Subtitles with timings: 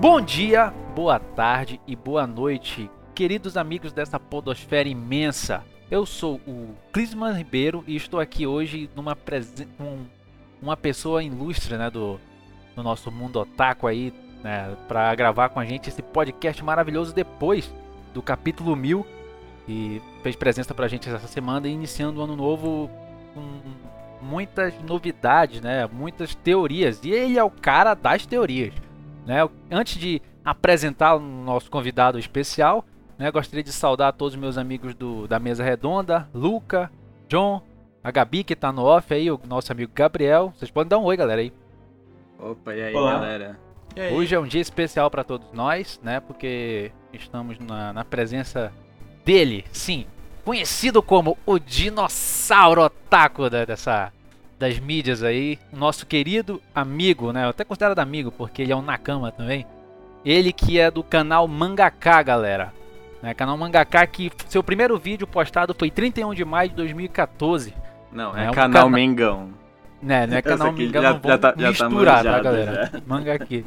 [0.00, 5.64] Bom dia, boa tarde e boa noite, queridos amigos dessa podosfera imensa.
[5.90, 9.18] Eu sou o Clisman Ribeiro e estou aqui hoje numa
[9.76, 9.98] com
[10.62, 12.20] uma pessoa ilustre, né, do,
[12.76, 17.68] do nosso mundo otaku aí, né, para gravar com a gente esse podcast maravilhoso depois
[18.14, 19.04] do capítulo 1000
[19.68, 22.88] e fez presença pra gente essa semana iniciando o ano novo
[23.34, 23.42] com
[24.24, 27.00] muitas novidades, né, muitas teorias.
[27.02, 28.72] E ele é o cara das teorias.
[29.28, 29.46] Né?
[29.70, 32.82] Antes de apresentar o nosso convidado especial,
[33.18, 36.90] né, gostaria de saudar todos os meus amigos do, da mesa redonda, Luca,
[37.28, 37.60] John,
[38.02, 40.54] a Gabi que está no off aí, o nosso amigo Gabriel.
[40.56, 41.52] Vocês podem dar um oi, galera aí.
[42.38, 43.18] Opa, e aí, Olá.
[43.18, 43.60] galera?
[43.94, 44.14] E aí?
[44.14, 46.20] Hoje é um dia especial para todos nós, né?
[46.20, 48.72] Porque estamos na, na presença
[49.26, 50.06] dele, sim,
[50.42, 54.10] conhecido como o dinossauro otaku da, dessa
[54.58, 57.44] das mídias aí, nosso querido amigo, né?
[57.44, 59.64] Eu até considero amigo porque ele é um Nakama também.
[60.24, 62.72] Ele que é do canal Mangaká, galera.
[63.22, 63.32] Né?
[63.34, 67.72] Canal Mangaká que seu primeiro vídeo postado foi 31 de maio de 2014.
[68.12, 68.96] Não, é, é um canal cana...
[68.96, 69.50] Mengão.
[70.02, 72.90] Né, não é canal Mengão, já, não já tá, já tá misturar, tá, galera?
[72.92, 73.00] Já.
[73.06, 73.64] Mangaki.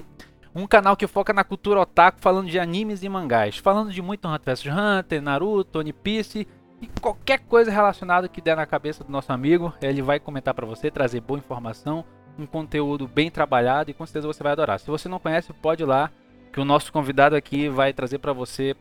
[0.54, 3.58] Um canal que foca na cultura otaku, falando de animes e mangás.
[3.58, 6.46] Falando de muito Hunter vs Hunter, Naruto, One Piece
[6.82, 10.66] e qualquer coisa relacionada que der na cabeça do nosso amigo, ele vai comentar para
[10.66, 12.04] você, trazer boa informação,
[12.40, 14.80] um conteúdo bem trabalhado e com certeza você vai adorar.
[14.80, 16.10] Se você não conhece, pode ir lá,
[16.52, 18.76] que o nosso convidado aqui vai trazer para você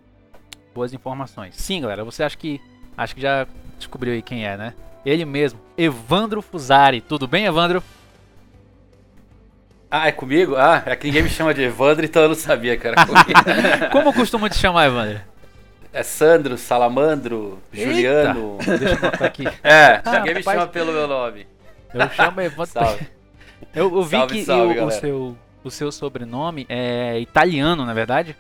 [0.75, 1.57] boas informações.
[1.57, 2.59] Sim, galera, você acha que
[2.97, 4.75] acho que já descobriu aí quem é, né?
[5.05, 7.03] Ele mesmo, Evandro Fusari.
[7.03, 7.83] Tudo bem, Evandro?
[9.91, 10.57] Ah, é comigo?
[10.57, 13.29] Ah, é que ninguém me chama de Evandro, então eu não sabia que era comigo.
[13.93, 15.30] Como costuma te chamar, Evandro?
[15.93, 17.91] É Sandro, Salamandro, Eita.
[17.91, 18.59] Juliano.
[18.65, 19.45] Deixa eu botar aqui.
[19.63, 21.47] É, ah, ninguém me chama pelo meu nome.
[21.93, 22.67] Eu chamo Evandro.
[22.67, 23.09] Salve.
[23.75, 27.93] Eu, eu vi salve, que salve, o, o, seu, o seu sobrenome é italiano, na
[27.93, 28.37] é verdade?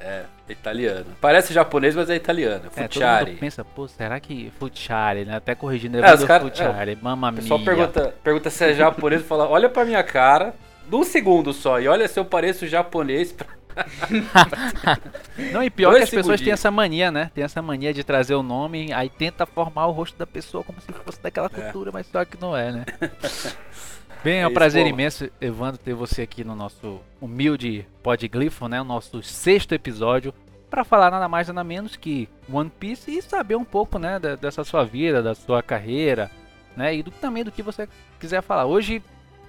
[0.00, 1.06] É, italiano.
[1.20, 2.70] Parece japonês, mas é italiano.
[2.70, 3.32] Fucciari.
[3.32, 5.36] É, pensa, pô, será que Fucciari, né?
[5.36, 7.40] Até corrigindo, é, os cara, Fucciari, é, mamma mia.
[7.40, 10.54] O pessoal pergunta, pergunta se é japonês e fala, olha pra minha cara,
[10.90, 13.46] num segundo só, e olha se eu pareço japonês pra...
[15.52, 17.30] não, e pior Dois que as pessoas têm essa mania, né?
[17.34, 20.80] Tem essa mania de trazer o nome, aí tenta formar o rosto da pessoa como
[20.80, 21.48] se fosse daquela é.
[21.48, 21.92] cultura, é.
[21.92, 22.84] mas só que não é, né?
[24.22, 28.78] Bem, é um prazer imenso, Evandro, ter você aqui no nosso humilde Podglifo, né?
[28.78, 30.34] O nosso sexto episódio,
[30.68, 34.62] para falar nada mais nada menos que One Piece e saber um pouco, né, dessa
[34.62, 36.30] sua vida, da sua carreira,
[36.76, 36.94] né?
[36.94, 37.88] E do, também do que você
[38.18, 38.66] quiser falar.
[38.66, 39.02] Hoje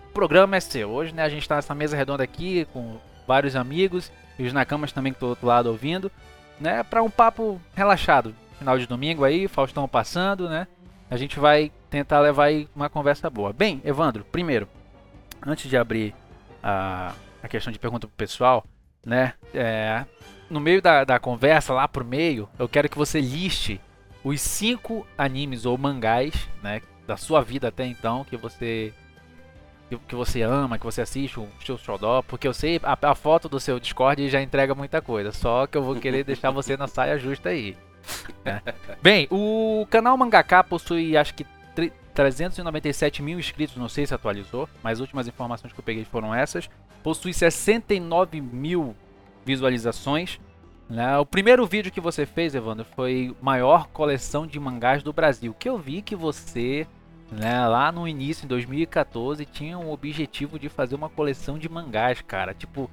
[0.09, 0.89] o programa é seu.
[0.89, 4.91] Hoje, né, a gente está nessa mesa redonda aqui com vários amigos e os Nakamas
[4.91, 6.11] também que estão do outro lado ouvindo,
[6.59, 6.83] né?
[6.83, 8.35] Para um papo relaxado.
[8.57, 10.67] Final de domingo aí, Faustão passando, né?
[11.09, 13.51] A gente vai tentar levar aí uma conversa boa.
[13.51, 14.67] Bem, Evandro, primeiro,
[15.45, 16.15] antes de abrir
[16.63, 18.63] a, a questão de pergunta pro pessoal,
[19.05, 19.33] né?
[19.53, 20.05] É,
[20.49, 23.81] no meio da, da conversa, lá pro meio, eu quero que você liste
[24.23, 26.81] os cinco animes ou mangás, né?
[27.07, 28.93] Da sua vida até então, que você
[29.99, 33.49] que, você ama, que você assiste, o seu xodó, porque eu sei, a, a, foto
[33.49, 36.87] do seu Discord já entrega muita coisa, só que eu vou querer deixar você na
[36.87, 37.77] saia justa aí.
[38.45, 38.61] É.
[39.01, 41.45] Bem, o canal Mangaká possui acho que
[42.13, 46.33] 397 mil inscritos, não sei se atualizou, mas as últimas informações que eu peguei foram
[46.33, 46.69] essas.
[47.03, 48.95] Possui 69 mil
[49.45, 50.39] visualizações.
[50.89, 51.17] Né?
[51.17, 55.55] O primeiro vídeo que você fez, Evandro, foi maior coleção de mangás do Brasil.
[55.57, 56.85] Que eu vi que você
[57.31, 62.21] né, lá no início, em 2014, tinha um objetivo de fazer uma coleção de mangás,
[62.21, 62.53] cara.
[62.53, 62.91] Tipo,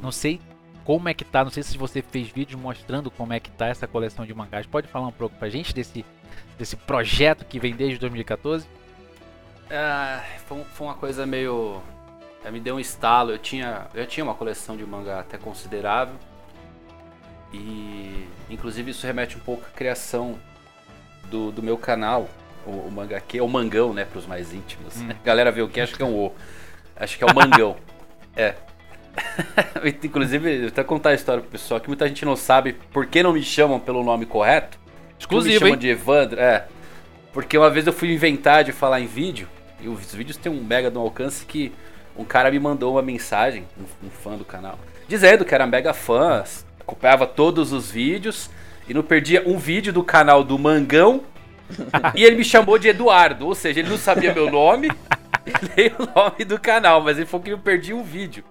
[0.00, 0.40] não sei
[0.84, 3.66] como é que tá, não sei se você fez vídeo mostrando como é que tá
[3.66, 4.64] essa coleção de mangás.
[4.66, 6.04] Pode falar um pouco pra gente desse,
[6.56, 8.66] desse projeto que vem desde 2014?
[9.70, 11.80] Ah, foi, foi uma coisa meio.
[12.44, 13.32] É, me deu um estalo.
[13.32, 16.14] Eu tinha, eu tinha uma coleção de mangá até considerável.
[17.52, 20.38] E inclusive isso remete um pouco à criação
[21.24, 22.28] do, do meu canal,
[22.66, 25.00] o, o Mangaque, é o Mangão, né, pros mais íntimos.
[25.00, 25.08] Hum.
[25.10, 26.32] A galera vê o que acha que é um O.
[26.96, 27.76] Acho que é o Mangão.
[28.36, 28.54] é.
[30.04, 33.32] Inclusive, até contar a história pro pessoal que muita gente não sabe por que não
[33.32, 34.78] me chamam pelo nome correto.
[35.18, 35.78] Exclusivo, me chamam hein?
[35.78, 36.66] de Evandro, é.
[37.32, 39.48] Porque uma vez eu fui inventar de falar em vídeo,
[39.80, 41.72] e os vídeos têm um mega um alcance que
[42.16, 44.78] um cara me mandou uma mensagem, um, um fã do canal,
[45.08, 46.44] dizendo que era mega fã,
[46.78, 48.50] acompanhava todos os vídeos
[48.88, 51.22] e não perdia um vídeo do canal do Mangão
[52.14, 54.90] e ele me chamou de Eduardo, ou seja, ele não sabia meu nome,
[55.76, 58.44] nem o nome do canal, mas ele falou que eu perdi um vídeo.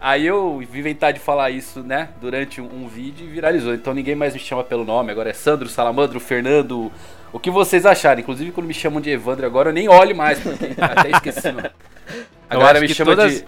[0.00, 3.72] Aí eu vim inventar de falar isso, né, durante um, um, vídeo e viralizou.
[3.72, 6.90] Então ninguém mais me chama pelo nome, agora é Sandro, Salamandro, Fernando,
[7.32, 8.22] o que vocês acharem.
[8.22, 11.54] Inclusive quando me chamam de Evandro agora eu nem olho mais, porque até esqueci.
[12.50, 13.40] Agora me chama todas...
[13.40, 13.44] de...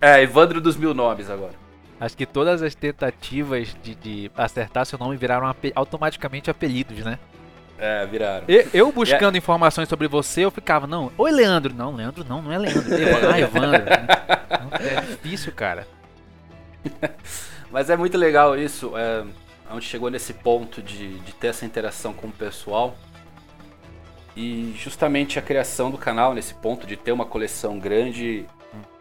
[0.00, 1.54] É, Evandro dos mil nomes agora.
[2.00, 7.18] Acho que todas as tentativas de, de acertar seu nome viraram ape- automaticamente apelidos, né?
[7.78, 8.44] É, viraram.
[8.48, 11.72] E- Eu buscando informações sobre você, eu ficava, não, oi Leandro.
[11.72, 12.82] Não, Leandro não, não é Leandro.
[13.32, 13.82] Ah, Evandro.
[14.80, 15.86] É difícil, cara.
[17.70, 19.24] Mas é muito legal isso, é,
[19.70, 22.96] onde chegou nesse ponto de, de ter essa interação com o pessoal.
[24.36, 28.46] E justamente a criação do canal, nesse ponto de ter uma coleção grande,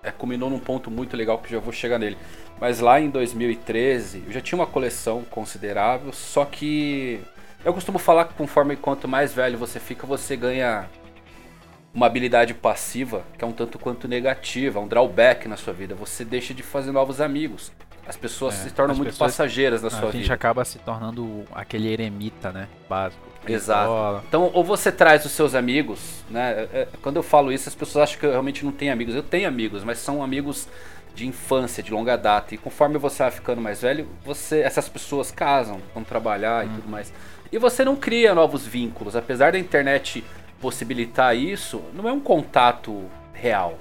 [0.04, 2.18] é, culminou num ponto muito legal que já vou chegar nele.
[2.60, 7.22] Mas lá em 2013, eu já tinha uma coleção considerável, só que
[7.68, 10.88] eu costumo falar que conforme quanto mais velho você fica, você ganha
[11.94, 15.96] uma habilidade passiva que é um tanto quanto negativa, um drawback na sua vida.
[15.96, 17.72] Você deixa de fazer novos amigos.
[18.08, 20.34] As pessoas É, se tornam muito pessoas- passageiras na A sua gente vida.
[20.34, 22.68] acaba se tornando aquele eremita, né?
[22.90, 23.22] Básico.
[23.46, 23.84] Exato.
[23.84, 24.24] isola.
[24.28, 26.52] Então, ou você traz os seus amigos, né?
[26.52, 29.14] É, é, Quando eu falo isso, as pessoas acham que eu realmente não tenho amigos.
[29.16, 30.68] Eu tenho amigos, mas são amigos
[31.16, 32.54] de infância, de longa data.
[32.56, 36.88] E conforme você vai ficando mais velho, você, essas pessoas casam, vão trabalhar e tudo
[36.88, 37.12] mais.
[37.52, 39.16] E você não cria novos vínculos.
[39.16, 40.24] Apesar da internet
[40.60, 43.78] possibilitar isso, não é um contato real.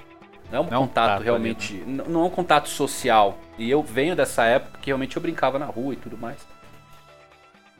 [0.51, 1.75] Não é um Não é contato ali, realmente.
[1.75, 3.39] n- Não é um contato social.
[3.59, 6.47] E eu venho dessa época que realmente eu brincava na rua e tudo mais.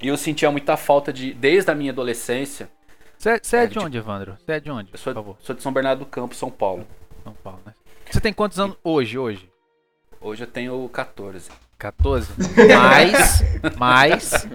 [0.03, 1.33] E eu sentia muita falta de.
[1.33, 2.69] Desde a minha adolescência.
[3.17, 4.37] Você é, é É, de onde, Evandro?
[4.39, 5.37] Você é de onde, Eu por sou, favor?
[5.41, 6.87] sou de São Bernardo do Campo, São Paulo.
[7.25, 7.73] São Paulo, né?
[8.11, 9.51] Você tem quantos anos hoje, hoje?
[10.21, 11.51] Hoje eu tenho 14.
[11.79, 12.29] 14?
[12.77, 13.45] Mais,
[13.77, 14.49] mais...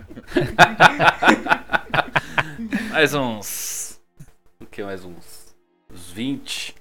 [2.90, 4.00] Mais uns.
[4.60, 4.84] O que?
[4.84, 5.56] Mais uns.
[5.94, 6.76] Uns 20.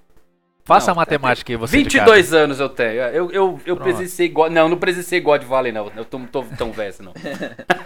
[0.64, 2.90] Faça Não, a matemática aí, você de 22 anos eu tenho.
[3.00, 3.82] Eu, eu, eu Pronto.
[3.82, 4.52] presenciei God.
[4.52, 5.90] Não, não presenciei God Valley, não.
[5.96, 7.12] Eu tô, não tô tão velho, não.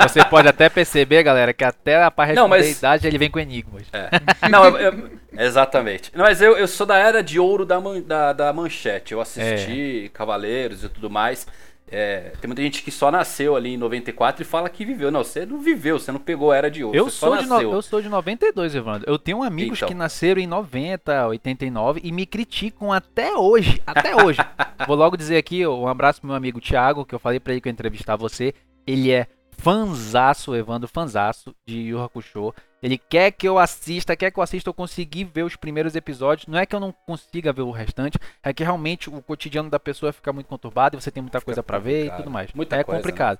[0.06, 3.30] Você pode até perceber, galera, que até a parte Não, da mas- idade ele vem
[3.30, 3.84] com enigmas.
[3.92, 4.48] É.
[4.50, 6.10] Não, eu- eu- exatamente.
[6.14, 9.12] Não, mas eu, eu sou da era de ouro da, man- da, da manchete.
[9.14, 11.46] Eu assisti Cavaleiros e tudo mais.
[11.90, 15.10] É, tem muita gente que só nasceu ali em 94 e fala que viveu.
[15.10, 16.96] Não, você não viveu, você não pegou a era de ouro.
[16.96, 19.08] Eu você só sou, de no- eu sou de 92, Evandro.
[19.08, 19.88] Eu tenho amigos Então.
[19.88, 23.80] que nasceram em 90, 89 e me criticam até hoje.
[23.86, 24.38] Até hoje.
[24.88, 27.60] Vou logo dizer aqui um abraço pro meu amigo Thiago, que eu falei pra ele
[27.60, 28.54] que eu ia entrevistar você.
[28.86, 29.26] Ele é
[29.58, 32.52] fanzaço, Evandro, fanzaço de Yu Hakusho.
[32.84, 36.46] Ele quer que eu assista, quer que eu assista, eu consegui ver os primeiros episódios.
[36.46, 39.80] Não é que eu não consiga ver o restante, é que realmente o cotidiano da
[39.80, 42.52] pessoa fica muito conturbado e você tem muita Fica coisa pra ver e tudo mais.
[42.52, 43.02] Muita é coisa, né?
[43.02, 43.38] complicado.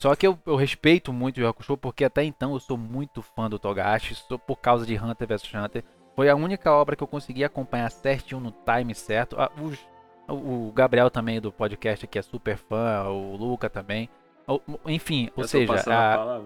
[0.00, 3.50] Só que eu, eu respeito muito o Hakusho, porque até então eu sou muito fã
[3.50, 5.84] do Togashi, sou por causa de Hunter vs Hunter.
[6.14, 9.36] Foi a única obra que eu consegui acompanhar certinho no time certo.
[9.38, 9.78] Ah, os-
[10.26, 14.08] o, o Gabriel também do podcast aqui é super fã, o Luca também.
[14.48, 16.40] O- enfim, ou Eu seja, a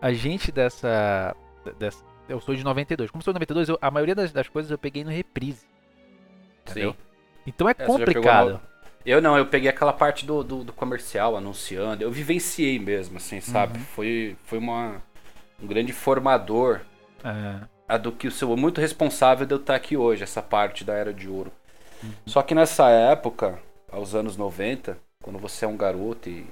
[0.00, 1.34] a gente dessa,
[1.72, 2.04] dessa.
[2.28, 3.10] Eu sou de 92.
[3.10, 5.66] Como sou de 92, eu- a maioria das, das coisas eu peguei no reprise.
[6.64, 6.94] Entendeu?
[6.94, 6.98] Sim.
[7.46, 8.60] Então é É, complicado.
[9.04, 12.02] Eu não, eu peguei aquela parte do, do, do comercial, anunciando.
[12.02, 13.78] Eu vivenciei mesmo, assim, sabe?
[13.78, 13.86] Uhum.
[13.94, 15.02] Foi, foi uma,
[15.62, 16.82] um grande formador
[17.22, 20.84] É, a do que o seu muito responsável de eu estar aqui hoje, essa parte
[20.84, 21.52] da Era de Ouro.
[22.02, 22.14] Uhum.
[22.26, 23.58] Só que nessa época,
[23.90, 26.46] aos anos 90, quando você é um garoto e,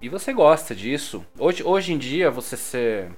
[0.00, 3.10] e você gosta disso, hoje, hoje em dia você ser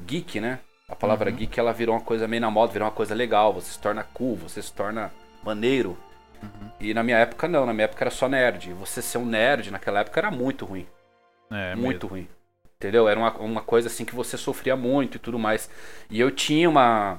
[0.00, 0.60] geek, né?
[0.88, 1.36] A palavra Uhum.
[1.36, 4.04] geek ela virou uma coisa meio na moda, virou uma coisa legal, você se torna
[4.04, 5.96] cool, você se torna maneiro.
[6.42, 6.70] Uhum.
[6.80, 8.72] E na minha época não, na minha época era só nerd.
[8.74, 10.86] Você ser um nerd naquela época era muito ruim
[11.50, 12.28] é muito ruim.
[12.76, 13.08] Entendeu?
[13.08, 15.70] Era uma, uma coisa assim que você sofria muito e tudo mais.
[16.10, 17.18] E eu tinha uma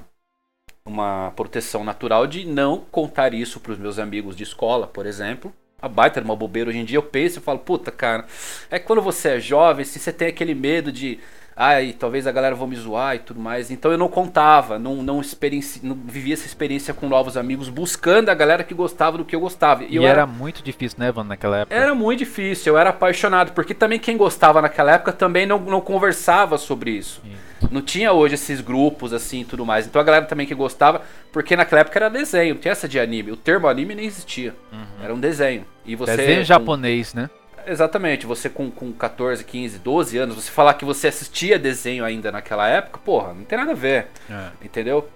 [0.84, 5.52] uma proteção natural de não contar isso pros meus amigos de escola, por exemplo.
[5.82, 6.70] A baita era uma bobeira.
[6.70, 8.26] Hoje em dia eu penso e falo, puta, cara,
[8.70, 11.20] é que quando você é jovem, assim, você tem aquele medo de.
[11.58, 13.70] Ai, talvez a galera vão me zoar e tudo mais.
[13.70, 15.80] Então eu não contava, não, não, experienci...
[15.82, 19.40] não vivia essa experiência com novos amigos, buscando a galera que gostava do que eu
[19.40, 19.82] gostava.
[19.84, 21.74] E, eu era, muito difícil, né, Evandro, naquela época.
[21.74, 25.80] era muito difícil, eu era apaixonado, porque também quem gostava naquela época também não, não
[25.80, 27.22] conversava sobre isso.
[27.24, 27.46] Isso.
[27.70, 29.86] Não tinha hoje esses grupos assim e tudo mais.
[29.86, 31.00] Então a galera também que gostava,
[31.32, 33.32] porque naquela época era desenho, não tinha essa de anime.
[33.32, 34.54] O termo anime nem existia.
[35.02, 35.64] Era um desenho.
[35.86, 36.16] E você.
[36.16, 37.30] Desenho japonês, né?
[37.66, 42.30] Exatamente, você com, com 14, 15, 12 anos, você falar que você assistia desenho ainda
[42.30, 44.06] naquela época, porra, não tem nada a ver.
[44.30, 44.50] É.
[44.64, 45.08] Entendeu?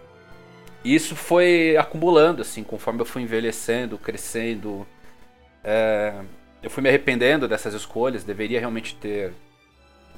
[0.85, 4.87] E isso foi acumulando, assim, conforme eu fui envelhecendo, crescendo.
[5.63, 6.15] É,
[6.63, 9.33] eu fui me arrependendo dessas escolhas, deveria realmente ter,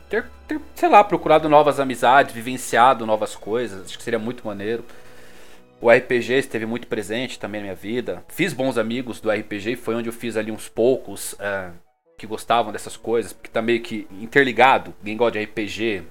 [0.09, 4.85] ter, ter, sei lá, procurado novas amizades, vivenciado novas coisas, acho que seria muito maneiro.
[5.81, 8.25] O RPG esteve muito presente também na minha vida.
[8.29, 11.71] Fiz bons amigos do RPG, foi onde eu fiz ali uns poucos é,
[12.23, 14.95] que gostavam dessas coisas, porque tá meio que interligado.
[15.05, 16.05] Quem gosta de RPG,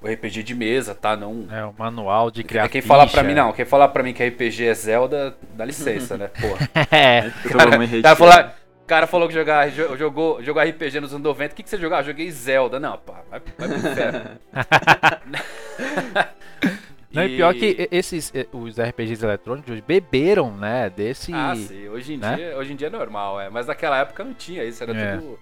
[0.00, 1.16] o RPG de mesa, tá?
[1.16, 3.24] Não, É, o manual de criar é quem falar pra ficha.
[3.24, 6.28] mim, não, quem falar pra mim que RPG é Zelda, dá licença, né?
[6.28, 6.70] Porra.
[6.96, 7.28] é.
[7.50, 8.14] Cara retirar.
[8.14, 11.52] falar, cara falou que jogar, jogou, jogou RPG nos anos 90.
[11.52, 12.04] O que, que você jogava?
[12.04, 12.78] Joguei Zelda.
[12.78, 14.38] Não, pá, vai, vai pro inferno.
[17.10, 21.32] Não, e pior que esses os RPGs eletrônicos beberam, né, desse.
[21.32, 21.88] Ah, sim.
[21.88, 22.36] Hoje em, né?
[22.36, 23.48] dia, hoje em dia é normal, é.
[23.48, 25.16] Mas naquela época não tinha isso, era é.
[25.16, 25.38] tudo,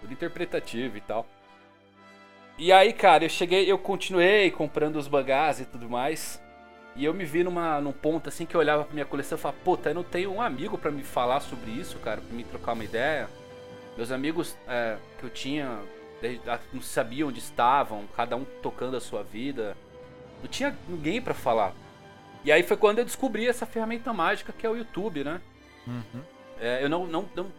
[0.00, 1.26] tudo interpretativo e tal.
[2.58, 6.40] E aí, cara, eu cheguei, eu continuei comprando os mangás e tudo mais.
[6.94, 9.40] E eu me vi numa, num ponto assim que eu olhava pra minha coleção e
[9.40, 12.42] falava, puta, eu não tenho um amigo para me falar sobre isso, cara, pra me
[12.44, 13.28] trocar uma ideia.
[13.96, 15.78] Meus amigos é, que eu tinha
[16.72, 19.76] não sabiam onde estavam, cada um tocando a sua vida.
[20.40, 21.74] Não tinha ninguém para falar.
[22.44, 25.40] E aí foi quando eu descobri essa ferramenta mágica que é o YouTube, né?
[25.86, 26.22] Uhum.
[26.60, 27.52] É, eu não, não, não,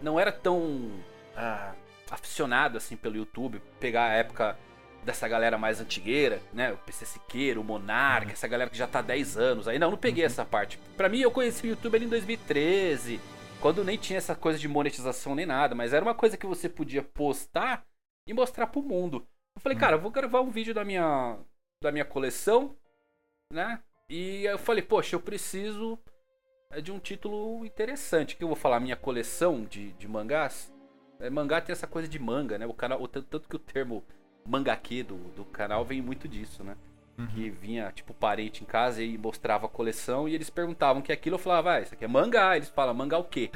[0.00, 0.90] não era tão
[1.36, 1.72] ah,
[2.14, 4.58] aficionado assim pelo YouTube, pegar a época
[5.04, 6.72] dessa galera mais antigueira, né?
[6.72, 8.32] O PC Siqueiro, o Monarca, uhum.
[8.32, 9.68] essa galera que já tá há 10 anos.
[9.68, 10.26] Aí não, não peguei uhum.
[10.26, 10.78] essa parte.
[10.96, 13.20] Pra mim, eu conheci o YouTube ali em 2013,
[13.60, 16.68] quando nem tinha essa coisa de monetização nem nada, mas era uma coisa que você
[16.68, 17.84] podia postar
[18.26, 19.26] e mostrar pro mundo.
[19.54, 19.80] Eu falei, uhum.
[19.80, 21.38] cara, eu vou gravar um vídeo da minha,
[21.82, 22.74] da minha coleção,
[23.52, 23.80] né?
[24.08, 25.98] E eu falei, poxa, eu preciso
[26.70, 28.36] é, de um título interessante.
[28.36, 30.73] Que eu vou falar, minha coleção de, de mangás.
[31.20, 32.66] É, mangá tem essa coisa de manga, né?
[32.66, 34.04] O canal, o, tanto que o termo
[34.46, 36.76] mangaque do, do canal vem muito disso, né?
[37.16, 37.26] Uhum.
[37.28, 41.36] Que vinha, tipo, parente em casa e mostrava a coleção e eles perguntavam que aquilo.
[41.36, 42.56] Eu falava, ah, isso aqui é mangá.
[42.56, 43.50] Eles falam, mangá o quê?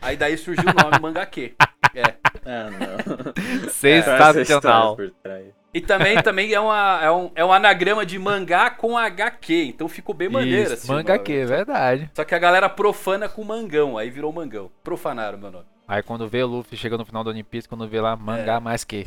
[0.00, 1.54] Aí daí surgiu o nome mangaque.
[1.94, 2.02] É.
[2.44, 3.68] Ah, não.
[3.68, 4.96] Sensacional.
[5.24, 9.64] É, e também, também é, uma, é, um, é um anagrama de mangá com HQ,
[9.68, 10.64] então ficou bem maneiro.
[10.64, 12.10] Isso, assim, mangaque, é verdade.
[12.14, 14.70] Só que a galera profana com mangão, aí virou mangão.
[14.82, 15.66] Profanaram meu nome.
[15.88, 18.56] Aí quando vê o Luffy chega no final do One Piece, quando vê lá mangá
[18.56, 18.60] é.
[18.60, 19.06] mais que.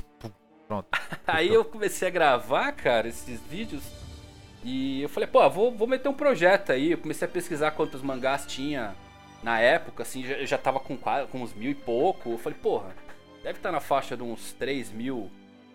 [0.67, 0.87] Pronto.
[1.27, 3.83] aí eu comecei a gravar, cara, esses vídeos.
[4.63, 6.91] E eu falei, pô, vou, vou meter um projeto aí.
[6.91, 8.95] Eu comecei a pesquisar quantos mangás tinha
[9.43, 12.31] na época, assim, já, já tava com, com uns mil e pouco.
[12.31, 12.95] Eu falei, porra,
[13.43, 15.29] deve estar tá na faixa de uns 3 mil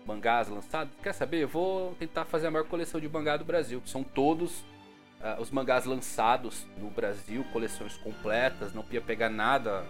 [0.05, 0.93] mangás lançados.
[1.01, 1.43] Quer saber?
[1.43, 4.59] Eu vou tentar fazer a maior coleção de mangá do Brasil, que são todos
[5.21, 9.85] uh, os mangás lançados no Brasil, coleções completas, não ia pegar nada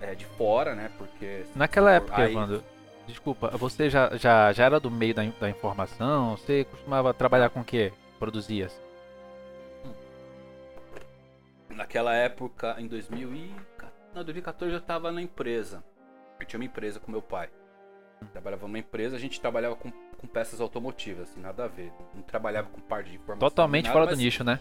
[0.00, 0.90] é, de fora, né?
[0.96, 1.44] Porque.
[1.54, 2.32] Naquela época, aí...
[2.32, 2.62] Evandro,
[3.06, 6.36] desculpa, você já, já, já era do meio da, da informação?
[6.36, 7.92] Você costumava trabalhar com o que?
[8.18, 8.80] Produzias?
[11.68, 13.54] Naquela época, em 2000 e...
[14.14, 15.84] Não, 2014 eu estava na empresa.
[16.40, 17.50] Eu tinha uma empresa com meu pai.
[18.32, 21.92] Trabalhava numa empresa, a gente trabalhava com, com peças automotivas, assim, nada a ver.
[22.14, 23.48] Não trabalhava com parte de informação.
[23.48, 24.16] Totalmente nada, fora mas...
[24.16, 24.60] do nicho, né?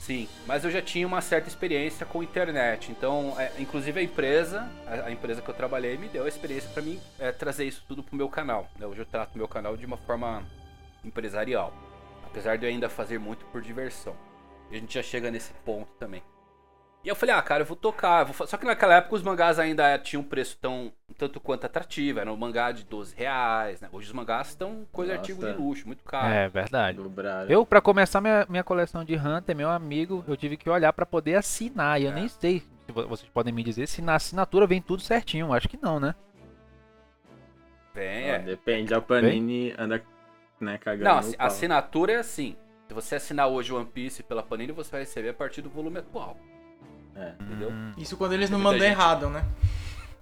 [0.00, 2.90] Sim, mas eu já tinha uma certa experiência com internet.
[2.90, 6.70] Então, é, inclusive a empresa, a, a, empresa que eu trabalhei, me deu a experiência
[6.70, 8.66] para mim é, trazer isso tudo pro meu canal.
[8.78, 8.86] Né?
[8.86, 10.42] Hoje eu trato meu canal de uma forma
[11.04, 11.72] empresarial.
[12.24, 14.16] Apesar de eu ainda fazer muito por diversão.
[14.70, 16.22] E a gente já chega nesse ponto também.
[17.04, 18.24] E eu falei, ah, cara, eu vou tocar.
[18.24, 18.46] Vou...
[18.46, 22.18] Só que naquela época os mangás ainda tinham um preço tão tanto quanto atrativo.
[22.18, 23.88] Era um mangá de 12 reais, né?
[23.92, 25.20] Hoje os mangás estão coisa Nossa.
[25.20, 26.32] artigo de luxo, muito caro.
[26.32, 26.98] É, verdade.
[27.46, 31.04] Eu, para começar minha, minha coleção de Hunter, meu amigo, eu tive que olhar para
[31.04, 32.00] poder assinar.
[32.00, 32.14] E eu é.
[32.14, 35.52] nem sei se vocês podem me dizer se na assinatura vem tudo certinho.
[35.52, 36.14] Acho que não, né?
[37.94, 38.38] Vem, é.
[38.38, 39.74] Depende, a Panini vem?
[39.78, 40.02] anda
[40.58, 41.04] né, cagando.
[41.04, 42.56] Não, a assinatura é assim.
[42.88, 45.68] Se você assinar hoje o One Piece pela Panini, você vai receber a partir do
[45.68, 46.36] volume atual.
[47.14, 47.34] É.
[47.38, 47.70] Entendeu?
[47.70, 47.92] Hum.
[47.98, 48.90] Isso quando eles não mandam gente...
[48.90, 49.44] errado, né?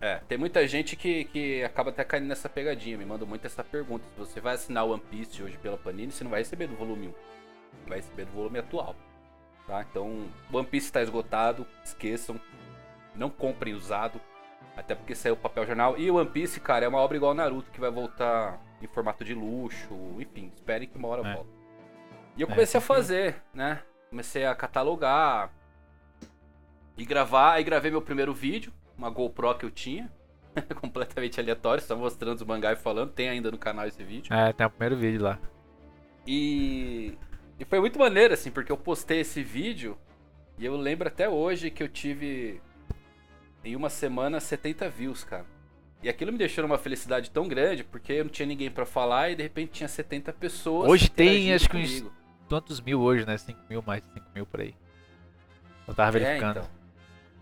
[0.00, 2.97] É, tem muita gente que, que acaba até caindo nessa pegadinha.
[2.97, 4.05] Me manda muito essa pergunta.
[4.11, 6.76] Se você vai assinar o One Piece hoje pela Panini, você não vai receber do
[6.76, 7.11] volume 1.
[7.11, 8.95] Você vai receber do volume atual.
[9.67, 9.85] Tá?
[9.90, 11.67] Então, One Piece está esgotado.
[11.85, 12.40] Esqueçam.
[13.14, 14.21] Não comprem usado.
[14.76, 15.99] Até porque saiu o papel jornal.
[15.99, 19.25] E o One Piece, cara, é uma obra igual Naruto que vai voltar em formato
[19.25, 19.95] de luxo.
[20.21, 21.35] Enfim, esperem que uma hora é.
[21.35, 21.50] volta.
[22.37, 23.83] E eu é, comecei é, a fazer, né?
[24.11, 25.50] Comecei a catalogar,
[26.99, 27.52] e gravar.
[27.55, 30.11] Aí gravei meu primeiro vídeo, uma GoPro que eu tinha.
[30.81, 33.12] completamente aleatório, só mostrando os mangá e falando.
[33.12, 34.33] Tem ainda no canal esse vídeo.
[34.33, 35.38] É, tem o primeiro vídeo lá.
[36.26, 37.17] E.
[37.59, 39.99] E foi muito maneiro, assim, porque eu postei esse vídeo
[40.57, 42.61] e eu lembro até hoje que eu tive
[43.64, 45.45] em uma semana 70 views, cara.
[46.00, 49.31] E aquilo me deixou numa felicidade tão grande, porque eu não tinha ninguém para falar
[49.31, 50.88] e de repente tinha 70 pessoas.
[50.88, 52.05] Hoje tem, acho que uns.
[52.49, 53.37] Quantos mil hoje, né?
[53.37, 54.75] 5 mil, mais de 5 mil por aí.
[55.87, 56.59] Eu tava é, verificando.
[56.59, 56.78] É, então.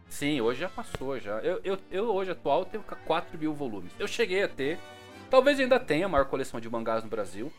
[0.09, 1.39] Sim, hoje já passou já.
[1.41, 3.93] Eu, eu, eu hoje atual tenho 4 mil volumes.
[3.99, 4.79] Eu cheguei a ter.
[5.29, 7.53] Talvez ainda tenha a maior coleção de mangás no Brasil.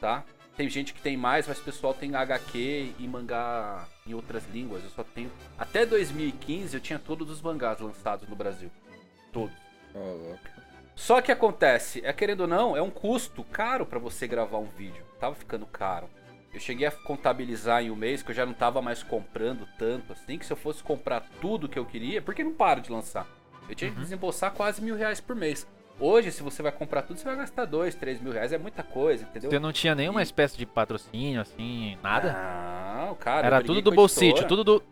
[0.00, 0.24] Tá?
[0.56, 4.82] Tem gente que tem mais, mas o pessoal tem HQ e mangá em outras línguas.
[4.84, 5.30] Eu só tenho.
[5.56, 8.70] Até 2015 eu tinha todos os mangás lançados no Brasil.
[9.32, 9.56] Todos.
[9.94, 10.36] Oh,
[10.94, 14.66] Só que acontece, é querendo ou não, é um custo caro para você gravar um
[14.66, 15.04] vídeo.
[15.18, 16.08] Tava ficando caro.
[16.52, 20.12] Eu cheguei a contabilizar em um mês que eu já não tava mais comprando tanto
[20.12, 23.26] assim, que se eu fosse comprar tudo que eu queria, porque não paro de lançar.
[23.68, 24.02] Eu tinha que Uhum.
[24.02, 25.64] desembolsar quase mil reais por mês.
[25.98, 28.52] Hoje, se você vai comprar tudo, você vai gastar dois, três mil reais.
[28.52, 29.50] É muita coisa, entendeu?
[29.50, 32.32] Você não tinha nenhuma E- espécie de patrocínio, assim, nada?
[32.32, 33.46] Não, cara.
[33.46, 34.82] Era tudo do bolsítio, tudo do.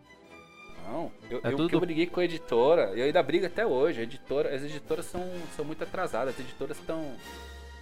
[0.87, 3.65] Não, eu, É eu, tudo- que eu briguei com a editora, eu ainda brigo até
[3.65, 3.99] hoje.
[3.99, 7.11] A editora, as editoras são, são muito atrasadas, as editoras estão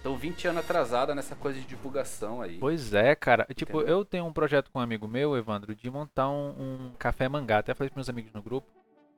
[0.08, 2.58] estão 20 anos atrasadas nessa coisa de divulgação aí.
[2.58, 3.46] Pois é, cara.
[3.54, 3.98] Tipo, Entendeu?
[3.98, 7.58] eu tenho um projeto com um amigo meu, Evandro, de montar um, um café mangá.
[7.58, 8.66] Até falei pros meus amigos no grupo.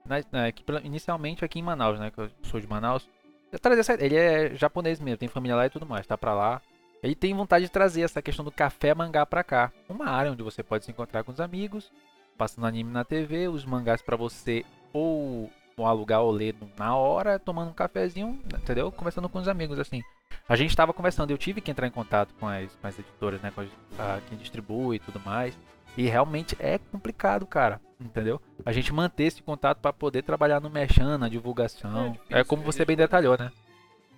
[0.04, 2.11] Na, na- que inicialmente aqui em Manaus, né?
[2.11, 3.09] Que eu sou de Manaus.
[3.52, 6.62] Essa- ele é japonês mesmo, tem família lá e tudo mais, tá pra lá.
[7.02, 9.73] Ele tem vontade de trazer essa questão do café mangá pra cá.
[9.88, 11.90] Uma área onde você pode se encontrar com os amigos,
[12.37, 17.38] passando anime na TV, os mangás pra você ou, ou alugar ou ler na hora,
[17.38, 18.92] tomando um cafezinho, entendeu?
[18.92, 20.02] Conversando com os amigos, assim.
[20.49, 23.40] A gente tava conversando, eu tive que entrar em contato com as, com as editoras,
[23.40, 23.52] né?
[23.54, 23.68] Com as,
[23.99, 25.56] a, quem distribui e tudo mais.
[25.96, 27.80] E realmente é complicado, cara.
[28.00, 28.40] Entendeu?
[28.64, 32.04] A gente manter esse contato pra poder trabalhar no merchan, na divulgação.
[32.04, 33.50] É É, difícil, como é você bem detalhou, né?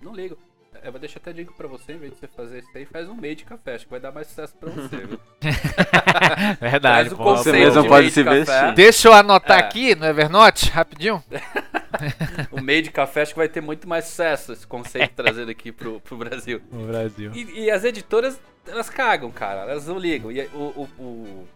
[0.01, 0.37] Não ligo.
[0.83, 3.07] Eu vou deixar até digo pra você, em vez de você fazer isso aí, faz
[3.07, 3.75] um meio de café.
[3.75, 5.19] Acho que vai dar mais sucesso pra você, viu?
[6.59, 7.37] Verdade, Traz o pô.
[7.37, 8.73] Você mesmo de pode de se vestir.
[8.75, 9.61] Deixa eu anotar É.
[9.63, 11.23] aqui no Evernote, rapidinho.
[12.51, 15.71] O meio de café acho que vai ter muito mais sucesso esse conceito trazendo aqui
[15.71, 16.61] pro, pro Brasil.
[16.71, 17.31] No Brasil.
[17.33, 19.61] E, e as editoras, elas cagam, cara.
[19.71, 20.31] Elas não ligam.
[20.31, 20.57] E o.
[20.97, 21.47] o, o-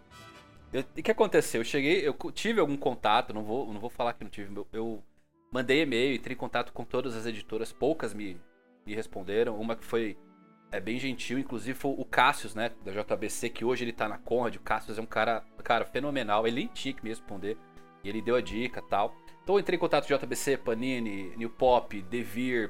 [0.73, 1.61] eu- o que aconteceu?
[1.61, 4.53] Eu cheguei, eu tive algum contato, não vou, não vou falar que não tive.
[4.55, 5.03] Eu, eu
[5.51, 8.37] mandei e-mail, entrei em contato com todas as editoras, poucas me,
[8.85, 9.55] me responderam.
[9.59, 10.17] Uma que foi
[10.71, 14.17] é, bem gentil, inclusive foi o Cassius, né, da JBC, que hoje ele tá na
[14.17, 14.55] Conrad.
[14.55, 16.45] O Cassius é um cara, cara fenomenal.
[16.45, 17.57] Ele nem tinha que me responder.
[18.03, 19.15] E ele deu a dica tal.
[19.47, 22.69] Então eu entrei em contato com JBC, Panini, New Pop, Devir,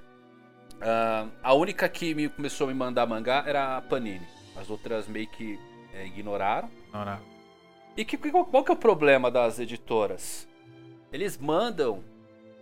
[0.80, 4.28] ah, a única que me começou a me mandar mangá era a Panini.
[4.56, 5.60] As outras meio que
[5.92, 6.70] é, ignoraram.
[6.94, 7.20] Ora,
[7.98, 10.48] E que, qual, qual que é o problema das editoras?
[11.12, 12.04] Eles mandam.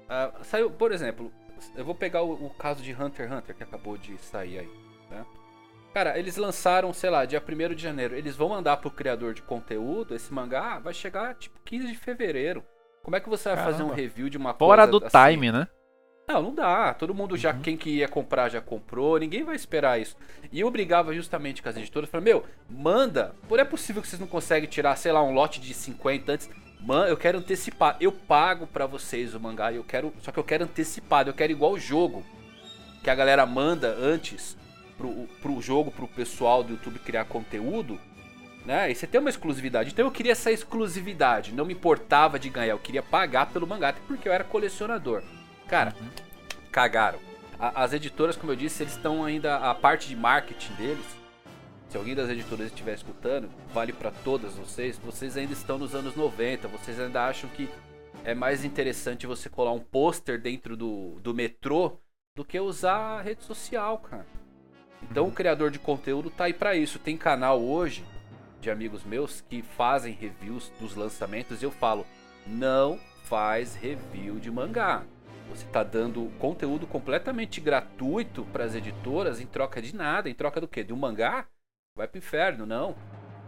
[0.07, 1.29] ah, saiu, por exemplo,
[1.75, 4.71] eu vou pegar o, o caso de Hunter x Hunter que acabou de sair aí.
[5.11, 5.25] Né?
[5.93, 8.15] Cara, eles lançaram, sei lá, dia 1 de janeiro.
[8.15, 12.63] Eles vão mandar pro criador de conteúdo esse mangá, vai chegar tipo 15 de fevereiro.
[13.05, 13.95] Como é que você vai fazer um Caramba.
[14.01, 15.31] review de uma fora coisa do assim?
[15.33, 15.67] time, né?
[16.27, 16.91] Não, não dá.
[16.95, 17.61] Todo mundo já, Uhum.
[17.61, 20.17] quem que ia comprar já comprou, ninguém vai esperar isso.
[20.51, 23.35] E eu brigava justamente com as editoras, falei, meu, manda.
[23.47, 26.49] Por é possível que vocês não conseguem tirar, sei lá, um lote de 50 antes.
[26.81, 27.95] Man, eu quero antecipar.
[28.01, 31.51] Eu pago pra vocês o mangá, eu quero, só que eu quero antecipado, eu quero
[31.51, 32.25] igual o jogo
[33.03, 34.57] que a galera manda antes
[34.97, 37.99] pro, pro jogo, pro pessoal do YouTube criar conteúdo,
[38.65, 38.89] né?
[38.91, 39.91] E você tem uma exclusividade.
[39.91, 43.89] Então eu queria essa exclusividade, não me importava de ganhar, eu queria pagar pelo mangá,
[43.89, 45.21] até porque eu era colecionador.
[45.67, 46.07] Cara, Uhum.
[46.71, 47.19] cagaram.
[47.59, 51.05] A- as editoras, como eu disse, eles estão ainda a parte de marketing deles.
[51.89, 54.97] Se alguém das editoras estiver escutando, vale pra todas vocês.
[54.97, 57.69] Vocês ainda estão nos anos 90, vocês ainda acham que
[58.25, 61.97] é mais interessante você colar um pôster dentro do, do metrô
[62.35, 64.25] do que usar a rede social, cara.
[65.09, 66.99] Então o criador de conteúdo tá aí pra isso.
[66.99, 68.03] Tem canal hoje
[68.65, 72.05] de amigos meus que fazem reviews dos lançamentos e eu falo:
[72.47, 75.03] não faz review de mangá.
[75.49, 80.67] Você tá dando conteúdo completamente gratuito pras editoras em troca de nada, em troca do
[80.67, 80.83] quê?
[80.83, 81.45] De um mangá?
[81.95, 82.95] Vai pro inferno, não.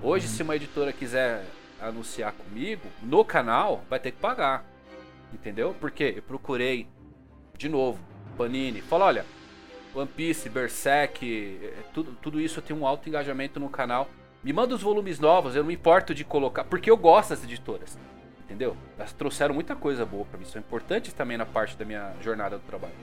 [0.03, 1.43] Hoje, se uma editora quiser
[1.81, 4.63] anunciar comigo no canal, vai ter que pagar.
[5.33, 5.75] Entendeu?
[5.79, 6.87] Porque eu procurei
[7.57, 7.99] de novo,
[8.37, 9.25] Panini, fala, olha,
[9.95, 14.07] One Piece, Berserk, eh, tudo, tudo isso eu tenho um alto engajamento no canal.
[14.47, 17.43] Me manda os volumes novos, eu não me importo de colocar, porque eu gosto das
[17.43, 17.99] editoras.
[18.45, 18.77] Entendeu?
[18.97, 22.57] Elas trouxeram muita coisa boa pra mim, são importantes também na parte da minha jornada
[22.57, 22.93] do trabalho.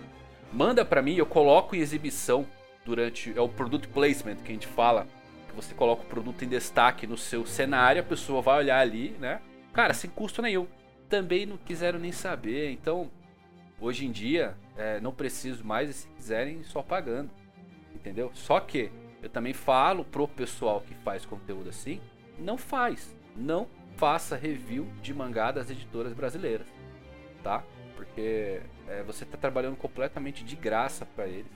[0.50, 2.46] Manda pra mim, eu coloco em exibição
[2.82, 5.06] durante é o product placement que a gente fala,
[5.46, 9.10] que você coloca o produto em destaque no seu cenário, a pessoa vai olhar ali,
[9.20, 9.42] né?
[9.74, 10.66] Cara, sem custo nenhum.
[11.10, 13.10] Também não quiseram nem saber, então
[13.78, 17.28] hoje em dia é, não preciso mais e se quiserem só pagando,
[17.94, 18.30] entendeu?
[18.32, 18.90] Só que
[19.24, 21.98] eu também falo pro pessoal que faz conteúdo assim,
[22.38, 26.66] não faz, não faça review de mangá das editoras brasileiras,
[27.42, 27.64] tá?
[27.96, 31.50] Porque é, você tá trabalhando completamente de graça para eles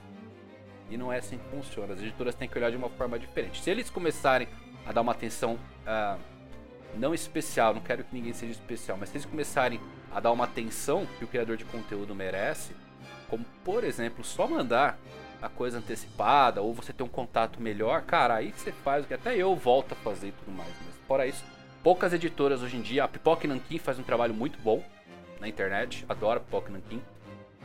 [0.89, 1.93] e não é assim que funciona.
[1.93, 3.61] As editoras têm que olhar de uma forma diferente.
[3.61, 4.49] Se eles começarem
[4.87, 6.17] a dar uma atenção ah,
[6.95, 9.79] não especial, não quero que ninguém seja especial, mas se eles começarem
[10.11, 12.75] a dar uma atenção que o criador de conteúdo merece,
[13.29, 14.99] como por exemplo, só mandar
[15.41, 19.15] a coisa antecipada ou você ter um contato melhor, cara, aí você faz o que
[19.15, 20.71] até eu volto a fazer e tudo mais.
[20.85, 21.45] Mas fora isso,
[21.83, 24.83] poucas editoras hoje em dia, a Pipoca Nankin faz um trabalho muito bom
[25.41, 27.01] na internet, adoro a Pipoca Nankin.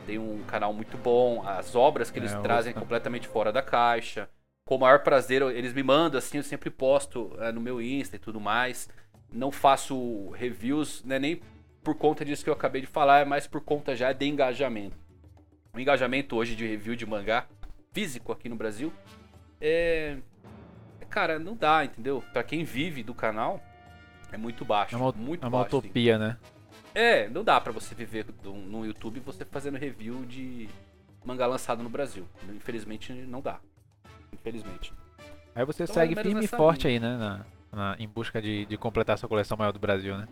[0.06, 2.80] Tem um canal muito bom, as obras que eles É, trazem outra.
[2.82, 4.28] completamente fora da caixa.
[4.66, 8.16] Com o maior prazer, eles me mandam assim, eu sempre posto eh, no meu Insta
[8.16, 8.88] e tudo mais.
[9.32, 11.40] Não faço reviews, né, nem
[11.82, 14.96] por conta disso que eu acabei de falar, é mais por conta já de engajamento.
[15.74, 17.46] O engajamento hoje de review de mangá
[17.94, 18.92] físico aqui no Brasil
[19.60, 20.18] é.
[21.08, 22.22] Cara, não dá, entendeu?
[22.32, 23.62] Pra quem vive do canal,
[24.32, 24.94] é muito baixo.
[24.94, 25.76] É uma, muito é uma baixo.
[25.78, 25.86] assim.
[25.86, 26.36] utopia, né?
[26.92, 30.68] É, não dá pra você viver no YouTube você fazendo review de
[31.24, 32.26] mangá lançado no Brasil.
[32.52, 33.60] Infelizmente não dá.
[34.32, 34.92] Infelizmente.
[35.54, 37.00] Aí você Então, segue firme e forte linha.
[37.00, 37.16] aí, né?
[37.16, 40.26] na- na- em busca de, de completar sua coleção maior do Brasil, né?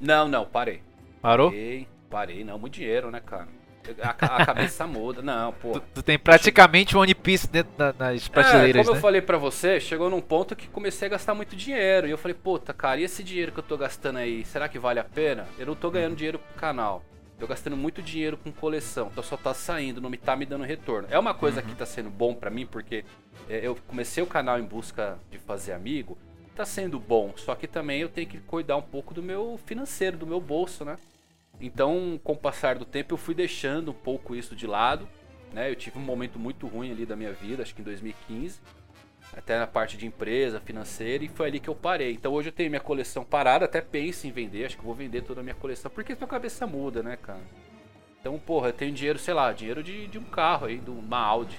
[0.00, 0.80] Não, não, parei.
[1.20, 1.50] Parou?
[1.50, 3.48] Parei, parei, não, muito dinheiro, né, cara?
[4.02, 5.72] A, a cabeça muda, não, pô.
[5.72, 8.98] Tu, tu tem praticamente um One Piece dentro da- das É, prateleiras, como né?
[8.98, 12.06] eu falei pra você, chegou num ponto que comecei a gastar muito dinheiro.
[12.06, 14.78] E eu falei, puta, cara, e esse dinheiro que eu tô gastando aí, será que
[14.78, 15.46] vale a pena?
[15.58, 17.04] Eu não tô ganhando dinheiro com o canal.
[17.38, 19.08] Tô gastando muito dinheiro com coleção.
[19.10, 21.08] Então só tá saindo, não me tá me dando retorno.
[21.10, 23.04] É uma coisa que tá sendo bom pra mim, porque
[23.50, 26.16] é, eu comecei o canal em busca de fazer amigo.
[26.54, 30.16] Tá sendo bom, só que também eu tenho que cuidar um pouco do meu financeiro,
[30.16, 30.96] do meu bolso, né?
[31.64, 35.08] Então, com o passar do tempo, eu fui deixando um pouco isso de lado.
[35.50, 35.70] Né?
[35.70, 38.60] Eu tive um momento muito ruim ali da minha vida, acho que em 2015.
[39.34, 42.12] Até na parte de empresa, financeira, e foi ali que eu parei.
[42.12, 45.22] Então hoje eu tenho minha coleção parada, até penso em vender, acho que vou vender
[45.22, 47.40] toda a minha coleção, porque tua cabeça muda, né, cara?
[48.20, 51.18] Então, porra, eu tenho dinheiro, sei lá, dinheiro de, de um carro aí, de uma
[51.18, 51.58] Audi.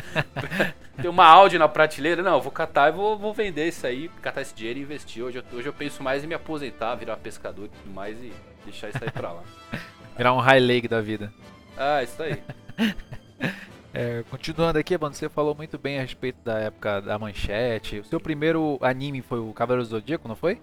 [1.00, 4.40] tem uma Audi na prateleira, não, vou catar e vou, vou vender isso aí, catar
[4.40, 5.22] esse dinheiro e investir.
[5.22, 8.32] Hoje eu, hoje eu penso mais em me aposentar, virar pescador e tudo mais e
[8.66, 9.42] deixar isso aí pra lá.
[10.16, 11.32] Virar um high leg da vida.
[11.76, 12.42] Ah, isso aí.
[13.98, 18.00] É, continuando aqui, mano, você falou muito bem a respeito da época da manchete.
[18.00, 20.60] O seu primeiro anime foi o Cavaleiro do Zodíaco, não foi?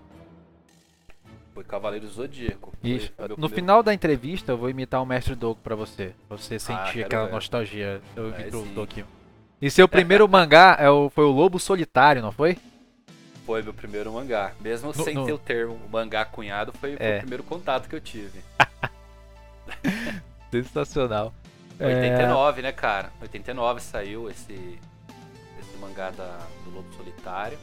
[1.56, 2.72] Foi Cavaleiro Zodíaco.
[2.80, 3.12] Foi- Isso.
[3.16, 6.14] foi meu No primeiro- final da entrevista, eu vou imitar o Mestre Dogo pra você.
[6.28, 7.32] Pra você sentir Ah, aquela ver.
[7.32, 8.02] nostalgia.
[8.16, 8.74] Eu Aí imito o sim.
[8.76, 9.06] Tokyo.
[9.60, 12.58] E seu primeiro mangá é o, foi o Lobo Solitário, não foi?
[13.46, 14.54] Foi meu primeiro mangá.
[14.62, 17.18] Mesmo No- sem no- ter o termo mangá cunhado, foi, É.
[17.18, 18.42] o primeiro contato que eu tive.
[20.52, 21.34] Sensacional.
[21.80, 23.12] É, 89, né, cara?
[23.22, 24.54] 89 saiu esse,
[25.60, 27.58] esse mangá da, do Lobo Solitário.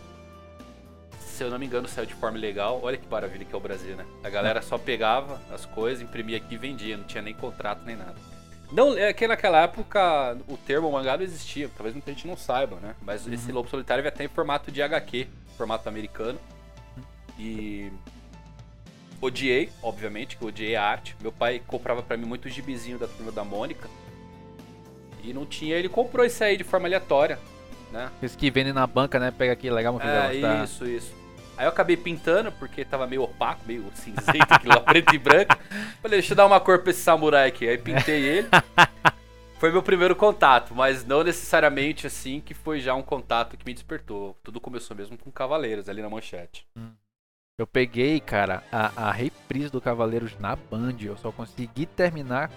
[1.20, 2.80] Se eu não me engano, saiu de forma legal.
[2.82, 4.04] Olha que maravilha que é o Brasil, né?
[4.22, 6.96] A galera só pegava as coisas, imprimia aqui e vendia.
[6.96, 8.16] Não tinha nem contrato nem nada.
[8.72, 11.68] Não, é que naquela época o termo mangá não existia.
[11.76, 12.94] Talvez muita gente não saiba, né?
[13.02, 13.32] Mas Uhum.
[13.32, 15.28] esse Lobo Solitário veio até em formato de HQ,
[15.60, 16.38] formato americano.
[17.38, 17.92] E
[19.20, 21.14] odiei, obviamente, que odiei a arte.
[21.20, 23.88] Meu pai comprava pra mim muito gibizinho da turma da Mônica.
[25.22, 27.38] E não tinha, ele comprou isso aí de forma aleatória,
[27.92, 28.10] né?
[28.22, 29.30] Esse que vendem na banca, né?
[29.30, 30.12] Pega aqui, legal, meu filho.
[30.12, 30.64] É, gostar.
[30.64, 31.14] isso, isso.
[31.58, 35.58] Aí eu acabei pintando, porque tava meio opaco, meio cinzento, aquilo lá preto e branco.
[36.00, 37.68] Falei, deixa eu dar uma cor pra esse samurai aqui.
[37.68, 38.48] Aí pintei ele.
[39.60, 43.74] Foi meu primeiro contato, mas não necessariamente assim que foi já um contato que me
[43.74, 44.34] despertou.
[44.42, 46.66] Tudo começou mesmo com Cavaleiros ali na manchete.
[47.58, 50.96] Eu peguei, cara, a, a reprise do Cavaleiros na Band.
[51.02, 52.50] Eu só consegui terminar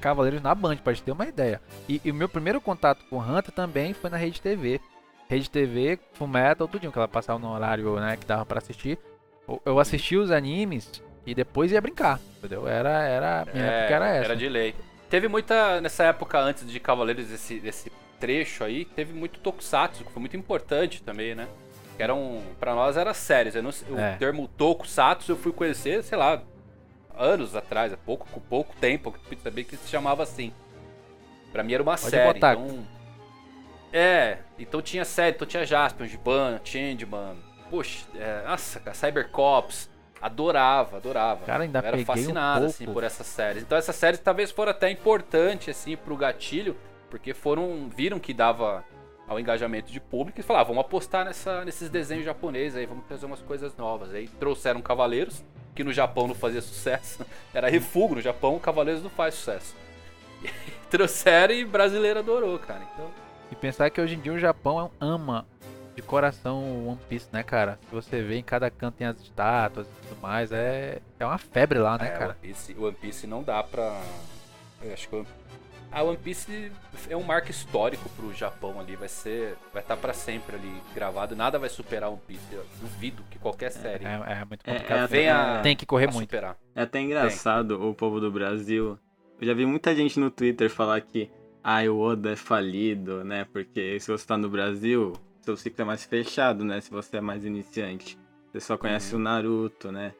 [0.00, 1.60] Cavaleiros na Band, pra gente ter uma ideia.
[1.88, 4.80] E, e o meu primeiro contato com Hunter também foi na Rede TV.
[5.28, 8.98] Rede TV, Fullmetal, tudinho, que ela passava no horário, né, que dava pra assistir.
[9.46, 10.90] Eu- Eu assisti os animes
[11.24, 12.66] e depois ia brincar, entendeu?
[12.66, 14.32] Era, era, minha época era essa.
[14.32, 14.74] É, de lei.
[15.08, 17.90] Teve muita, nessa época antes de Cavaleiros, desse, desse
[18.20, 21.48] trecho aí, teve muito Tokusatsu, que foi muito importante também, né?
[21.96, 23.54] Que eram, pra nós era séries.
[23.54, 24.14] Eu não sei- É.
[24.14, 26.42] O termo Tokusatsu eu fui conhecer, sei lá,
[27.16, 30.52] anos atrás, há pouco, com pouco tempo, que eu fui saber que se chamava assim.
[31.52, 32.52] Pra mim era uma Pode série, botar.
[32.54, 32.86] então...
[33.90, 37.36] É, então tinha série, então tinha Jaspion, Giban, Changeman,
[37.70, 39.88] poxa, é, nossa, cara, Cybercops,
[40.20, 41.44] adorava, adorava.
[41.44, 43.62] Cara, ainda Eu era peguei um fascinado, assim, por essas séries.
[43.62, 46.76] Então essas séries talvez foram até importantes, assim, pro gatilho,
[47.10, 48.84] porque foram, viram que dava
[49.26, 53.04] ao engajamento de público e falaram, ah, vamos apostar nessa, nesses desenhos japoneses aí, vamos
[53.06, 54.12] fazer umas coisas novas.
[54.14, 59.10] Aí trouxeram Cavaleiros, que no Japão não fazia sucesso, era refúgio, no Japão Cavaleiros não
[59.10, 59.74] faz sucesso.
[60.88, 62.80] E trouxeram e brasileiro adorou, cara.
[62.94, 63.10] Então,
[63.52, 65.46] E pensar que hoje em dia o Japão ama
[65.98, 67.76] de coração o One Piece, né, cara?
[67.88, 71.38] Se você vê em cada canto tem as estátuas e tudo mais, é, é uma
[71.38, 72.30] febre lá, né, é, cara?
[72.30, 74.00] One Piece, One Piece não dá pra...
[74.80, 75.16] Eu acho que...
[75.16, 75.26] o-
[75.90, 76.70] A One Piece
[77.10, 79.56] é um marco histórico pro Japão ali, vai ser...
[79.72, 82.44] Vai estar pra sempre ali gravado, nada vai superar One Piece.
[82.52, 84.98] Eu duvido que qualquer série É, é muito É, complicado.
[85.00, 86.20] é, venha Tem que correr muito.
[86.20, 86.56] superar.
[86.76, 88.96] É até engraçado o povo do Brasil.
[89.40, 91.28] Eu já vi muita gente no Twitter falar que
[91.64, 93.44] ah, o Oda é falido, né?
[93.52, 95.12] Porque se você tá no Brasil,
[95.48, 96.80] seu ciclo é mais fechado, né?
[96.80, 98.18] Se você é mais iniciante.
[98.52, 99.20] Você só conhece Uhum.
[99.20, 100.14] o Naruto, né?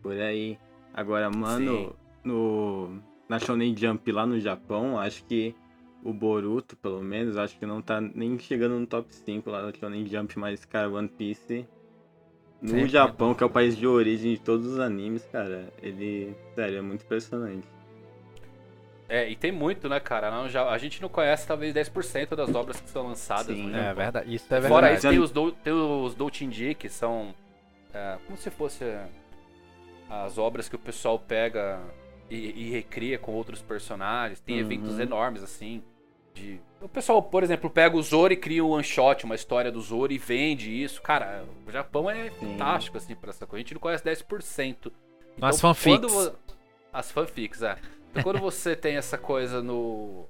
[0.00, 0.56] Por aí.
[0.94, 5.54] Agora, mano, no na Shonen Jump lá no Japão, acho que
[6.02, 9.76] o Boruto, pelo menos, acho que não tá nem chegando no top 5 lá no
[9.76, 11.66] Shonen Jump, mas, cara, One Piece
[12.62, 12.88] No Sempre.
[12.88, 16.82] Japão, que é o país de origem de todos os animes, cara, ele, sério, é
[16.82, 17.66] muito impressionante.
[19.08, 20.30] É, e tem muito, né, cara?
[20.30, 23.56] Não, já, a gente não conhece talvez 10% das obras que são lançadas.
[23.56, 23.90] Sim, né?
[23.90, 24.34] é verdade.
[24.34, 24.68] Isso é verdade.
[24.68, 27.34] Fora isso, tem os, do, tem os Doujinji, que são
[27.94, 28.84] é, como se fosse
[30.10, 31.80] as obras que o pessoal pega
[32.30, 34.40] e, e recria com outros personagens.
[34.40, 34.60] Tem uhum.
[34.60, 35.82] eventos enormes, assim.
[36.34, 36.60] De...
[36.80, 39.80] O pessoal, por exemplo, pega o Zoro e cria um one shot, uma história do
[39.80, 41.00] Zoro e vende isso.
[41.00, 42.46] Cara, o Japão é Sim.
[42.46, 43.60] fantástico, assim, pra essa coisa.
[43.60, 44.92] A gente não conhece 10%.
[45.36, 46.12] Então, As fanfics.
[46.12, 46.38] Quando...
[46.92, 47.78] As fanfics, é.
[48.22, 50.26] Quando você tem essa coisa no.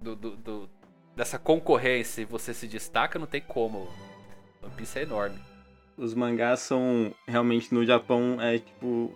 [0.00, 0.70] Do, do, do,
[1.14, 3.88] dessa concorrência e você se destaca, não tem como.
[4.62, 5.38] One Piece é enorme.
[5.96, 9.14] Os mangás são realmente no Japão é tipo.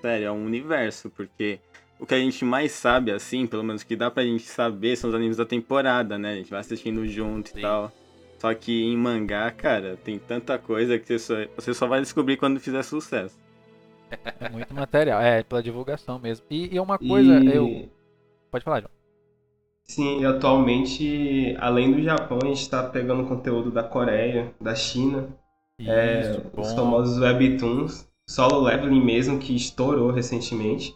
[0.00, 1.58] Sério, é um universo, porque
[1.98, 5.08] o que a gente mais sabe, assim, pelo menos que dá pra gente saber, são
[5.08, 6.32] os animes da temporada, né?
[6.32, 7.58] A gente vai assistindo junto Sim.
[7.58, 7.92] e tal.
[8.38, 12.36] Só que em mangá, cara, tem tanta coisa que você só, você só vai descobrir
[12.36, 13.36] quando fizer sucesso.
[14.40, 16.44] É muito material, é pela divulgação mesmo.
[16.50, 17.54] E, e é uma coisa, e...
[17.54, 17.88] eu.
[18.50, 18.90] Pode falar, João.
[19.84, 25.28] Sim, e atualmente, além do Japão, a gente está pegando conteúdo da Coreia, da China.
[25.80, 30.92] É, Isso, é, os famosos webtoons, solo leveling mesmo, que estourou recentemente.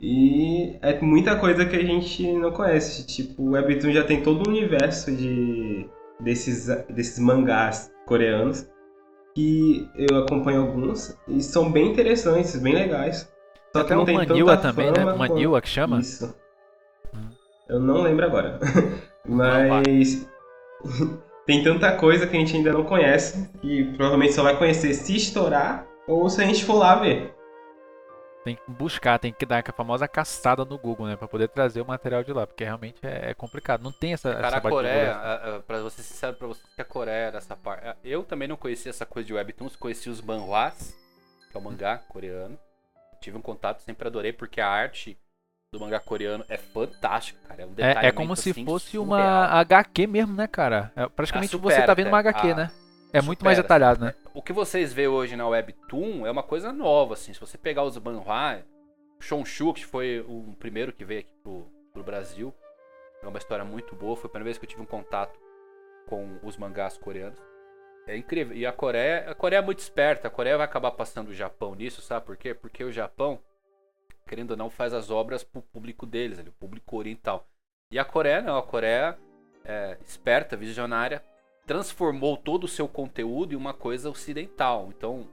[0.00, 3.06] E é muita coisa que a gente não conhece.
[3.06, 5.88] Tipo, o Webtoon já tem todo um universo de
[6.20, 8.68] desses, desses mangás coreanos.
[9.38, 13.32] Que eu acompanho alguns e são bem interessantes, bem legais.
[13.72, 15.04] Só Até que não tem Manila tanta também, né?
[15.04, 16.00] Manila que chama?
[16.00, 16.34] Isso.
[17.14, 17.28] Hum.
[17.68, 18.58] Eu não lembro agora.
[19.24, 20.28] Mas
[21.46, 25.14] tem tanta coisa que a gente ainda não conhece e provavelmente só vai conhecer se
[25.14, 27.32] estourar ou se a gente for lá ver.
[28.44, 31.16] Tem que buscar, tem que dar a famosa caçada no Google, né?
[31.16, 33.82] Pra poder trazer o material de lá, porque realmente é, é complicado.
[33.82, 34.32] Não tem essa.
[34.32, 35.16] Cara, essa a Coreia,
[35.66, 37.96] pra você ser sincero pra você, que a Coreia dessa parte.
[38.04, 40.96] Eu também não conhecia essa coisa de webtoons, conheci os manhwas,
[41.50, 42.58] que é o mangá coreano.
[43.20, 45.18] Tive um contato, sempre adorei, porque a arte
[45.72, 47.62] do mangá coreano é fantástico, cara.
[47.62, 49.04] É, um é, é como se assim, fosse surreal.
[49.04, 50.92] uma HQ mesmo, né, cara?
[50.96, 52.70] É, praticamente você tá vendo uma HQ, a, né?
[53.12, 54.14] É muito mais detalhado, né?
[54.38, 57.34] O que vocês vê hoje na Webtoon é uma coisa nova, assim.
[57.34, 58.64] Se você pegar os manhwa,
[59.18, 62.54] Shonshu, que foi o primeiro que veio aqui pro, pro Brasil,
[63.20, 64.14] é uma história muito boa.
[64.14, 65.36] Foi a primeira vez que eu tive um contato
[66.06, 67.42] com os mangás coreanos.
[68.06, 68.56] É incrível.
[68.56, 70.28] E a Coreia, a Coreia é muito esperta.
[70.28, 72.54] A Coreia vai acabar passando o Japão nisso, sabe por quê?
[72.54, 73.40] Porque o Japão,
[74.24, 77.44] querendo ou não, faz as obras pro público deles, o público oriental.
[77.90, 79.18] E a Coreia não, a Coreia
[79.64, 81.24] é esperta, visionária,
[81.68, 84.88] transformou todo o seu conteúdo em uma coisa ocidental.
[84.88, 85.28] Então,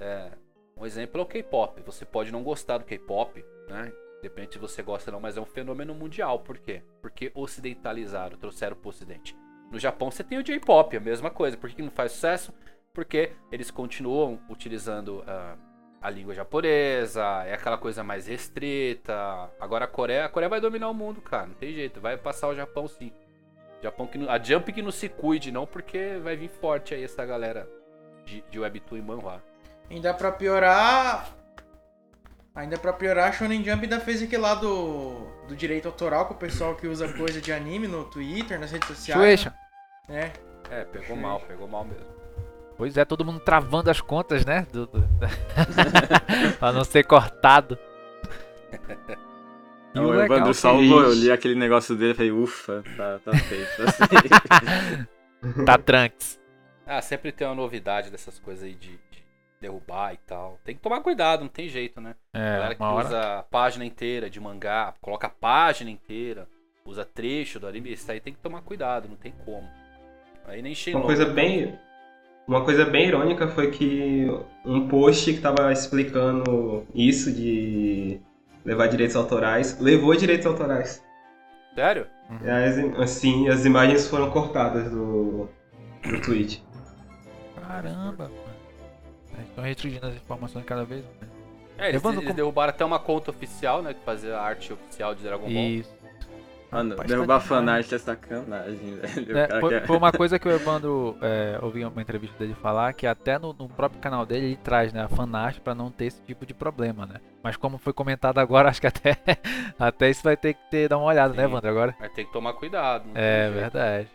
[0.00, 0.32] é,
[0.74, 1.82] um exemplo é o K-pop.
[1.82, 3.92] Você pode não gostar do K-pop, né?
[4.22, 6.38] Depende se você gosta ou não, mas é um fenômeno mundial.
[6.38, 6.82] Por quê?
[7.02, 9.36] Porque ocidentalizaram, trouxeram para o ocidente.
[9.70, 11.58] No Japão você tem o J-pop, a mesma coisa.
[11.58, 12.54] Por que não faz sucesso?
[12.94, 15.58] Porque eles continuam utilizando uh,
[16.00, 19.12] a língua japonesa, é aquela coisa mais restrita.
[19.60, 21.48] Agora a Coreia, a Coreia vai dominar o mundo, cara.
[21.48, 23.12] Não tem jeito, vai passar o Japão sim.
[23.86, 27.24] Japão que a Jump que não se cuide, não, porque vai vir forte aí essa
[27.24, 27.68] galera
[28.24, 29.42] de, de Webtoon e Manhwa.
[29.88, 31.30] Ainda pra piorar.
[32.54, 36.34] Ainda pra piorar, a Shonen Jump ainda fez aquele lá do, do direito autoral com
[36.34, 39.20] o pessoal que usa coisa de anime no Twitter, nas redes sociais.
[39.20, 39.54] Shueisha.
[40.08, 40.32] Né?
[40.70, 42.16] É, pegou mal, pegou mal mesmo.
[42.76, 44.66] Pois é, todo mundo travando as contas, né?
[44.72, 45.04] Do, do...
[46.58, 47.78] pra não ser cortado.
[49.96, 53.32] E o, o Evandro salvou, eu li aquele negócio dele e falei, ufa, tá, tá
[53.32, 53.70] feito.
[55.56, 56.38] Tá, tá tranks.
[56.86, 59.24] Ah, sempre tem uma novidade dessas coisas aí de, de,
[59.60, 60.60] derrubar e tal.
[60.64, 62.14] Tem que tomar cuidado, não tem jeito, né?
[62.34, 66.46] É, a galera que usa a página inteira de mangá, coloca a página inteira,
[66.84, 69.66] usa trecho do anime, isso aí tem que tomar cuidado, não tem como.
[70.46, 71.78] Aí nem Uma coisa bem.
[72.46, 74.26] Uma coisa bem irônica foi que
[74.64, 78.20] um post que tava explicando isso de
[78.66, 81.02] levar direitos autorais, levou direitos autorais.
[81.74, 82.06] Sério?
[82.28, 82.94] Uhum.
[82.96, 85.48] As, assim, as imagens foram cortadas do,
[86.02, 86.62] do tweet.
[87.54, 88.30] Caramba,
[89.48, 91.36] Estão restringindo as informações cada vez mais.
[91.78, 93.92] É, eles, eles derrubaram até uma conta oficial, né?
[93.92, 95.50] Que fazia a arte oficial de Dragon Ball.
[95.50, 95.95] Isso.
[96.70, 99.38] Mano, Rapaz, derrubar tá fanart é sacanagem, velho.
[99.38, 103.06] É, foi, foi, uma coisa que o Evandro é, ouvi uma entrevista dele falar, que
[103.06, 106.20] até no, no, próprio canal dele ele traz, né, a fanart pra não ter esse
[106.22, 107.20] tipo de problema, né?
[107.42, 109.16] Mas como foi comentado agora, acho que até,
[109.78, 111.96] até isso vai ter que ter, dar uma olhada, né, Sim, né, Evandro, agora?
[111.98, 113.04] Vai ter que tomar cuidado.
[113.14, 114.08] É, verdade.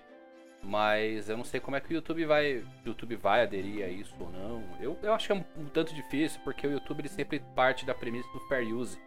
[0.63, 3.87] Mas eu não sei como é que o YouTube vai, o YouTube vai aderir a
[3.87, 4.63] isso ou não.
[4.79, 7.85] Eu, eu acho que é um, um tanto difícil, porque o YouTube ele sempre parte
[7.85, 8.99] da premissa do fair use.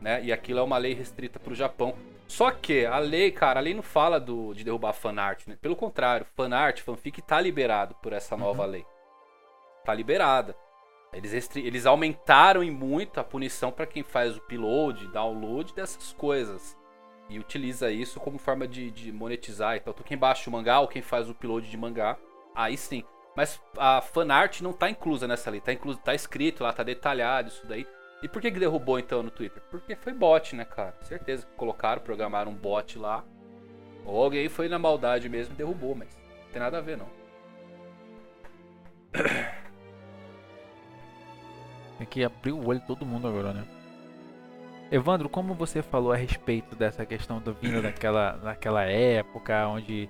[0.00, 0.24] Né?
[0.24, 1.94] E aquilo é uma lei restrita para o Japão.
[2.26, 5.58] Só que a lei, cara, a lei não fala do, de derrubar fanart, né?
[5.60, 8.70] Pelo contrário, fanart, fanfic tá liberado por essa nova uhum.
[8.70, 8.86] lei.
[9.84, 10.56] tá liberada.
[11.12, 16.78] Eles, eles aumentaram em muito a punição para quem faz o upload, download dessas coisas.
[17.28, 19.76] E utiliza isso como forma de, de monetizar.
[19.76, 22.16] Então, quem baixa o mangá ou quem faz o upload de mangá,
[22.54, 23.04] aí sim.
[23.36, 25.60] Mas a fanart não tá inclusa nessa ali.
[25.60, 27.86] Tá, incluso, tá escrito lá, tá detalhado isso daí.
[28.22, 29.62] E por que, que derrubou então no Twitter?
[29.70, 30.94] Porque foi bot, né, cara?
[31.02, 33.24] Certeza que colocaram, programaram um bot lá.
[34.04, 37.08] Ou alguém foi na maldade mesmo e derrubou, mas não tem nada a ver não.
[41.98, 43.62] Tem que abrir o olho de todo mundo agora, né?
[44.90, 50.08] Evandro, como você falou a respeito dessa questão da vinda daquela, daquela época onde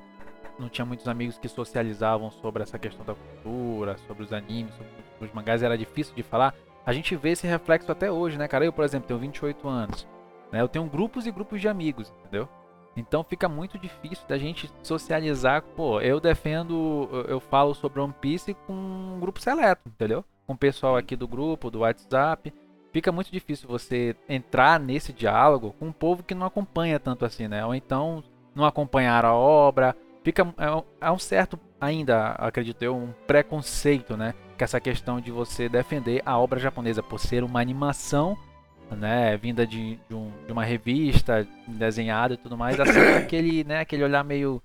[0.58, 4.92] não tinha muitos amigos que socializavam sobre essa questão da cultura, sobre os animes, sobre
[5.20, 6.54] os mangás, era difícil de falar.
[6.84, 8.64] A gente vê esse reflexo até hoje, né, cara?
[8.64, 10.06] Eu, por exemplo, tenho 28 anos.
[10.50, 10.60] Né?
[10.60, 12.48] Eu tenho grupos e grupos de amigos, entendeu?
[12.96, 15.62] Então fica muito difícil da gente socializar.
[15.62, 20.24] Pô, eu defendo, eu falo sobre One Piece com um grupo seleto, entendeu?
[20.46, 22.52] Com o pessoal aqui do grupo, do WhatsApp.
[22.92, 27.46] Fica muito difícil você entrar nesse diálogo com um povo que não acompanha tanto assim,
[27.46, 27.64] né?
[27.64, 29.96] Ou então não acompanhar a obra.
[30.24, 34.34] Fica é, é um certo ainda, acredito eu, um preconceito, né?
[34.60, 38.36] Que essa questão de você defender a obra japonesa por ser uma animação
[38.90, 43.80] né, vinda de, de, um, de, uma revista desenhada e tudo mais, assim, aquele, né,
[43.80, 44.62] aquele olhar meio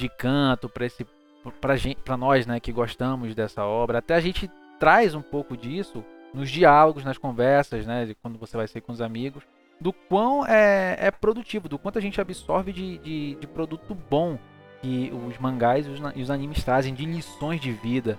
[0.00, 1.06] de canto para esse
[1.60, 3.98] pra, gente, pra nós, né, que gostamos dessa obra.
[3.98, 6.04] Até a gente traz um pouco disso
[6.34, 9.44] nos diálogos, nas conversas, né, de quando você vai ser com os amigos,
[9.80, 14.40] do quão é, é produtivo, do quanto a gente absorve de, de, de produto bom
[14.82, 18.18] que os mangás e os, e os animes trazem, de lições de vida.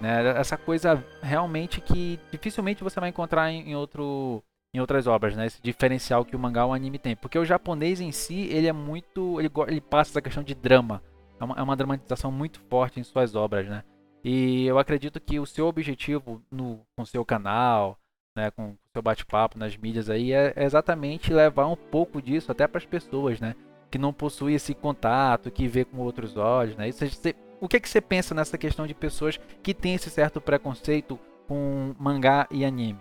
[0.00, 0.38] Né?
[0.38, 4.42] Essa coisa realmente que dificilmente você vai encontrar em, outro
[4.74, 5.46] em outras obras, né?
[5.46, 7.14] Esse diferencial que o mangá ou o anime tem.
[7.14, 9.40] Porque o japonês em si, ele é muito.
[9.40, 11.00] Ele, ele passa essa questão de drama.
[11.40, 13.84] É uma, é uma dramatização muito forte em suas obras, né?
[14.24, 17.98] E eu acredito que o seu objetivo no, com o seu canal,
[18.36, 22.50] né, com o seu bate-papo nas mídias aí, é, é exatamente levar um pouco disso
[22.50, 23.54] até para as pessoas, né?
[23.90, 26.88] Que não possuem esse contato, que vê com outros olhos, né?
[26.88, 30.10] Isso, você, o que, é que você pensa nessa questão de pessoas que têm esse
[30.10, 33.00] certo preconceito com mangá e anime?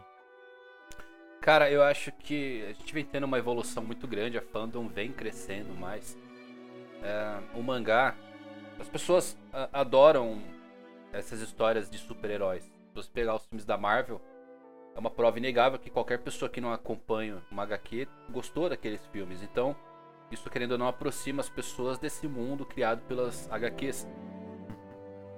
[1.42, 5.12] Cara, eu acho que a gente vem tendo uma evolução muito grande, a fandom vem
[5.12, 6.18] crescendo mais.
[7.02, 8.16] É, o mangá,
[8.80, 9.38] as pessoas
[9.74, 10.42] adoram
[11.12, 12.64] essas histórias de super-heróis.
[12.64, 14.22] Se você pegar os filmes da Marvel,
[14.96, 19.44] é uma prova inegável que qualquer pessoa que não acompanha uma HQ gostou daqueles filmes.
[19.44, 19.76] Então,
[20.32, 24.08] isso querendo ou não aproxima as pessoas desse mundo criado pelas HQs.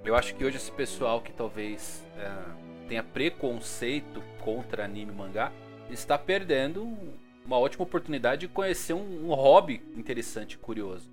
[0.06, 2.30] Eu acho que hoje esse pessoal que talvez é,
[2.88, 5.52] tenha preconceito contra anime e mangá
[5.90, 6.96] está perdendo
[7.44, 11.10] uma ótima oportunidade de conhecer um, um hobby interessante e curioso.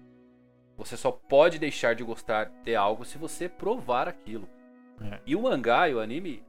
[0.78, 4.48] Você só pode deixar de gostar de algo se você provar aquilo.
[5.02, 5.20] É.
[5.26, 6.44] E o mangá e o anime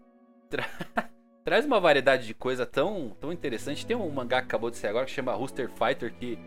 [0.51, 0.69] tra...
[1.45, 3.87] traz uma variedade de coisa tão, tão interessante.
[3.87, 6.39] Tem um mangá que acabou de sair agora que chama Rooster Fighter, que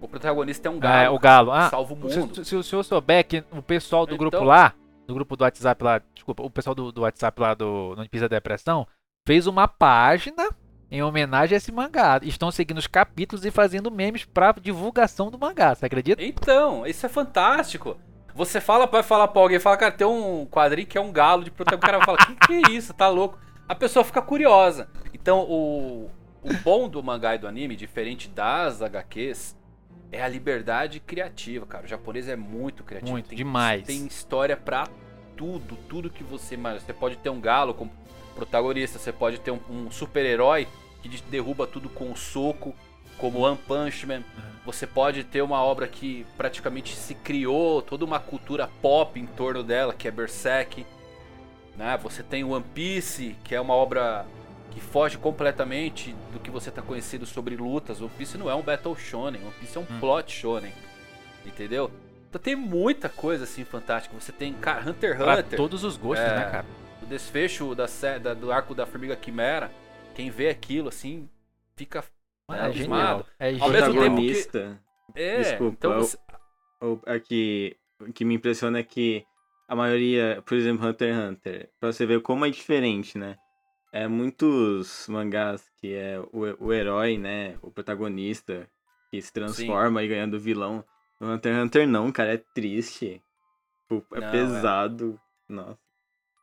[0.00, 1.04] o protagonista é um galo.
[1.04, 1.52] É, o galo.
[1.52, 2.34] Ah, salva o mundo.
[2.34, 4.18] Se, se, se o senhor souber que o pessoal do então...
[4.18, 4.74] grupo lá,
[5.08, 8.28] do grupo do WhatsApp lá, desculpa, o pessoal do, do WhatsApp lá do Não Pisa
[8.28, 8.86] Depressão,
[9.26, 10.50] fez uma página
[10.90, 12.20] em homenagem a esse mangá.
[12.22, 16.22] Estão seguindo os capítulos e fazendo memes para divulgação do mangá, você acredita?
[16.22, 17.98] Então, isso é fantástico.
[18.34, 21.42] Você fala, vai falar pra alguém, fala, cara, tem um quadrinho que é um galo
[21.42, 21.88] de protagonista.
[21.88, 22.92] O cara fala, que que é isso?
[22.92, 23.38] Tá louco?
[23.66, 24.88] A pessoa fica curiosa.
[25.12, 26.10] Então, o,
[26.42, 29.57] o bom do mangá e do anime, diferente das HQs,
[30.10, 31.84] é a liberdade criativa, cara.
[31.84, 33.12] O japonês é muito criativo.
[33.12, 33.86] Muito, tem, demais.
[33.86, 34.88] Tem história pra
[35.36, 36.56] tudo, tudo que você...
[36.56, 37.92] Você pode ter um galo como
[38.34, 38.98] protagonista.
[38.98, 40.66] Você pode ter um, um super-herói
[41.02, 42.74] que derruba tudo com um soco,
[43.18, 44.22] como One Punch Man.
[44.64, 49.62] Você pode ter uma obra que praticamente se criou toda uma cultura pop em torno
[49.62, 50.86] dela, que é Berserk.
[51.76, 51.98] Né?
[52.02, 54.26] Você tem One Piece, que é uma obra
[54.78, 58.00] que foge completamente do que você está conhecido sobre lutas.
[58.00, 60.00] One Piece não é um Battle Shonen, One Piece é um hum.
[60.00, 60.72] plot shonen.
[61.44, 61.90] Entendeu?
[62.28, 64.14] Então tem muita coisa assim fantástica.
[64.18, 65.44] Você tem cara, Hunter x Hunter.
[65.44, 66.66] Pra todos os gostos, é, né, cara?
[67.08, 67.86] desfecho da,
[68.22, 69.72] da, do arco da Formiga Quimera,
[70.14, 71.28] quem vê aquilo assim,
[71.74, 72.04] fica
[72.48, 73.26] ah, é, genial.
[73.38, 74.48] É Ao mesmo tempo que...
[75.14, 76.18] É, Desculpa, então você...
[76.82, 79.24] o, o, aqui, o que me impressiona é que
[79.66, 83.36] a maioria, por exemplo, Hunter x Hunter, pra você ver como é diferente, né?
[83.92, 87.56] É muitos mangás que é o, o herói, né?
[87.62, 88.68] O protagonista
[89.10, 90.06] que se transforma Sim.
[90.06, 90.84] e ganhando vilão.
[91.20, 93.22] O Hunter x Hunter não, cara, é triste.
[93.90, 95.18] É não, pesado.
[95.48, 95.52] É.
[95.52, 95.78] Nossa.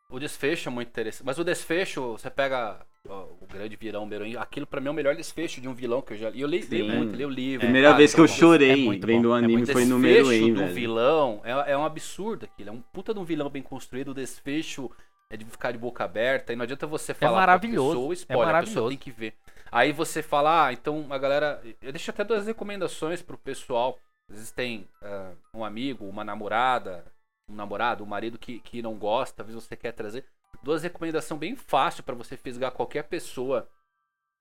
[0.10, 1.26] O desfecho é muito interessante.
[1.26, 4.94] Mas o desfecho, você pega ó, o grande vilão Meruim, aquilo pra mim é o
[4.94, 6.42] melhor desfecho de um vilão que eu já li.
[6.42, 7.62] Eu li, li muito, li o livro.
[7.62, 10.72] Primeira cara, vez que eu chorei é vendo o anime é foi no Meruim, velho.
[10.72, 12.70] O vilão é, é um absurdo aquilo.
[12.70, 14.10] É um puta de um vilão bem construído.
[14.10, 14.92] O desfecho
[15.36, 16.52] é de ficar de boca aberta.
[16.52, 17.90] E não adianta você falar é maravilhoso.
[17.90, 18.72] pra pessoa spoiler, é maravilhoso.
[18.72, 19.34] a pessoa tem que ver.
[19.72, 21.62] Aí você fala, ah, então a galera.
[21.82, 24.00] Eu deixo até duas recomendações pro pessoal.
[24.30, 27.06] Às vezes tem uh, um amigo, uma namorada,
[27.50, 30.26] um namorado, um marido que, que não gosta, às vezes você quer trazer.
[30.64, 33.68] Duas recomendações bem fácil para você fisgar qualquer pessoa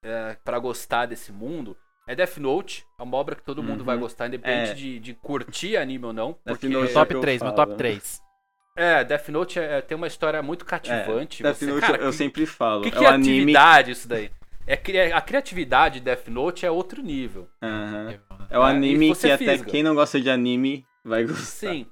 [0.04, 1.76] uh, é, para gostar desse mundo.
[2.06, 4.02] É Death Note, é uma obra que todo mundo vai uhum.
[4.02, 4.74] gostar, independente é.
[4.74, 6.34] de, de curtir anime ou não.
[6.34, 6.68] Porque...
[6.68, 8.23] Death Note é top 3, meu top 3.
[8.76, 11.42] É, Death Note é, tem uma história muito cativante.
[11.42, 12.82] É, Death você, Note cara, eu que, sempre falo.
[12.82, 14.30] Que, é, é atividade isso daí?
[14.66, 17.48] É, a criatividade de Death Note é outro nível.
[17.62, 18.18] Uhum.
[18.50, 21.44] É o anime que até quem não gosta de anime vai gostar.
[21.44, 21.86] Sim.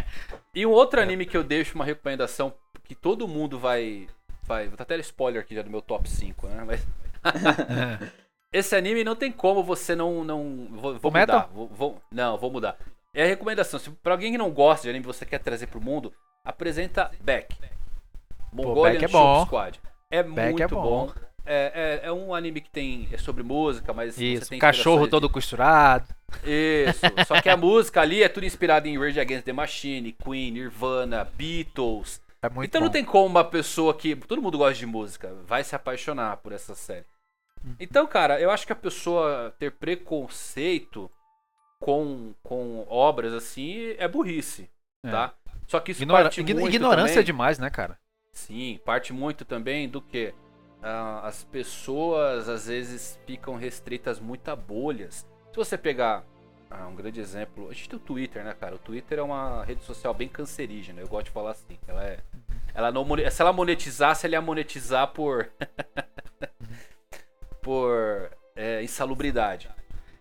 [0.54, 2.54] e um outro anime que eu deixo uma recomendação
[2.84, 4.06] que todo mundo vai.
[4.44, 6.64] vai vou dar até spoiler aqui já do meu top 5, né?
[6.66, 6.86] Mas.
[8.52, 10.22] Esse anime não tem como você não.
[10.24, 11.50] não vou, vou mudar.
[11.52, 12.78] Vou, vou, não, vou mudar.
[13.14, 13.78] É a recomendação.
[13.78, 16.12] Se pra alguém que não gosta de anime você quer trazer pro mundo,
[16.44, 17.54] apresenta Beck.
[18.52, 19.44] Mongolian Beck é bom.
[19.44, 19.80] Squad.
[20.10, 20.82] É Beck muito é bom.
[20.82, 21.12] bom.
[21.44, 23.08] É, é, é, um anime que tem.
[23.12, 24.58] É sobre música, mas Isso, você tem.
[24.58, 25.34] Cachorro todo de...
[25.34, 26.06] costurado.
[26.44, 27.00] Isso.
[27.26, 31.24] Só que a música ali é tudo inspirado em Rage Against the Machine, Queen, Nirvana,
[31.36, 32.22] Beatles.
[32.42, 32.86] É então bom.
[32.86, 34.16] não tem como uma pessoa que.
[34.16, 37.04] Todo mundo gosta de música, vai se apaixonar por essa série.
[37.64, 37.74] Hum.
[37.78, 41.10] Então, cara, eu acho que a pessoa ter preconceito
[41.82, 44.70] com, com obras assim é burrice,
[45.04, 45.10] é.
[45.10, 45.34] tá?
[45.66, 46.24] Só que isso Ignora...
[46.24, 47.24] parte muito Ignorância também...
[47.24, 47.98] demais, né, cara?
[48.32, 50.32] Sim, parte muito também do que
[50.80, 55.26] ah, as pessoas às vezes ficam restritas muito a bolhas.
[55.50, 56.24] Se você pegar
[56.70, 58.76] ah, um grande exemplo, a gente tem o Twitter, né, cara?
[58.76, 61.76] O Twitter é uma rede social bem cancerígena, eu gosto de falar assim.
[61.88, 62.18] Ela é.
[62.74, 65.50] Ela não, se ela monetizasse, ela ia monetizar por.
[67.60, 69.68] por é, insalubridade.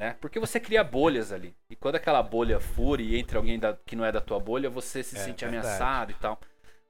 [0.02, 0.16] Né?
[0.20, 1.56] Porque você cria bolhas ali.
[1.70, 4.68] E quando aquela bolha fura e entra alguém da, que não é da tua bolha,
[4.68, 5.68] você se é, sente verdade.
[5.68, 6.40] ameaçado e tal.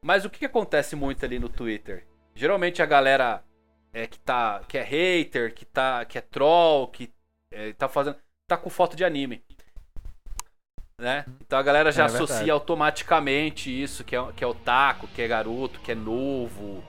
[0.01, 2.07] Mas o que, que acontece muito ali no Twitter?
[2.33, 3.43] Geralmente a galera
[3.91, 7.11] é, que, tá, que é hater, que, tá, que é troll, que
[7.51, 8.15] é, tá fazendo.
[8.47, 9.43] tá com foto de anime.
[10.97, 11.25] Né?
[11.41, 12.51] Então a galera já é associa verdade.
[12.51, 16.81] automaticamente isso, que é, que é otaku, que é garoto, que é novo.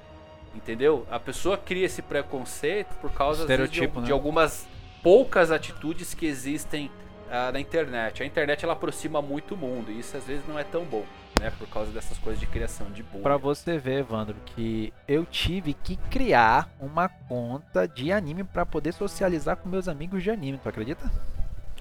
[0.54, 1.04] Entendeu?
[1.10, 4.02] A pessoa cria esse preconceito por causa vezes, de, né?
[4.04, 4.68] de, algumas
[5.02, 6.86] poucas atitudes que existem
[7.26, 8.22] uh, na internet.
[8.22, 11.04] A internet ela aproxima muito o mundo e isso às vezes não é tão bom
[11.42, 11.52] né?
[11.58, 13.22] Por causa dessas coisas de criação de bolha.
[13.22, 18.92] Pra você ver, Evandro, que eu tive que criar uma conta de anime para poder
[18.92, 21.10] socializar com meus amigos de anime, tu acredita?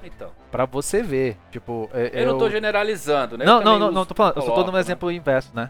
[0.04, 0.32] Então.
[0.52, 1.90] Pra você ver, tipo.
[1.94, 3.46] Eu, eu não tô generalizando, né?
[3.46, 4.80] Não, não, não, não, tô falando, eu só tô dando um né?
[4.80, 5.70] exemplo inverso, né?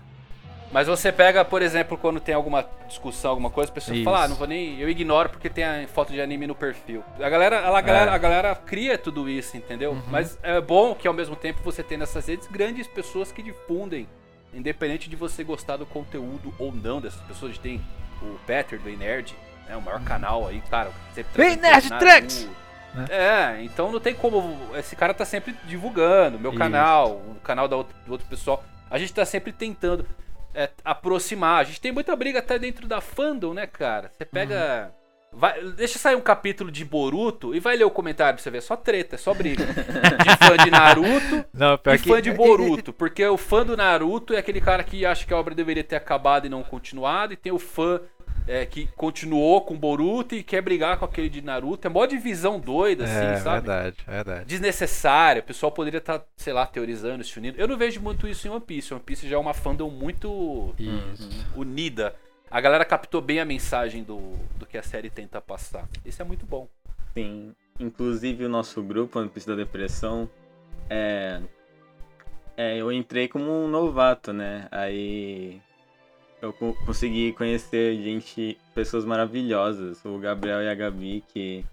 [0.72, 4.05] Mas você pega, por exemplo, quando tem alguma discussão, alguma coisa, a pessoa Isso.
[4.05, 4.80] fala, ah, não vou nem.
[4.80, 7.03] Eu ignoro porque tem a foto de anime no perfil.
[7.19, 8.13] A galera, a galera, é.
[8.13, 9.91] a galera cria tudo isso, entendeu?
[9.91, 10.01] Uhum.
[10.07, 14.07] Mas é bom que ao mesmo tempo você tem nessas redes grandes pessoas que difundem.
[14.53, 17.51] Independente de você gostar do conteúdo ou não dessas pessoas.
[17.51, 17.82] A gente tem
[18.22, 19.36] o Peter do Nerd,
[19.67, 19.76] né?
[19.76, 20.05] O maior uhum.
[20.05, 20.91] canal aí, cara.
[21.36, 22.49] Vem Nerd Tracks!
[22.93, 23.05] Né?
[23.09, 24.57] É, então não tem como.
[24.76, 26.59] Esse cara tá sempre divulgando, meu Isso.
[26.59, 28.63] canal, o canal da outro, do outro pessoal.
[28.89, 30.05] A gente tá sempre tentando
[30.54, 31.62] é, aproximar.
[31.62, 34.12] A gente tem muita briga até dentro da fandom, né, cara?
[34.18, 34.91] Você pega.
[34.93, 35.02] Uhum.
[35.34, 38.62] Vai, deixa sair um capítulo de Boruto e vai ler o comentário pra você ver.
[38.62, 39.64] Só treta, é só briga.
[39.66, 42.22] de fã de Naruto não, e fã que...
[42.22, 42.91] de Boruto.
[42.91, 45.95] Porque o fã do Naruto é aquele cara que acha que a obra deveria ter
[45.95, 47.32] acabado e não continuado.
[47.32, 48.02] E tem o fã
[48.47, 51.87] é, que continuou com Boruto e quer brigar com aquele de Naruto.
[51.87, 53.67] É mó divisão doida, assim, é, sabe?
[53.67, 54.45] Verdade, verdade.
[54.45, 55.41] Desnecessária.
[55.41, 57.59] O pessoal poderia estar, tá, sei lá, teorizando, se unindo.
[57.59, 58.93] Eu não vejo muito isso em One Piece.
[58.93, 61.29] One Piece já é uma fandom muito isso.
[61.55, 62.15] unida.
[62.49, 65.87] A galera captou bem a mensagem do, do que a série tenta passar.
[66.05, 66.67] Isso é muito bom.
[67.13, 67.53] Sim.
[67.79, 70.29] Inclusive o nosso grupo, One Piece da Depressão,
[70.89, 71.41] é...
[72.57, 74.67] é eu entrei como um novato, né?
[74.69, 75.61] Aí
[76.41, 76.51] eu
[76.85, 80.03] consegui conhecer gente, pessoas maravilhosas.
[80.03, 81.63] O Gabriel e a Gabi, que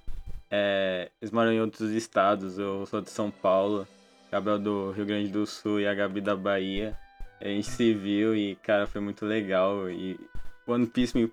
[0.51, 2.59] é, eles moram em outros estados.
[2.59, 3.89] Eu sou de São Paulo,
[4.31, 6.97] Gabriel do Rio Grande do Sul e a Gabi da Bahia.
[7.41, 9.89] A gente se viu e, cara, foi muito legal.
[9.91, 10.21] E
[10.67, 11.33] One Piece me,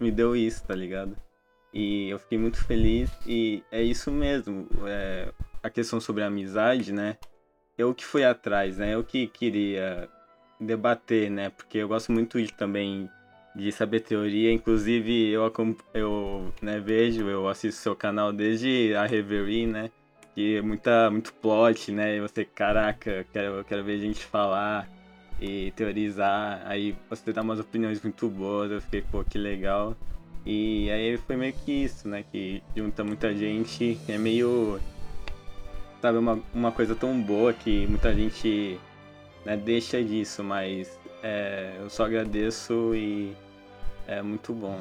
[0.00, 1.16] me deu isso, tá ligado?
[1.72, 3.08] E eu fiquei muito feliz.
[3.24, 4.66] E é isso mesmo.
[4.86, 7.18] É, a questão sobre a amizade, né?
[7.78, 8.94] Eu que fui atrás, né?
[8.94, 10.08] Eu que queria
[10.64, 11.50] debater, né?
[11.50, 13.08] Porque eu gosto muito de, também
[13.54, 14.52] de saber teoria.
[14.52, 15.52] Inclusive, eu,
[15.92, 19.90] eu né, vejo, eu assisto seu canal desde a Reverie, né?
[20.34, 22.16] Que é muita, muito plot, né?
[22.16, 24.88] E você, caraca, quero, quero ver gente falar
[25.40, 26.62] e teorizar.
[26.66, 28.70] Aí você dá umas opiniões muito boas.
[28.70, 29.96] Eu fiquei, pô, que legal.
[30.44, 32.24] E aí foi meio que isso, né?
[32.30, 33.98] Que junta muita gente.
[34.08, 34.80] É meio.
[36.02, 38.78] Sabe, uma, uma coisa tão boa que muita gente
[39.44, 43.36] né, deixa disso, mas é, eu só agradeço e
[44.06, 44.80] é muito bom.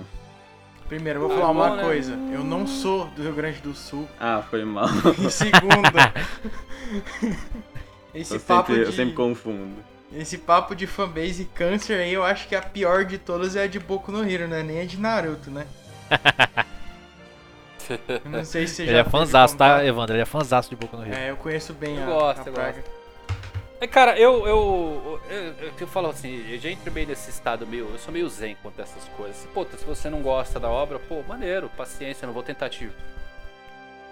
[0.87, 1.83] Primeiro, eu vou falar uma né?
[1.83, 2.13] coisa.
[2.31, 4.07] Eu não sou do Rio Grande do Sul.
[4.19, 4.87] Ah, foi mal.
[5.25, 5.89] E segundo,
[8.13, 8.89] esse eu papo sempre, de...
[8.89, 9.75] Eu sempre confundo.
[10.15, 13.63] Esse papo de fanbase e câncer aí, eu acho que a pior de todas é
[13.63, 14.61] a de Boku no Hero, né?
[14.61, 15.65] Nem a de Naruto, né?
[18.23, 20.15] Eu não sei se você ele já é fãzaço, tá, Evandro?
[20.15, 21.15] Ele é fãzaço de Boku no Hero.
[21.15, 22.81] É, eu conheço bem Eu a, gosto, a eu praga.
[22.81, 23.02] gosto.
[23.83, 27.67] É, cara, eu, eu, eu, eu, eu falo assim, eu já entrei meio nesse estado
[27.67, 29.45] meio, eu sou meio zen quanto a essas coisas.
[29.47, 32.89] Pô, se você não gosta da obra, pô, maneiro, paciência, não vou tentar te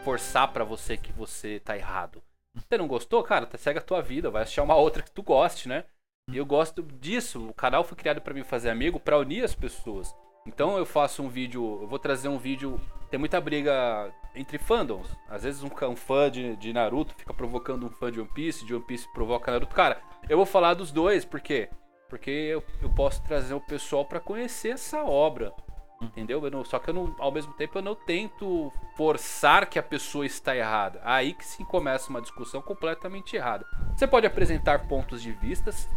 [0.04, 2.22] forçar pra você que você tá errado.
[2.54, 5.24] Você não gostou, cara, tá, segue a tua vida, vai achar uma outra que tu
[5.24, 5.86] goste, né?
[6.30, 9.56] E eu gosto disso, o canal foi criado pra mim fazer amigo, pra unir as
[9.56, 10.14] pessoas.
[10.46, 12.78] Então eu faço um vídeo, eu vou trazer um vídeo,
[13.12, 15.16] tem muita briga entre fandoms.
[15.30, 18.66] Às vezes um, um fã de, de Naruto fica provocando um fã de One Piece,
[18.66, 19.76] de One Piece provoca Naruto.
[19.76, 21.70] Cara, eu vou falar dos dois, por quê?
[22.10, 25.54] Porque eu, eu posso trazer o pessoal pra conhecer essa obra.
[26.02, 26.44] Entendeu?
[26.44, 29.84] Eu não- só que eu não, ao mesmo tempo eu não tento forçar que a
[29.84, 31.00] pessoa está errada.
[31.04, 33.66] Aí que se começa uma discussão completamente errada.
[33.96, 35.88] Você pode apresentar pontos de vistas,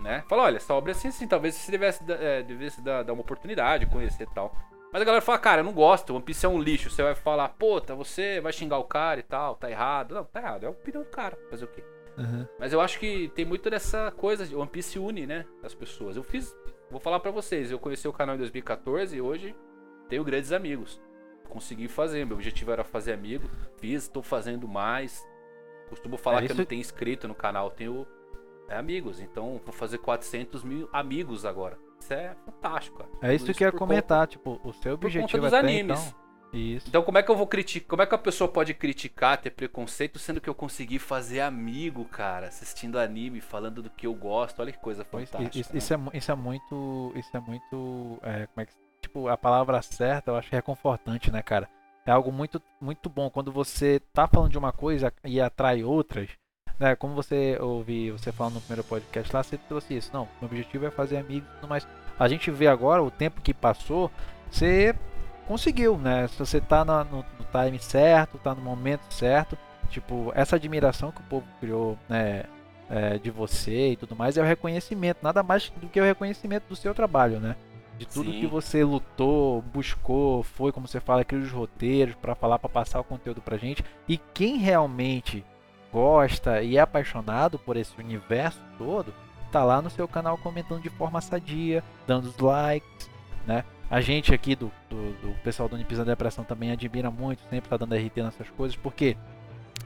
[0.00, 0.24] né?
[0.28, 3.20] Fala, olha, essa obra é assim, assim, talvez você devesse, é, devesse dar, dar uma
[3.22, 4.56] oportunidade, conhecer e tal.
[4.92, 6.90] Mas a galera fala, cara, eu não gosto, One Piece é um lixo.
[6.90, 10.14] Você vai falar, puta, você vai xingar o cara e tal, tá errado.
[10.14, 11.82] Não, tá errado, é a opinião do cara, fazer o quê?
[12.18, 12.46] Uhum.
[12.58, 16.14] Mas eu acho que tem muito dessa coisa, de One Piece une, né, as pessoas.
[16.16, 16.54] Eu fiz,
[16.90, 19.56] vou falar pra vocês, eu conheci o canal em 2014 e hoje
[20.10, 21.00] tenho grandes amigos.
[21.48, 25.26] Consegui fazer, meu objetivo era fazer amigo, fiz, tô fazendo mais.
[25.88, 28.06] Costumo falar É que eu não tenho inscrito no canal, tenho
[28.68, 31.78] é, amigos, então vou fazer 400 mil amigos agora.
[32.02, 33.10] Isso é fantástico, cara.
[33.22, 36.00] É isso que eu ia comentar, tipo, o seu conta objetivo até animes.
[36.00, 36.22] então.
[36.52, 36.86] Isso.
[36.86, 37.88] Então como é que eu vou criticar?
[37.88, 42.04] Como é que a pessoa pode criticar, ter preconceito, sendo que eu consegui fazer amigo,
[42.04, 44.60] cara, assistindo anime, falando do que eu gosto.
[44.60, 45.58] Olha que coisa fantástica.
[45.58, 45.78] Isso, né?
[45.78, 47.12] isso é, isso é muito.
[47.16, 48.18] Isso é muito.
[48.22, 48.72] é, como é que.
[49.00, 51.68] Tipo, a palavra certa eu acho que é reconfortante, né, cara?
[52.04, 56.28] É algo muito, muito bom quando você tá falando de uma coisa e atrai outras.
[56.82, 56.96] Né?
[56.96, 60.10] Como você ouvi você falando no primeiro podcast lá, você trouxe isso.
[60.12, 61.86] Não, meu objetivo é fazer amigos e tudo mais.
[62.18, 64.10] A gente vê agora o tempo que passou,
[64.50, 64.92] você
[65.46, 66.26] conseguiu, né?
[66.26, 69.56] Se você tá na- no, no time certo, tá no momento certo.
[69.90, 72.44] Tipo, essa admiração que o povo criou, né?
[72.90, 76.64] é, de você e tudo mais é o reconhecimento, nada mais do que o reconhecimento
[76.68, 77.56] do seu trabalho, né?
[77.96, 78.40] De tudo Sim.
[78.40, 83.00] que você lutou, buscou, foi como você fala, criou os roteiros pra falar, pra passar
[83.00, 83.82] o conteúdo pra gente.
[84.06, 85.42] E quem realmente
[85.92, 89.14] gosta e é apaixonado por esse universo todo,
[89.50, 93.10] tá lá no seu canal comentando de forma sadia, dando os likes,
[93.46, 93.64] né?
[93.90, 97.76] A gente aqui do, do, do pessoal do Unipisa Depressão também admira muito, sempre tá
[97.76, 99.18] dando RT nessas coisas, porque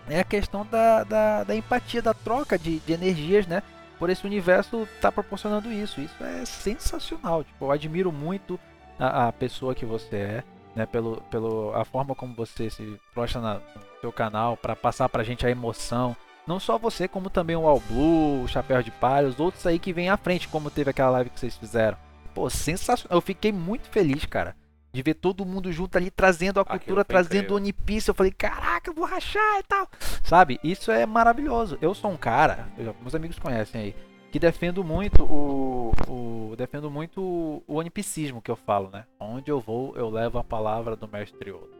[0.08, 3.64] é a questão da, da, da empatia, da troca de, de energias, né?
[3.98, 6.00] Por esse universo tá proporcionando isso.
[6.00, 7.42] Isso é sensacional.
[7.42, 8.60] Tipo, eu admiro muito
[8.98, 10.44] a, a pessoa que você é,
[10.76, 10.86] né?
[10.86, 15.24] Pelo, pelo a forma como você se prostra na- no seu canal para passar pra
[15.24, 16.14] gente a emoção.
[16.46, 19.80] Não só você, como também o All Blue, o Chapéu de Palha, os outros aí
[19.80, 21.96] que vêm à frente, como teve aquela live que vocês fizeram.
[22.32, 23.16] Pô, sensacional.
[23.16, 24.54] Eu fiquei muito feliz, cara.
[24.92, 28.08] De ver todo mundo junto ali, trazendo a cultura, trazendo o Piece.
[28.08, 29.88] Eu falei, caraca, eu vou rachar e tal.
[30.22, 30.60] Sabe?
[30.62, 31.76] Isso é maravilhoso.
[31.82, 33.96] Eu sou um cara, eu- meus amigos conhecem aí,
[34.36, 37.22] que defendo muito o, o defendo muito
[37.66, 39.06] o onipicismo que eu falo, né?
[39.18, 41.74] Onde eu vou, eu levo a palavra do mestre Oda.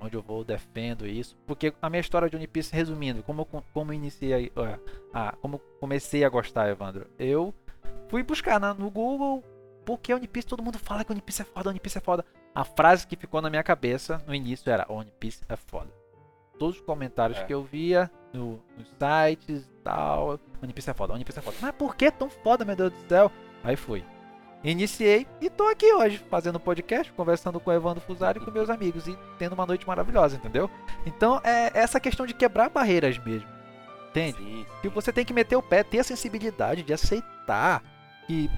[0.00, 3.46] Onde eu vou, defendo isso, porque a minha história de One Piece, resumindo, como eu,
[3.46, 4.52] co- como eu iniciei,
[5.40, 7.52] como comecei a gostar, Evandro, eu
[8.08, 9.42] fui buscar na- no Google
[9.84, 12.24] porque One Piece, todo mundo fala que One Piece é foda, One Piece é foda.
[12.54, 15.90] A frase que ficou na minha cabeça no início era One Piece é foda.
[16.62, 17.44] Todos os comentários É.
[17.44, 21.42] que eu via no, nos sites e tal, One Piece é foda, One Piece é
[21.42, 21.56] foda.
[21.60, 23.32] Mas por que tão foda, meu Deus do céu?
[23.64, 24.04] Aí fui.
[24.62, 28.70] Iniciei e tô aqui hoje fazendo podcast, conversando com o Evandro Fusari e com meus
[28.70, 30.70] amigos e tendo uma noite maravilhosa, entendeu?
[31.04, 33.48] Então é essa questão de quebrar barreiras mesmo.
[34.10, 34.38] Entende?
[34.38, 34.66] Sim.
[34.82, 37.82] que você tem que meter o pé, ter a sensibilidade de aceitar
[38.28, 38.48] e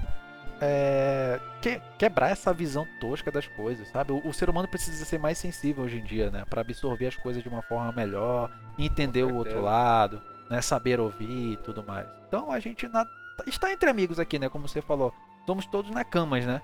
[0.61, 4.13] é, que- quebrar essa visão tosca das coisas, sabe?
[4.13, 6.45] O, o ser humano precisa ser mais sensível hoje em dia, né?
[6.49, 10.61] Para absorver as coisas de uma forma melhor, entender o outro lado, né?
[10.61, 12.07] Saber ouvir e tudo mais.
[12.29, 13.07] Então a gente na-
[13.47, 14.49] está entre amigos aqui, né?
[14.49, 15.13] Como você falou,
[15.47, 16.61] somos todos na camas, né?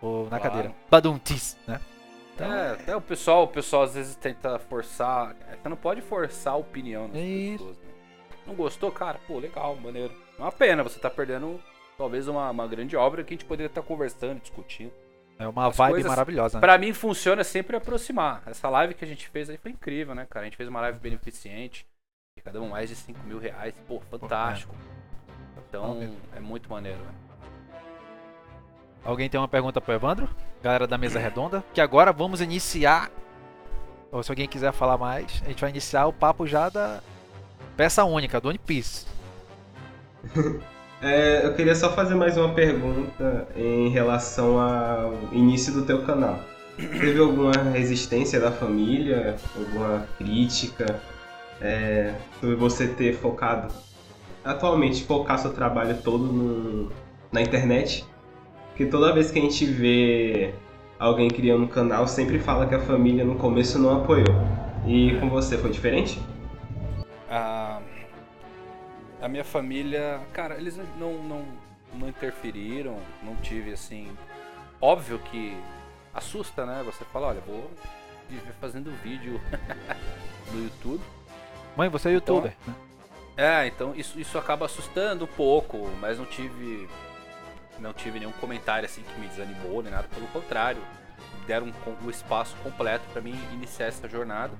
[0.00, 0.42] Ou na Claro.
[0.42, 0.74] cadeira.
[0.90, 1.80] Baduntis, né?
[2.34, 5.36] Então, é, até o pessoal, o pessoal às vezes tenta forçar.
[5.50, 7.58] é, Você não pode forçar a opinião das isso.
[7.64, 7.76] pessoas.
[7.78, 7.84] Né?
[8.46, 9.18] Não gostou, cara?
[9.26, 10.12] Pô, legal, maneiro.
[10.38, 11.60] É uma pena, você tá perdendo
[11.96, 14.92] talvez uma, uma grande obra que a gente poderia estar conversando, discutindo.
[15.38, 16.58] é uma as vibe coisas- maravilhosa.
[16.58, 16.60] Né?
[16.60, 18.42] Pra mim funciona sempre aproximar.
[18.46, 20.44] Essa live que a gente fez aí foi incrível, né, cara?
[20.44, 21.86] A gente fez uma live beneficente.
[22.44, 23.74] Cada um mais de 5 mil reais.
[23.86, 24.74] Pô, fantástico.
[25.68, 26.16] Então, mesmo.
[26.36, 27.12] é muito maneiro, né?
[29.04, 30.28] Alguém tem uma pergunta pro Evandro?
[30.62, 31.62] Galera da mesa redonda.
[31.72, 33.10] Que agora vamos iniciar.
[34.10, 37.00] Ou se alguém quiser falar mais, a gente vai iniciar o papo já da
[37.76, 39.06] peça única, do One Piece.
[41.04, 46.40] é, eu queria só fazer mais uma pergunta em relação ao início do teu canal.
[46.76, 49.36] Teve alguma resistência da família?
[49.56, 51.00] Alguma crítica?
[51.60, 53.72] É, sobre você ter focado
[54.44, 56.90] atualmente focar seu trabalho todo no,
[57.32, 58.04] na internet
[58.74, 60.52] porque toda vez que a gente vê
[60.98, 64.34] alguém criando um canal, sempre fala que a família no começo não apoiou.
[64.84, 66.20] E com você foi diferente?
[67.30, 67.73] A,
[69.24, 71.46] a minha família, cara, eles não, não,
[71.94, 74.14] não interferiram, não tive assim.
[74.78, 75.56] Óbvio que
[76.12, 76.82] assusta, né?
[76.84, 77.70] Você fala, olha, vou
[78.28, 79.40] viver fazendo vídeo
[80.52, 81.02] no YouTube.
[81.74, 82.74] Mãe, você é então, youtuber, então?
[83.34, 86.86] É, então isso, isso acaba assustando um pouco, mas não tive
[87.78, 90.82] não tive nenhum comentário assim que me desanimou, nem nada, pelo contrário.
[91.46, 94.52] Deram um, um espaço completo para mim iniciar essa jornada.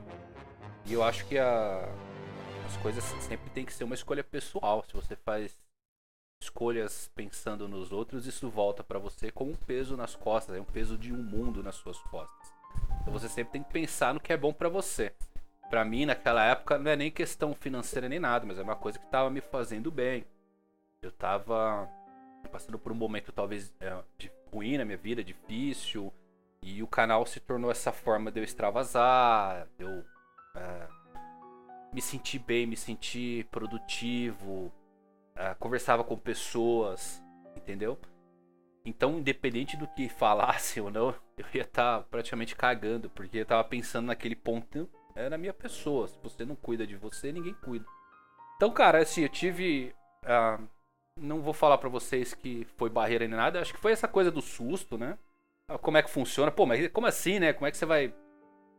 [0.87, 1.87] E eu acho que a,
[2.65, 4.85] as coisas sempre tem que ser uma escolha pessoal.
[4.87, 5.59] Se você faz
[6.41, 10.65] escolhas pensando nos outros, isso volta para você como um peso nas costas, é um
[10.65, 12.53] peso de um mundo nas suas costas.
[13.01, 15.15] Então você sempre tem que pensar no que é bom para você.
[15.71, 18.99] Para mim, naquela época, não é nem questão financeira nem nada, mas é uma coisa
[18.99, 20.25] que estava me fazendo bem.
[21.03, 21.89] Eu tava
[22.51, 26.13] passando por um momento talvez é, de ruim na minha vida, difícil.
[26.63, 30.05] E o canal se tornou essa forma de eu extravasar, de eu
[30.55, 30.89] é,
[31.95, 34.73] me sentir bem, me sentir produtivo,
[35.37, 37.23] é, conversava com pessoas,
[37.57, 37.97] entendeu?
[38.85, 43.43] Então, independente do que falasse ou não, eu ia estar tá praticamente cagando, porque eu
[43.45, 46.09] estava pensando naquele ponto, é na minha pessoa.
[46.09, 47.87] Se você não cuida de você, ninguém cuida.
[48.57, 49.95] Então, cara, assim, eu tive.
[50.25, 50.67] Uh,
[51.21, 53.61] não vou falar para vocês que foi barreira nem nada.
[53.61, 55.17] Acho que foi essa coisa do susto, né?
[55.69, 56.51] Ah, como é que funciona?
[56.51, 57.53] Pô, mas como assim, né?
[57.53, 58.13] Como é que você vai.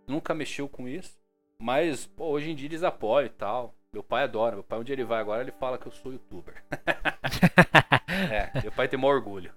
[0.06, 1.18] Nunca mexeu com isso.
[1.60, 3.76] Mas, pô, hoje em dia eles apoiam e tal.
[3.92, 4.56] Meu pai adora.
[4.56, 6.64] Meu pai, onde ele vai agora, ele fala que eu sou youtuber.
[8.32, 9.54] é, meu pai tem maior orgulho.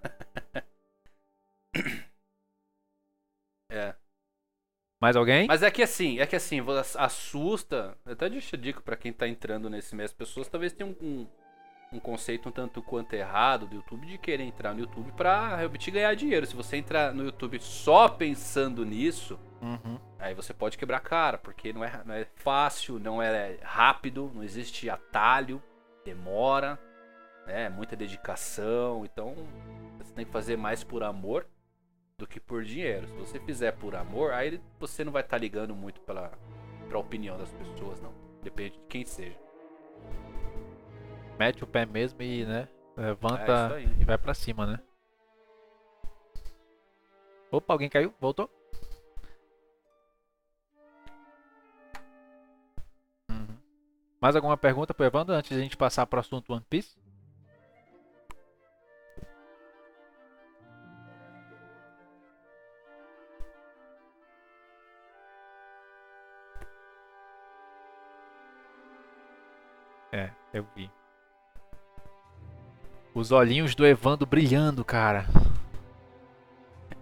[3.71, 3.95] é.
[5.01, 5.47] Mais alguém?
[5.47, 6.59] Mas é que assim, é que assim,
[6.97, 7.97] assusta.
[8.05, 10.11] Até deixa dica para quem tá entrando nesse mês.
[10.11, 11.27] As pessoas talvez tenham um, um
[11.99, 16.15] conceito um tanto quanto errado do YouTube de querer entrar no YouTube para realmente ganhar
[16.15, 16.47] dinheiro.
[16.47, 19.99] Se você entrar no YouTube só pensando nisso, uhum.
[20.19, 24.31] aí você pode quebrar a cara, porque não é, não é fácil, não é rápido,
[24.35, 25.63] não existe atalho,
[26.05, 26.79] demora,
[27.47, 29.05] né, muita dedicação.
[29.07, 29.35] Então
[29.97, 31.47] você tem que fazer mais por amor
[32.19, 33.09] do que por dinheiro.
[33.09, 36.33] Se você fizer por amor, aí você não vai estar tá ligando muito pela,
[36.87, 38.13] pela opinião das pessoas, não.
[38.43, 39.49] Depende de quem seja
[41.39, 44.81] mete o pé mesmo e, né, levanta é e vai pra cima, né?
[47.51, 48.13] Opa, alguém caiu?
[48.21, 48.51] Voltou?
[53.31, 53.57] Uhum.
[54.21, 56.99] Mais alguma pergunta pro Evandro antes de a gente passar pro assunto One Piece?
[73.19, 75.27] Os olhinhos do Evandro brilhando, cara.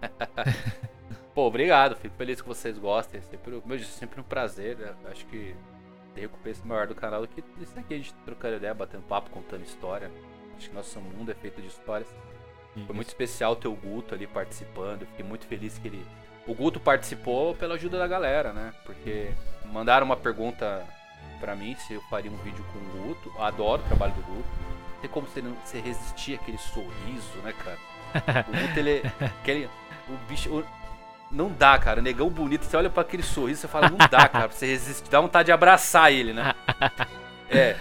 [1.35, 1.95] Pô, obrigado.
[1.95, 3.21] Fico feliz que vocês gostem.
[3.21, 4.79] Sempre, meu, sempre um prazer.
[4.79, 4.95] Né?
[5.11, 5.55] Acho que
[6.15, 7.93] tem recompensa maior do canal do que isso aqui.
[7.93, 10.11] A gente trocando ideia, batendo papo, contando história.
[10.57, 12.09] Acho que nosso mundo é feito de histórias.
[12.75, 12.87] Isso.
[12.87, 15.05] Foi muito especial ter o Guto ali participando.
[15.05, 16.03] fiquei muito feliz que ele.
[16.47, 18.73] O Guto participou pela ajuda da galera, né?
[18.87, 19.35] Porque
[19.67, 20.83] mandaram uma pergunta
[21.41, 23.31] para mim se eu faria um vídeo com o Guto.
[23.39, 24.66] Adoro o trabalho do Guto
[25.07, 27.79] tem como você, não, você resistir àquele sorriso, né, cara?
[28.49, 29.03] O Guto, ele.
[29.21, 29.69] Aquele,
[30.09, 30.51] o bicho.
[30.51, 30.65] O,
[31.31, 32.03] não dá, cara.
[32.03, 32.65] Negão bonito.
[32.65, 34.49] Você olha para aquele sorriso e fala, não dá, cara.
[34.49, 35.09] Você resistir.
[35.09, 36.55] Dá vontade de abraçar ele, né?
[37.51, 37.77] É.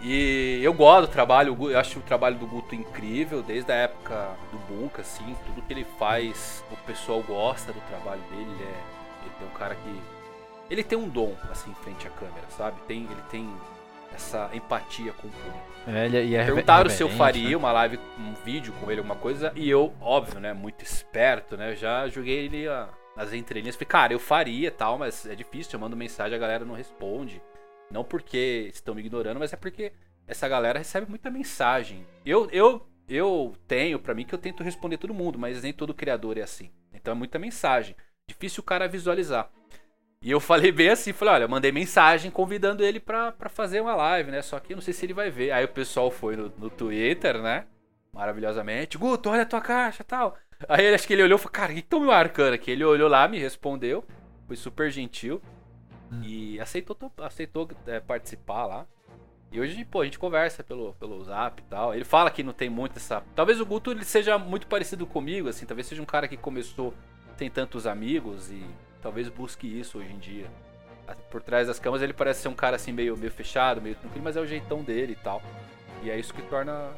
[0.00, 4.36] E eu gosto do trabalho, eu acho o trabalho do Guto incrível, desde a época
[4.52, 8.82] do Bunka, assim, tudo que ele faz, o pessoal gosta do trabalho dele, ele, é,
[9.22, 10.02] ele tem um cara que.
[10.68, 12.80] Ele tem um dom, assim, em frente à câmera, sabe?
[12.86, 13.48] Tem, ele tem
[14.14, 15.74] essa empatia com o público.
[15.86, 17.56] É, ele é Perguntaram se eu faria né?
[17.56, 21.74] uma live, um vídeo com ele, alguma coisa, e eu, óbvio, né, muito esperto, né,
[21.74, 25.80] já joguei ele a, nas entrelinhas, falei, cara, eu faria tal, mas é difícil, eu
[25.80, 27.42] mando mensagem, a galera não responde.
[27.90, 29.92] Não porque estão me ignorando, mas é porque
[30.26, 32.06] essa galera recebe muita mensagem.
[32.24, 35.94] Eu, eu, eu tenho para mim que eu tento responder todo mundo, mas nem todo
[35.94, 36.72] criador é assim.
[36.92, 37.94] Então é muita mensagem.
[38.26, 39.50] Difícil o cara visualizar.
[40.24, 43.94] E eu falei bem assim, falei, olha, mandei mensagem convidando ele pra, pra fazer uma
[43.94, 44.42] live, né?
[44.42, 45.52] Só que eu não sei se ele vai ver.
[45.52, 47.66] Aí o pessoal foi no, no Twitter, né?
[48.14, 48.96] maravilhosamente.
[48.96, 50.36] Guto, olha a tua caixa tal.
[50.68, 52.70] Aí acho que ele olhou e falou, cara, o que estão me marcando aqui?
[52.70, 54.04] Ele olhou lá, me respondeu,
[54.46, 55.42] foi super gentil.
[56.10, 56.22] Hum.
[56.22, 58.86] E aceitou, aceitou é, participar lá.
[59.50, 61.94] E hoje, pô, a gente conversa pelo, pelo zap e tal.
[61.94, 63.22] Ele fala que não tem muito essa.
[63.34, 65.66] Talvez o Guto ele seja muito parecido comigo, assim.
[65.66, 66.94] Talvez seja um cara que começou
[67.36, 68.64] sem tantos amigos e
[69.04, 70.46] talvez busque isso hoje em dia.
[71.30, 74.24] Por trás das câmeras ele parece ser um cara assim meio, meio fechado, meio tranquilo,
[74.24, 75.42] mas é o jeitão dele e tal.
[76.02, 76.90] E é isso que torna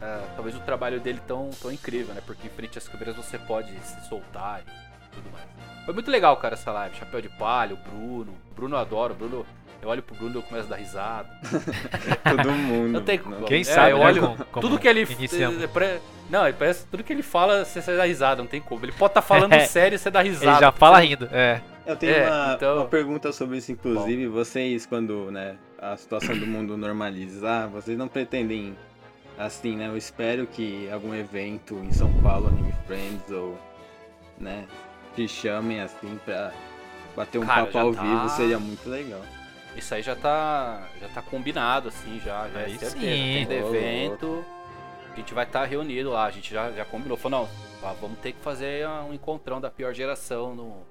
[0.00, 2.22] é, talvez o trabalho dele tão, tão incrível, né?
[2.24, 5.44] Porque em frente às câmeras você pode se soltar e tudo mais.
[5.84, 6.96] Foi muito legal, cara, essa live.
[6.96, 8.34] Chapéu de palha, o Bruno.
[8.56, 9.14] Bruno eu adoro.
[9.14, 9.46] Bruno
[9.84, 11.28] eu olho pro Bruno e eu começo a dar risada.
[12.24, 12.92] Todo mundo.
[12.92, 15.62] Não tem Quem é, sabe, eu né, olho como, como tudo que ele iniciamos.
[15.62, 18.84] é, Não, ele parece tudo que ele fala, você, você dá risada, não tem como.
[18.84, 20.52] Ele pode estar tá falando sério e você dá risada.
[20.52, 21.60] Ele já fala rindo, é.
[21.86, 22.76] Eu tenho é, uma, então...
[22.78, 24.26] uma, pergunta sobre isso, inclusive.
[24.26, 24.32] Bom.
[24.32, 28.74] Vocês, quando né, a situação do mundo normalizar, vocês não pretendem,
[29.38, 29.88] assim, né?
[29.88, 33.58] Eu espero que algum evento em São Paulo, Anime Friends, ou,
[34.38, 34.64] né,
[35.14, 36.52] te chamem, assim, pra
[37.14, 38.02] bater um Cara, papo ao tá...
[38.02, 39.20] vivo, seria muito legal.
[39.76, 42.90] Isso aí já tá, já tá combinado, assim, já, já é, certeza.
[42.92, 43.46] Sim.
[43.46, 44.44] Tem evento,
[45.12, 47.16] a gente vai estar tá reunido lá, a gente já, já combinou.
[47.16, 50.86] Falou, não, vamos ter que fazer um encontrão da pior geração no...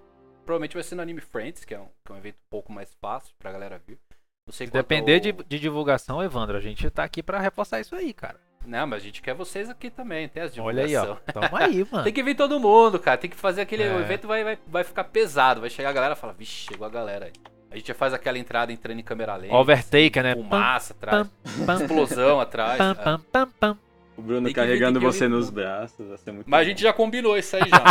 [0.46, 2.72] Provavelmente vai ser no Anime Friends, que é um, que é um evento um pouco
[2.72, 3.98] mais fácil pra galera vir.
[4.46, 7.96] Não sei Se depender de, de divulgação, Evandro, a gente tá aqui pra reforçar isso
[7.96, 8.38] aí, cara.
[8.66, 10.96] Não, mas a gente quer vocês aqui também, tem as divulgações.
[10.96, 11.32] Olha aí, ó.
[11.32, 12.04] Tamo aí, mano.
[12.04, 13.18] tem que vir todo mundo, cara.
[13.18, 13.84] Tem que fazer aquele.
[13.84, 13.96] É.
[13.96, 15.62] O evento vai, vai, vai ficar pesado.
[15.62, 17.53] Vai chegar a galera e falar, vixe, chegou a galera aí.
[17.74, 19.56] A gente já faz aquela entrada entrando em câmera lenta.
[19.56, 20.36] Overtaker, assim, né?
[20.36, 21.28] Fumaça atrás.
[21.66, 22.78] Pam, explosão atrás.
[22.78, 23.80] Pam, pam, pam, pam.
[24.16, 26.62] O Bruno carregando ver, você nos braços, vai ser muito Mas bom.
[26.62, 27.84] a gente já combinou isso aí já.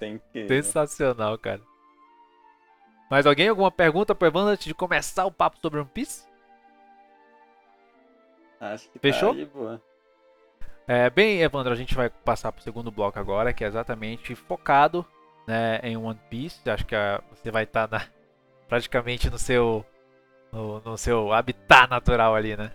[0.00, 0.48] Tem que...
[0.48, 1.60] Sensacional, cara.
[3.10, 3.48] Mais alguém?
[3.48, 6.24] Alguma pergunta pro Evandro antes de começar o papo sobre One Piece?
[8.58, 9.34] Acho que Fechou?
[9.34, 9.82] Tá de boa.
[10.88, 15.06] É, bem, Evandro, a gente vai passar pro segundo bloco agora, que é exatamente focado
[15.46, 16.68] né, em One Piece.
[16.68, 18.06] Acho que a, você vai estar tá
[18.68, 19.84] praticamente no seu
[20.52, 22.72] no, no, seu habitat natural ali, né?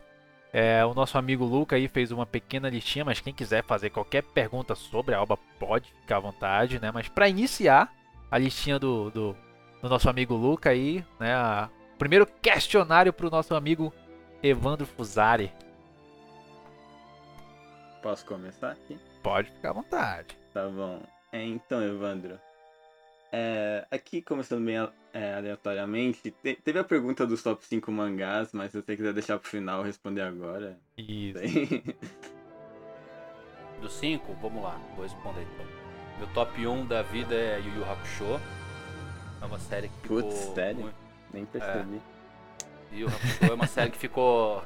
[0.51, 4.23] É, o nosso amigo Luca aí fez uma pequena listinha, mas quem quiser fazer qualquer
[4.23, 6.89] pergunta sobre a Alba pode ficar à vontade, né?
[6.91, 7.93] Mas para iniciar
[8.31, 9.37] a listinha do, do,
[9.81, 11.35] do, nosso amigo Luca aí, né?
[11.35, 13.93] A, primeiro questionário para o nosso amigo
[14.41, 15.51] Evandro Fusari.
[18.01, 18.97] Posso começar aqui?
[19.21, 20.37] Pode ficar à vontade.
[20.53, 21.01] Tá bom.
[21.31, 22.39] É, então, Evandro,
[23.39, 24.77] é, aqui, começando bem
[25.13, 29.37] é, aleatoriamente, te, teve a pergunta dos top 5 mangás, mas se você quiser deixar
[29.37, 30.75] pro final, responder agora.
[30.97, 31.37] Isso.
[33.79, 35.65] Dos 5, vamos lá, vou responder então.
[36.17, 38.41] Meu top 1 da vida é Yu Yu Hakusho.
[39.39, 40.23] É uma série que ficou.
[40.23, 40.81] Putz, sério?
[40.81, 40.95] Muito...
[41.31, 42.01] Nem percebi.
[42.91, 42.95] É.
[42.95, 44.63] Yu Yu Hakusho é uma série que ficou.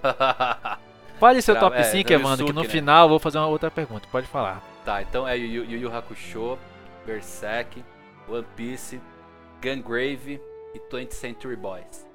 [1.20, 2.70] Fale seu top 5, é, Evandro, que no né?
[2.70, 4.08] final eu vou fazer uma outra pergunta.
[4.10, 4.64] Pode falar.
[4.86, 6.58] Tá, então é Yu Yu, Yu Hakusho,
[7.06, 7.84] Berserk,
[8.32, 9.02] One Piece,
[9.62, 10.42] Gungrave
[10.74, 12.08] e 20th Century Boys.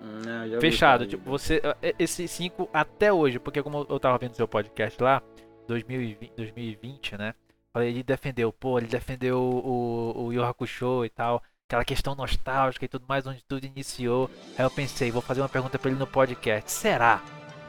[0.00, 1.06] Hum, Fechado.
[1.06, 5.22] Tipo, você, é, esses cinco até hoje, porque como eu tava vendo seu podcast lá,
[5.68, 7.34] 2020, 2020 né?
[7.72, 12.14] Falei, ele defendeu, pô, ele defendeu o, o, o Yu Hakusho e tal, aquela questão
[12.14, 14.28] nostálgica e tudo mais, onde tudo iniciou.
[14.58, 16.70] Aí eu pensei, vou fazer uma pergunta pra ele no podcast.
[16.70, 17.22] Será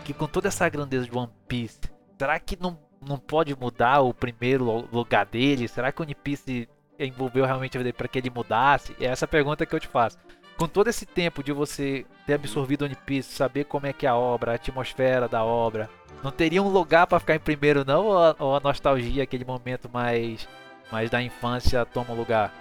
[0.03, 1.79] que com toda essa grandeza de One Piece,
[2.17, 5.69] será que não, não pode mudar o primeiro lugar dele?
[5.69, 6.67] Será que o One Piece
[6.99, 8.95] envolveu realmente para que ele mudasse?
[8.99, 10.17] É essa pergunta que eu te faço.
[10.57, 14.09] Com todo esse tempo de você ter absorvido One Piece, saber como é que é
[14.09, 15.89] a obra, a atmosfera da obra,
[16.23, 18.05] não teria um lugar para ficar em primeiro não?
[18.05, 20.47] Ou a, ou a, nostalgia, aquele momento mais,
[20.91, 22.53] mais da infância toma lugar?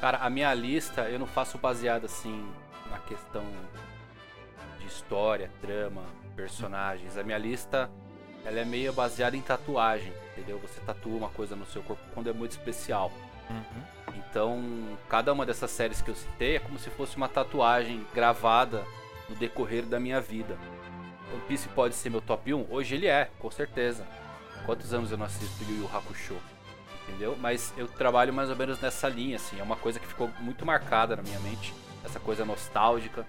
[0.00, 2.46] Cara, a minha lista eu não faço baseada assim
[2.90, 3.44] na questão
[4.78, 6.02] de história, trama,
[6.36, 7.16] personagens.
[7.16, 7.90] A minha lista
[8.44, 10.58] ela é meio baseada em tatuagem, entendeu?
[10.60, 13.10] Você tatua uma coisa no seu corpo quando é muito especial.
[13.50, 14.14] Uhum.
[14.16, 18.84] Então, cada uma dessas séries que eu citei é como se fosse uma tatuagem gravada
[19.28, 20.56] no decorrer da minha vida.
[21.32, 22.66] One Piece pode ser meu top 1?
[22.70, 24.06] Hoje ele é, com certeza.
[24.64, 26.36] Quantos anos eu não assisto Yu Yu Hakusho?
[27.02, 27.36] Entendeu?
[27.38, 29.58] Mas eu trabalho mais ou menos nessa linha, assim.
[29.58, 31.72] É uma coisa que ficou muito marcada na minha mente.
[32.04, 33.26] Essa coisa nostálgica.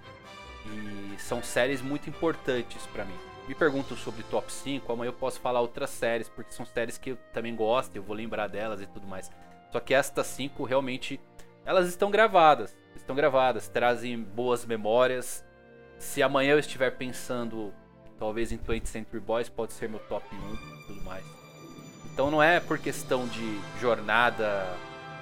[0.66, 3.16] E são séries muito importantes para mim.
[3.48, 7.12] Me perguntam sobre top 5, amanhã eu posso falar outras séries, porque são séries que
[7.12, 9.32] eu também gosto, eu vou lembrar delas e tudo mais.
[9.72, 11.20] Só que estas cinco realmente
[11.66, 15.46] elas estão gravadas, estão gravadas, trazem boas memórias.
[15.98, 17.74] Se amanhã eu estiver pensando
[18.18, 21.26] talvez em 20th Century Boys, pode ser meu top 1 e tudo mais.
[22.12, 24.66] Então não é por questão de jornada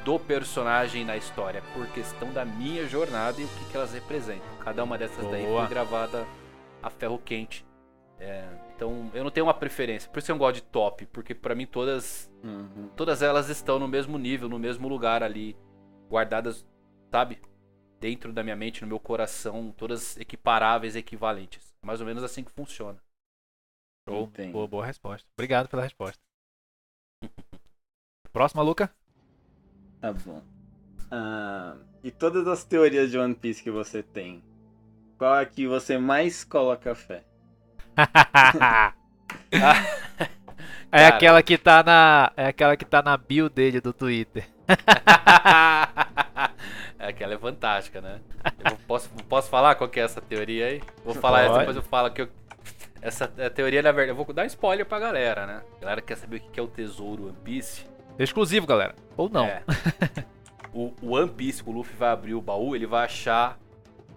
[0.03, 3.91] do personagem na história, é por questão da minha jornada e o que, que elas
[3.91, 4.47] representam.
[4.59, 5.31] Cada uma dessas Boa.
[5.31, 6.25] daí foi gravada
[6.81, 7.65] a ferro quente.
[8.19, 10.09] É, então eu não tenho uma preferência.
[10.09, 12.89] Por isso eu gosto de top, porque para mim todas uhum.
[12.95, 15.55] todas elas estão no mesmo nível, no mesmo lugar ali,
[16.09, 16.65] guardadas,
[17.09, 17.39] sabe?
[17.99, 21.73] Dentro da minha mente, no meu coração, todas equiparáveis, equivalentes.
[21.81, 22.99] Mais ou menos assim que funciona.
[24.07, 24.31] Show.
[24.51, 25.27] Boa, boa resposta.
[25.35, 26.21] Obrigado pela resposta.
[28.31, 28.93] Próxima, Luca?
[30.01, 30.43] Tá bom.
[31.05, 34.43] Uh, e todas as teorias de One Piece que você tem,
[35.17, 37.23] qual é que você mais coloca fé?
[40.91, 42.31] É aquela que tá na.
[42.35, 44.47] É aquela que tá na bio dele do Twitter.
[46.99, 48.19] é aquela é fantástica, né?
[48.63, 50.81] Eu posso, posso falar qual que é essa teoria aí?
[51.03, 52.29] Vou falar essa, depois eu falo que eu,
[53.01, 55.61] essa teoria, na verdade, eu vou dar um spoiler pra galera, né?
[55.77, 57.85] A galera quer saber o que é o tesouro One Piece.
[58.17, 58.95] Exclusivo, galera.
[59.15, 59.45] Ou não.
[59.45, 59.61] É.
[60.73, 63.59] o, o One Piece, o Luffy vai abrir o baú, ele vai achar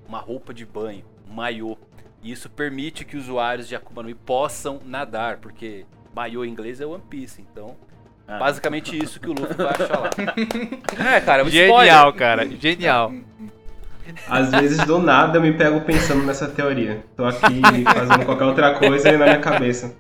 [0.06, 1.76] uma roupa de banho, um maiô.
[2.22, 6.80] E isso permite que usuários de Akuma no Mi possam nadar, porque maiô em inglês
[6.80, 7.76] é One Piece, então
[8.26, 8.38] ah.
[8.38, 10.10] basicamente isso que o Luffy vai achar lá.
[11.16, 12.14] é, cara, um Genial, spoiler.
[12.14, 13.12] cara, genial.
[14.26, 17.04] Às vezes do nada eu me pego pensando nessa teoria.
[17.16, 19.94] Tô aqui fazendo qualquer outra coisa e na minha cabeça.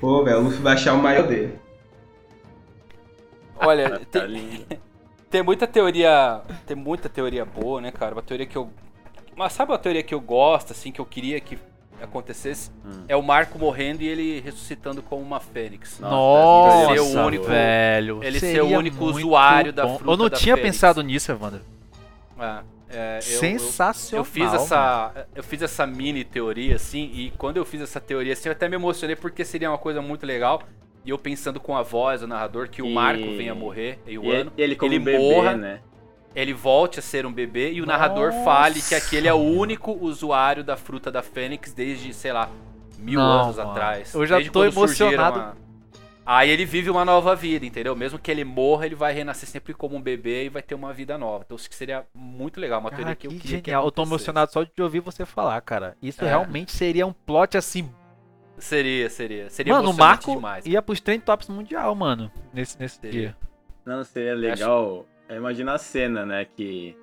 [0.00, 1.58] Pô, velho, o Luffy vai achar o maiô dele.
[3.56, 4.66] Olha, tá tem,
[5.28, 6.40] tem muita teoria.
[6.66, 8.14] Tem muita teoria boa, né, cara?
[8.14, 8.70] Uma teoria que eu
[9.38, 11.56] mas sabe uma teoria que eu gosto, assim, que eu queria que
[12.02, 12.70] acontecesse?
[12.84, 13.04] Hum.
[13.06, 16.00] É o Marco morrendo e ele ressuscitando como uma fênix.
[16.00, 18.24] Nossa, ele ser o único, velho.
[18.24, 19.76] Ele ser o único usuário bom.
[19.76, 20.76] da fruta Eu não tinha fênix.
[20.76, 21.60] pensado nisso, Evandro.
[22.36, 24.12] Ah, é, eu, Sensacional.
[24.12, 28.00] Eu, eu, fiz essa, eu fiz essa mini teoria, assim, e quando eu fiz essa
[28.00, 30.62] teoria, assim, eu até me emocionei porque seria uma coisa muito legal.
[31.04, 34.30] E eu pensando com a voz, o narrador, que o Marco venha morrer, e o
[34.30, 35.80] ano, ele, ele bebê, morra, né?
[36.34, 37.98] Ele volte a ser um bebê e o Nossa.
[37.98, 42.48] narrador fale que aquele é o único usuário da fruta da Fênix desde, sei lá,
[42.98, 43.70] mil Não, anos mano.
[43.70, 44.14] atrás.
[44.14, 45.56] Eu já desde tô emocionado.
[46.24, 47.96] Aí ele vive uma nova vida, entendeu?
[47.96, 50.92] Mesmo que ele morra, ele vai renascer sempre como um bebê e vai ter uma
[50.92, 51.42] vida nova.
[51.46, 53.82] Então isso que seria muito legal, uma cara, teoria que, eu queria genial.
[53.82, 55.96] Que eu tô emocionado só de ouvir você falar, cara.
[56.02, 56.28] Isso é.
[56.28, 57.88] realmente seria um plot assim
[58.58, 59.48] Seria, seria.
[59.50, 60.66] Seria mano, o Marco demais.
[60.66, 63.36] ia pros trend tops mundial, mano, nesse, nesse dia.
[63.84, 65.00] Não, seria legal.
[65.00, 65.17] Acho...
[65.30, 66.44] Imagina a cena, né?
[66.44, 66.96] Que.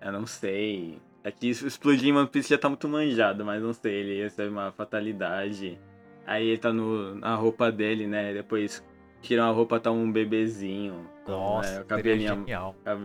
[0.00, 1.00] Eu não sei.
[1.22, 4.50] É que explodir em One Piece já tá muito manjado, mas não sei, ele recebe
[4.50, 5.78] uma fatalidade.
[6.26, 8.32] Aí ele tá no, na roupa dele, né?
[8.32, 8.82] Depois
[9.20, 11.08] tira a roupa, tá um bebezinho.
[11.26, 12.46] Nossa, né, o cabelinho,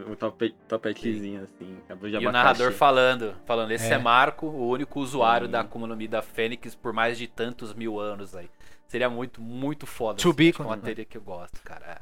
[0.09, 1.77] o tope, topetezinho assim.
[2.19, 3.95] e o narrador falando, falando, esse é.
[3.95, 5.51] é, Marco, o único usuário Sim.
[5.51, 8.49] da Akuma no Mi da Fênix por mais de tantos mil anos aí.
[8.87, 10.19] Seria muito, muito foda.
[10.19, 12.01] To be, uma teoria que eu gosto, cara.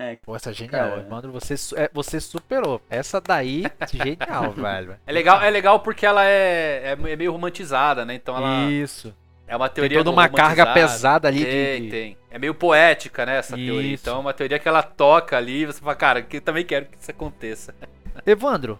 [0.00, 0.90] É, Pô, essa é genial.
[0.90, 2.80] Cara, Mano, você, é, você superou.
[2.88, 4.96] Essa daí, genial, velho.
[5.04, 8.14] É legal, é legal porque ela é, é, é meio romantizada, né?
[8.14, 8.70] Então ela.
[8.70, 9.12] Isso.
[9.46, 9.96] É uma teoria.
[9.96, 11.44] Tem toda uma carga pesada ali.
[11.44, 11.90] Tem, de...
[11.90, 12.18] tem.
[12.30, 13.38] É meio poética, né?
[13.38, 13.66] Essa isso.
[13.66, 13.94] teoria.
[13.94, 16.64] Então é uma teoria que ela toca ali e você fala, cara, que eu também
[16.64, 17.74] quero que isso aconteça.
[18.24, 18.78] Evandro,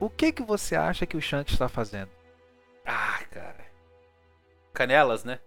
[0.00, 2.08] o que que você acha que o Shanks está fazendo?
[2.84, 3.60] Ah, cara.
[4.72, 5.38] Canelas, né?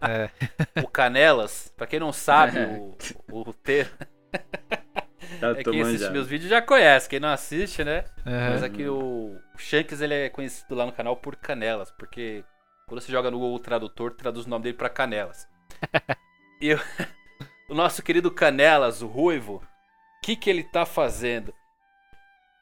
[0.00, 0.30] É.
[0.82, 2.96] o Canelas, pra quem não sabe o,
[3.28, 3.90] o ter.
[5.56, 8.04] é quem assiste meus vídeos já conhece, quem não assiste, né?
[8.24, 8.50] Uhum.
[8.50, 12.44] Mas aqui o, o Shanks ele é conhecido lá no canal por Canelas, porque
[12.88, 15.48] quando você joga no Google Tradutor, traduz o nome dele pra Canelas.
[16.60, 16.78] e eu,
[17.68, 19.62] o nosso querido Canelas, o Ruivo, o
[20.22, 21.52] que, que ele tá fazendo?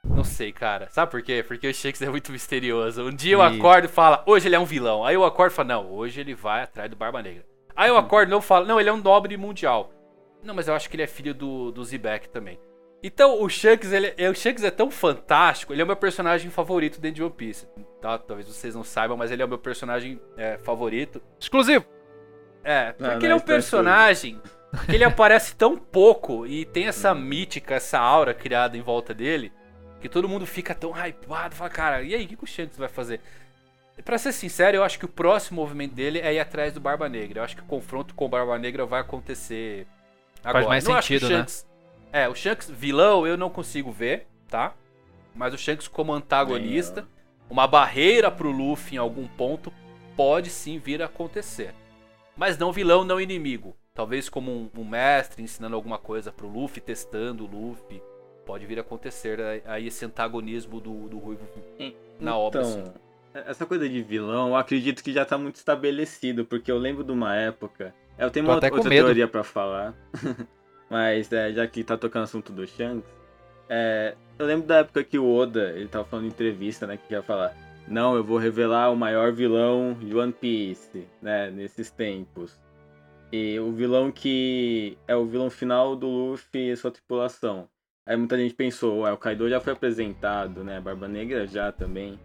[0.05, 0.89] Não sei, cara.
[0.91, 1.45] Sabe por quê?
[1.47, 3.03] Porque o Shakespeare é muito misterioso.
[3.03, 5.05] Um dia eu acordo e falo, hoje ele é um vilão.
[5.05, 7.45] Aí eu acordo e falo, não, hoje ele vai atrás do Barba Negra.
[7.75, 9.91] Aí eu acordo e não falo, não, ele é um nobre mundial.
[10.43, 12.59] Não, mas eu acho que ele é filho do, do Zebek também.
[13.03, 17.01] Então, o Shanks, ele, o Shanks é tão fantástico, ele é o meu personagem favorito
[17.01, 17.67] dentro de One Piece.
[18.01, 18.19] Tá?
[18.19, 21.21] Talvez vocês não saibam, mas ele é o meu personagem é, favorito.
[21.39, 21.85] Exclusivo!
[22.63, 24.41] É, porque não, ele é um personagem
[24.87, 29.53] que ele aparece tão pouco e tem essa mítica, essa aura criada em volta dele
[30.05, 32.91] que todo mundo fica tão hypado, fala, cara, e aí, o que, o Shanks vai
[32.91, 33.23] fazer?
[34.05, 37.09] Pra ser sincero, eu acho que o próximo movimento dele é ir atrás do Barba
[37.09, 37.41] Negra.
[37.41, 39.87] Eu acho que o confronto com o Barba Negra vai acontecer
[40.45, 40.67] agora.
[40.67, 41.37] Faz mais sentido, né?
[41.39, 41.67] Shanks,
[42.13, 42.25] né?
[42.25, 44.75] É, o Shanks vilão eu não consigo ver, tá?
[45.35, 47.09] Mas o Shanks como antagonista,
[47.49, 49.73] uma barreira pro Luffy em algum ponto,
[50.15, 51.75] pode sim vir a acontecer.
[52.37, 53.75] Mas não vilão, não inimigo.
[53.95, 58.03] Talvez como um, um mestre ensinando alguma coisa pro Luffy, testando o Luffy
[58.45, 61.43] pode vir a acontecer aí esse antagonismo do, do Ruivo
[61.79, 62.61] na então, obra.
[62.61, 62.85] Assim.
[63.35, 67.11] Essa coisa de vilão, eu acredito que já tá muito estabelecido, porque eu lembro de
[67.11, 67.95] uma época.
[68.17, 69.93] Eu tenho uma outra teoria para falar,
[70.89, 73.11] mas é, já que tá tocando assunto do Shanks,
[73.69, 77.13] é, eu lembro da época que o Oda, ele tava falando em entrevista, né, que
[77.13, 77.53] ia falar
[77.87, 82.59] não, eu vou revelar o maior vilão de One Piece, né, nesses tempos.
[83.31, 87.69] E o vilão que é o vilão final do Luffy e sua tripulação.
[88.07, 92.19] Aí muita gente pensou, o Kaido já foi apresentado, né, Barba Negra já também.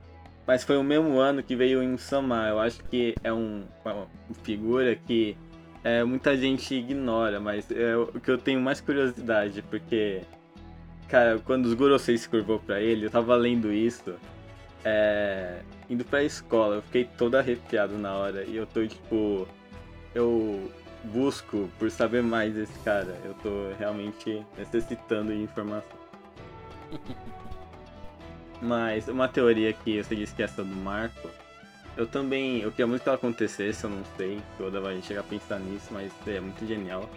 [0.45, 2.47] Mas foi o mesmo ano que veio em Sama.
[2.49, 4.07] Eu acho que é um, uma
[4.43, 5.37] figura que
[5.83, 10.21] é, muita gente ignora, mas é o que eu tenho mais curiosidade, porque,
[11.07, 14.15] cara, quando os Gorosei se curvou pra ele, eu tava lendo isso,
[14.83, 15.59] é,
[15.89, 19.47] indo pra escola, eu fiquei todo arrepiado na hora, e eu tô, tipo,
[20.13, 20.69] eu
[21.05, 25.97] busco por saber mais desse cara, eu tô realmente necessitando de informação.
[28.61, 31.29] Mas uma teoria que você disse que é essa do Marco,
[31.95, 35.21] eu também, eu queria muito que ela acontecesse, eu não sei se Oda vai chegar
[35.21, 37.09] a pensar nisso, mas é muito genial.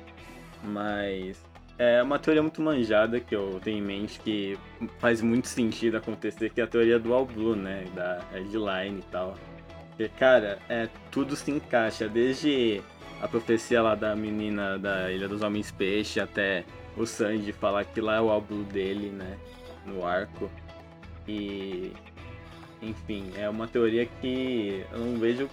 [0.63, 1.37] Mas
[1.79, 4.59] é uma teoria muito manjada que eu tenho em mente que
[4.99, 9.05] faz muito sentido acontecer, que é a teoria do All Blue, né, da headline e
[9.11, 9.37] tal.
[9.91, 12.83] Porque, cara, é, tudo se encaixa, desde
[13.23, 16.65] a profecia lá da menina da Ilha dos Homens Peixe até
[16.97, 19.39] o Sanji falar que lá é o Blue dele, né,
[19.87, 20.51] no arco.
[21.27, 21.93] E
[22.83, 25.49] enfim, é uma teoria que eu não vejo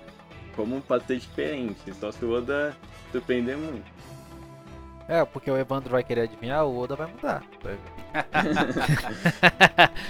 [0.56, 2.76] como pode ser diferente, só se o Oda
[3.12, 4.00] surpreender muito.
[5.08, 7.44] É, porque o Evandro vai querer adivinhar, o Oda vai mudar.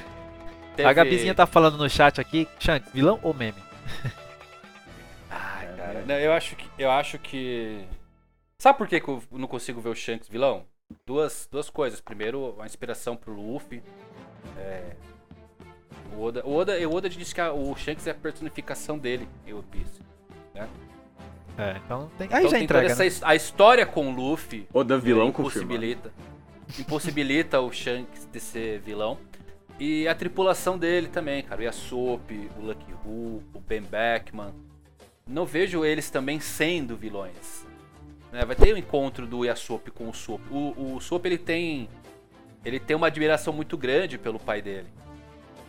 [0.85, 3.61] A Gabizinha tá falando no chat aqui, Shanks, vilão ou meme?
[5.99, 6.05] Cara.
[6.05, 6.69] Não, eu acho que.
[6.77, 7.85] Eu acho que.
[8.57, 10.65] Sabe por que, que eu não consigo ver o Shanks vilão?
[11.05, 12.01] Duas, duas coisas.
[12.01, 13.81] Primeiro, a inspiração pro Luffy.
[14.57, 14.95] É,
[16.15, 19.27] o Oda, o Oda, o Oda disse que a, o Shanks é a personificação dele
[19.45, 20.01] em One Piece.
[20.53, 20.67] Né?
[21.57, 22.27] É, então tem.
[22.31, 22.87] Aí então já tem entrega.
[22.89, 23.07] toda né?
[23.07, 24.67] essa, a história com o Luffy.
[24.73, 26.11] Oda vilão é, impossibilita,
[26.77, 29.17] impossibilita o Shanks de ser vilão.
[29.79, 31.61] E a tripulação dele também, cara.
[31.61, 34.53] O Yasop, o Lucky Who, o Ben Beckman.
[35.29, 37.67] Não vejo eles também sendo vilões.
[38.31, 38.43] Né?
[38.43, 40.41] Vai ter o um encontro do Yasop com o Sop.
[40.49, 41.87] O, o ele tem.
[42.65, 44.87] Ele tem uma admiração muito grande pelo pai dele.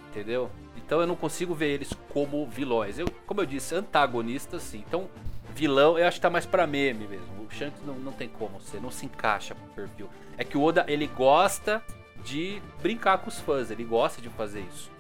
[0.09, 0.51] Entendeu?
[0.77, 2.99] Então eu não consigo ver eles como vilões.
[2.99, 4.83] Eu, como eu disse, antagonistas sim.
[4.89, 5.09] Então,
[5.55, 7.27] vilão eu acho que tá mais pra meme mesmo.
[7.45, 10.09] O Shanks não, não tem como ser, não se encaixa pro perfil.
[10.39, 11.83] É que o Oda, ele gosta
[12.25, 14.91] de brincar com os fãs, ele gosta de fazer isso.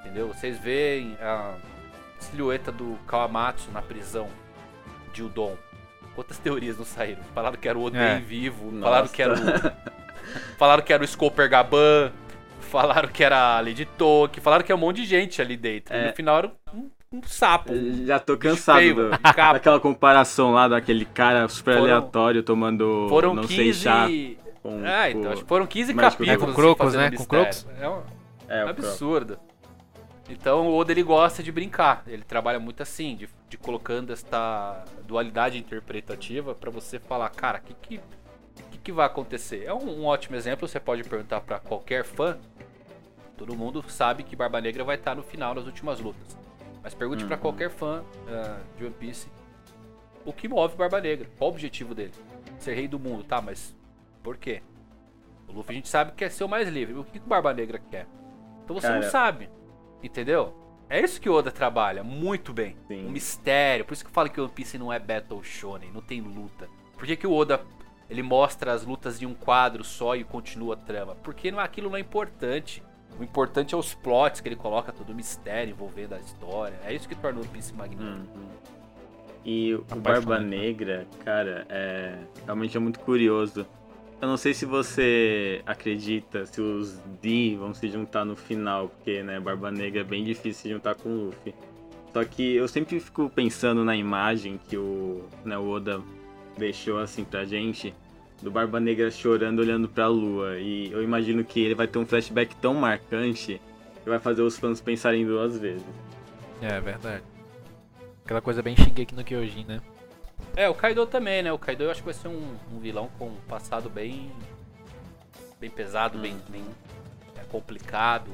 [0.00, 0.28] Entendeu?
[0.28, 1.56] Vocês veem a
[2.24, 4.28] silhueta do Kawamatsu na prisão
[5.12, 5.56] de Udon.
[6.14, 7.22] Quantas teorias não saíram?
[7.34, 8.18] Falaram que era o Oden É.
[8.18, 8.84] vivo, Nossa.
[8.84, 9.36] falaram que era o.
[10.58, 12.12] falaram que era o Scoper Gaban,
[12.60, 15.94] falaram que era a Lady Toki, falaram que é um monte de gente ali dentro.
[15.94, 16.04] É.
[16.04, 17.72] E no final era um, um sapo.
[17.72, 23.06] um Já tô cansado feio, do- daquela comparação lá daquele cara super Foram- aleatório tomando
[23.08, 23.54] Foram não 15.
[23.56, 24.06] sei chá
[24.62, 26.42] com É, então, acho que foram 15 Mas com- capítulos.
[26.42, 27.16] É, com Crocus, fazendo né?
[27.18, 27.24] Com.
[27.26, 27.66] Crocus.
[27.80, 28.02] É um
[28.48, 29.38] é, o absurdo.
[30.34, 32.02] Então o Oda ele gosta de brincar.
[32.06, 37.62] Ele trabalha muito assim, de, de colocando esta dualidade interpretativa pra você falar, cara, o
[37.62, 38.00] que que,
[38.72, 39.64] que que vai acontecer?
[39.64, 40.66] É um, um ótimo exemplo.
[40.66, 42.36] Você pode perguntar pra qualquer fã.
[43.36, 46.36] Todo mundo sabe que Barba Negra vai estar no final nas últimas lutas.
[46.82, 47.42] Mas pergunte pra Uhum.
[47.42, 49.28] qualquer fã ah, de One Piece
[50.24, 51.28] o que move Barba Negra.
[51.38, 52.12] Qual o objetivo dele?
[52.58, 53.40] Ser rei do mundo, tá?
[53.42, 53.74] Mas
[54.22, 54.62] por quê?
[55.48, 56.94] O Luffy a gente sabe que quer ser o mais livre.
[56.94, 58.06] O que que o Barba Negra quer?
[58.64, 59.50] Então você Cara- não sabe.
[60.04, 60.54] Entendeu?
[60.88, 62.76] É isso que o Oda trabalha muito bem.
[62.86, 63.06] Sim.
[63.06, 63.84] Um mistério.
[63.84, 66.20] Por isso que eu falo que o One Piece não é Battle Shonen, não tem
[66.20, 66.68] luta.
[66.92, 67.62] Por que, que o Oda
[68.08, 71.14] ele mostra as lutas em um quadro só e continua a trama?
[71.16, 72.82] Porque não, aquilo não é importante.
[73.18, 76.78] O importante é os plots que ele coloca, todo o mistério envolvendo a história.
[76.84, 78.38] É isso que torna o One Piece magnífico.
[78.38, 78.48] Uhum.
[79.44, 80.44] E o Barba Apaixonante.
[80.44, 83.66] Negra, cara, é realmente é muito curioso.
[84.24, 89.22] Eu não sei se você acredita se os D vão se juntar no final, porque,
[89.22, 91.54] né, Barba Negra é bem difícil se juntar com o Luffy.
[92.10, 96.00] Só que eu sempre fico pensando na imagem que o, né, o Oda
[96.56, 97.94] deixou assim pra gente,
[98.40, 100.56] do Barba Negra chorando olhando pra lua.
[100.58, 103.60] E eu imagino que ele vai ter um flashback tão marcante
[104.02, 105.84] que vai fazer os fãs pensarem duas vezes.
[106.62, 107.22] É verdade.
[108.24, 109.82] Aquela coisa bem Shingeki no Kyojin, né?
[110.56, 111.52] É, o Kaido também, né?
[111.52, 114.30] O Kaido eu acho que vai ser um, um vilão com um passado bem.
[115.60, 116.64] bem pesado, bem, bem
[117.36, 118.30] é, complicado.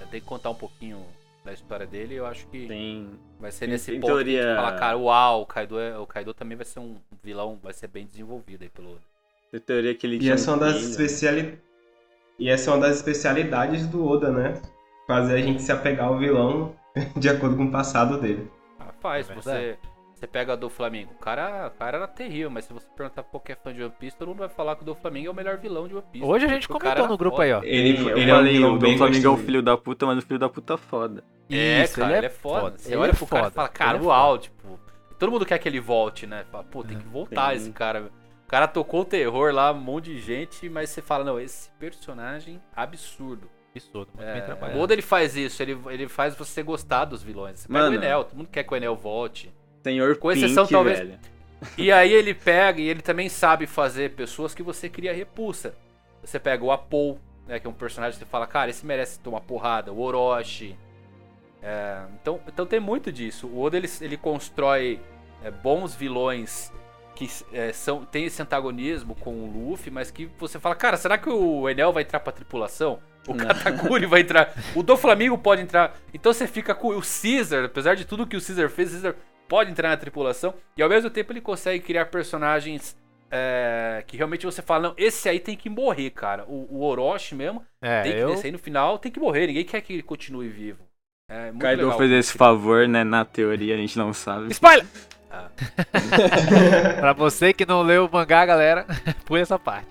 [0.00, 1.04] É, Tem que contar um pouquinho
[1.44, 2.14] da história dele.
[2.16, 5.42] Eu acho que Tem vai ser tem- nesse tem ponto teoria- gente fala, cara, uau,
[5.42, 8.68] o Kaido, é, o Kaido também vai ser um vilão, vai ser bem desenvolvido aí
[8.68, 8.98] pelo.
[9.52, 11.58] Tem teoria que ele E essa é uma um das especiali...
[12.38, 14.60] E essa é uma das especialidades do Oda, né?
[15.06, 16.74] Fazer a gente se apegar ao vilão
[17.16, 18.50] de acordo com o passado dele.
[18.78, 19.78] Ah, faz, É você.
[20.16, 23.22] Você pega a do Flamengo, o cara, o cara era terrível, mas se você perguntar
[23.22, 25.30] pra qualquer fã de One Piece, todo mundo vai falar que o do Flamengo é
[25.30, 26.24] o melhor vilão de One Piece.
[26.24, 27.44] Ele a gente o comentou no grupo foda.
[27.44, 27.62] aí, ó.
[27.62, 29.36] Ele, eu ele é um o Dom Flamengo é construído.
[29.44, 31.22] filho da puta, mas um filho da puta foda.
[31.50, 32.60] É, Isso, cara, ele é, ele é foda.
[32.60, 32.78] foda.
[32.78, 33.40] Você ele olha é pro foda.
[33.40, 34.80] cara e fala, cara, é uau, tipo.
[35.18, 36.46] Todo mundo quer que ele volte, né?
[36.50, 37.56] Fala, pô, tem que voltar Sim.
[37.56, 38.10] esse cara.
[38.46, 41.70] O cara tocou o terror lá, um monte de gente, mas você fala, não, esse
[41.72, 43.50] personagem absurdo.
[43.74, 44.78] Absurdo, muito é, bem trabalhado.
[44.78, 47.60] O Oda ele faz isso, ele, ele faz você gostar dos vilões.
[47.60, 49.52] Você pega o Enel, todo mundo quer que o Enel volte.
[49.86, 50.98] Senhor Com exceção, Pink, talvez.
[50.98, 51.18] Velho.
[51.78, 55.74] E aí ele pega e ele também sabe fazer pessoas que você cria repulsa.
[56.22, 59.20] Você pega o Apol, né, que é um personagem que você fala, cara, esse merece
[59.20, 59.92] tomar porrada.
[59.92, 60.76] O Orochi.
[61.62, 63.46] É, então, então tem muito disso.
[63.46, 65.00] O Oda ele, ele constrói
[65.42, 66.72] é, bons vilões
[67.14, 71.16] que é, são, tem esse antagonismo com o Luffy, mas que você fala, cara, será
[71.16, 73.00] que o Enel vai entrar pra tripulação?
[73.26, 73.34] O.
[73.34, 74.54] Katakuri vai entrar.
[74.74, 75.96] O do Flamengo pode entrar.
[76.12, 79.16] Então você fica com o Caesar, apesar de tudo que o Caesar fez, o Caesar
[79.48, 80.54] pode entrar na tripulação.
[80.76, 82.96] E ao mesmo tempo ele consegue criar personagens
[83.30, 86.44] é, que realmente você fala, não, esse aí tem que morrer, cara.
[86.46, 88.32] O, o Orochi mesmo, é, tem que, eu...
[88.32, 89.46] aí no final tem que morrer.
[89.46, 90.86] Ninguém quer que ele continue vivo.
[91.28, 93.02] É, Kaido fez esse favor, né?
[93.02, 94.52] Na teoria a gente não sabe.
[94.52, 94.86] Spoiler!
[95.30, 95.48] Ah.
[97.00, 98.86] pra você que não leu o mangá, galera,
[99.26, 99.88] pula essa parte.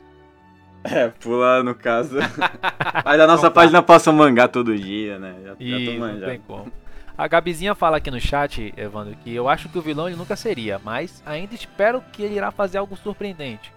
[0.84, 2.18] É, pula no caso.
[3.04, 5.36] Mas a nossa página passa mangá todo dia, né?
[5.44, 6.72] Já, e já não tem como.
[7.18, 10.36] A Gabizinha fala aqui no chat, Evandro, que eu acho que o vilão ele nunca
[10.36, 13.72] seria, mas ainda espero que ele irá fazer algo surpreendente.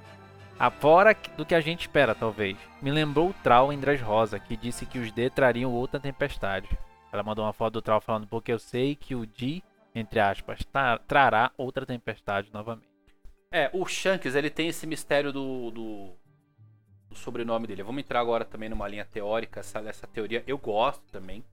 [0.81, 2.57] Fora do que a gente espera, talvez.
[2.83, 6.69] Me lembrou o Trau em Rosa, que disse que os D trariam outra tempestade.
[7.13, 9.63] Ela mandou uma foto do Trau falando, porque eu sei que o D,
[9.95, 10.67] entre aspas,
[11.07, 12.89] trará outra tempestade novamente.
[13.53, 16.13] É, o Shanks, ele tem esse mistério do, do,
[17.09, 17.85] do sobrenome dele.
[17.85, 21.45] Vamos entrar agora também numa linha teórica, essa, essa teoria eu gosto também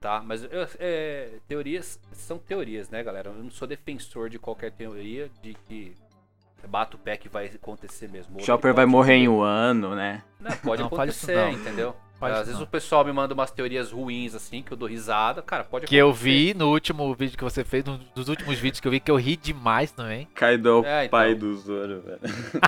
[0.00, 0.22] tá?
[0.24, 3.28] Mas eu, é, teorias são teorias, né, galera?
[3.28, 5.92] Eu não sou defensor de qualquer teoria de que
[6.66, 8.40] bata o pé que vai acontecer mesmo.
[8.40, 10.22] Chopper vai morrer em um ano, né?
[10.40, 11.94] Não, pode não, acontecer, entendeu?
[12.18, 12.64] Pode Às vezes não.
[12.64, 15.40] o pessoal me manda umas teorias ruins, assim, que eu dou risada.
[15.40, 17.82] Cara, pode Que eu vi no último vídeo que você fez,
[18.14, 20.28] nos últimos vídeos que eu vi, que eu ri demais também.
[20.34, 21.18] Kaido é o é, então.
[21.18, 22.20] pai do Zoro, velho.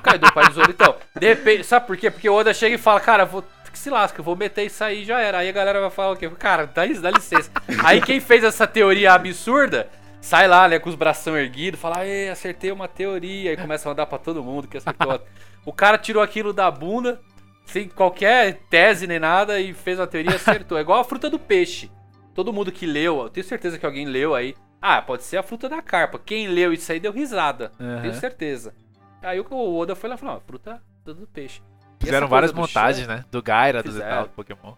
[0.02, 0.96] Kaido o pai do Zoro, então.
[1.18, 2.10] De sabe por quê?
[2.10, 4.84] Porque o Oda chega e fala, cara, vou que se lasca, eu vou meter isso
[4.84, 5.38] aí e já era.
[5.38, 6.28] Aí a galera vai falar o quê?
[6.30, 7.50] Cara, dá, dá licença.
[7.84, 9.88] aí quem fez essa teoria absurda,
[10.20, 11.98] sai lá, né, com os bração erguidos, fala,
[12.30, 13.52] acertei uma teoria.
[13.52, 15.20] E começa a mandar pra todo mundo que acertou.
[15.64, 17.20] o cara tirou aquilo da bunda,
[17.64, 20.78] sem qualquer tese nem nada, e fez uma teoria e acertou.
[20.78, 21.90] É igual a fruta do peixe.
[22.34, 24.54] Todo mundo que leu, eu tenho certeza que alguém leu aí.
[24.80, 26.18] Ah, pode ser a fruta da carpa.
[26.18, 27.70] Quem leu isso aí deu risada.
[27.78, 28.00] Uhum.
[28.00, 28.74] Tenho certeza.
[29.22, 31.60] Aí o Oda foi lá e falou: fruta do peixe.
[32.04, 33.24] Fizeram várias montagens, né?
[33.30, 34.74] Do Gyarados e tal, do Pokémon.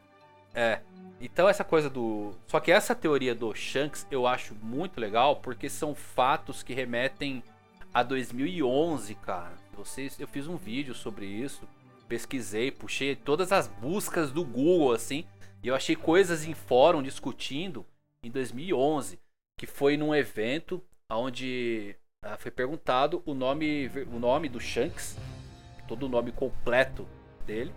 [0.54, 0.80] É.
[1.20, 2.32] Então essa coisa do.
[2.46, 7.42] Só que essa teoria do Shanks eu acho muito legal porque são fatos que remetem
[7.92, 9.54] a 2011, cara.
[9.76, 11.66] Vocês, eu fiz um vídeo sobre isso,
[12.08, 15.24] pesquisei, puxei todas as buscas do Google assim,
[15.62, 17.86] e eu achei coisas em fórum discutindo
[18.22, 19.18] em 2011,
[19.58, 25.16] que foi num evento onde ah, foi perguntado o nome, o nome do Shanks
[25.87, 27.07] todo o nome completo
[27.47, 27.72] dele.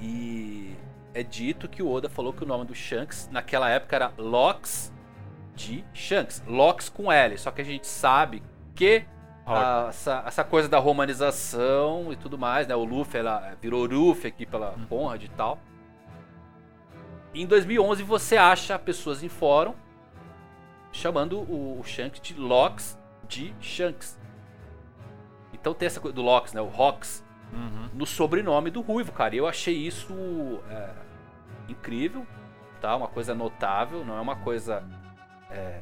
[0.00, 0.74] E
[1.12, 4.92] é dito que o Oda falou que o nome do Shanks naquela época era Lox
[5.54, 6.42] de Shanks.
[6.46, 7.38] Lox com L.
[7.38, 8.42] Só que a gente sabe
[8.74, 9.04] que
[9.46, 12.74] a, essa, essa, coisa da romanização e tudo mais, né?
[12.74, 14.86] O Luffy ela virou Luffy aqui pela hum.
[14.88, 15.58] Conrad e tal.
[17.34, 19.74] Em 2011 você acha pessoas em fórum
[20.92, 22.98] chamando o, o Shanks de Lox
[23.28, 24.18] de Shanks.
[25.64, 26.60] Então tem essa coisa do Lox, né?
[26.60, 27.24] O Rox.
[27.50, 27.88] Uhum.
[27.94, 29.34] No sobrenome do Ruivo, cara.
[29.34, 30.12] E eu achei isso
[30.68, 30.90] é,
[31.70, 32.26] incrível,
[32.82, 32.94] tá?
[32.94, 34.86] Uma coisa notável, não é uma coisa
[35.50, 35.80] é,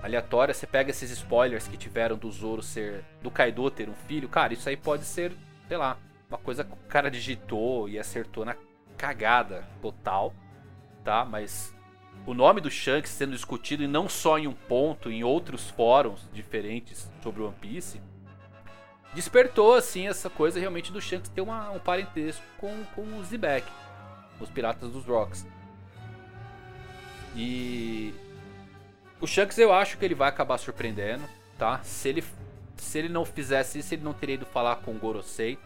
[0.00, 0.54] aleatória.
[0.54, 3.04] Você pega esses spoilers que tiveram do Zoro ser.
[3.20, 5.32] do Kaido ter um filho, cara, isso aí pode ser,
[5.66, 5.98] sei lá,
[6.28, 8.54] uma coisa que o cara digitou e acertou na
[8.96, 10.32] cagada total,
[11.02, 11.24] tá?
[11.24, 11.74] Mas
[12.24, 16.28] o nome do Shanks sendo discutido e não só em um ponto, em outros fóruns
[16.32, 18.00] diferentes sobre One Piece
[19.16, 23.66] despertou assim essa coisa realmente do Shanks ter uma, um parentesco com, com o Zebek,
[24.38, 25.46] os Piratas dos Rocks.
[27.34, 28.14] E
[29.18, 31.24] o Shanks eu acho que ele vai acabar surpreendendo,
[31.58, 31.80] tá?
[31.82, 32.22] Se ele
[32.76, 35.58] se ele não fizesse isso, ele não teria ido falar com o Gorosei.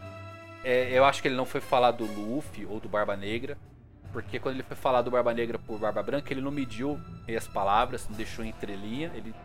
[0.63, 3.57] É, eu acho que ele não foi falar do Luffy ou do Barba Negra.
[4.13, 6.97] Porque quando ele foi falar do Barba Negra por Barba Branca, ele não mediu
[7.37, 9.11] as palavras, não deixou entrelinha.
[9.13, 9.35] Ele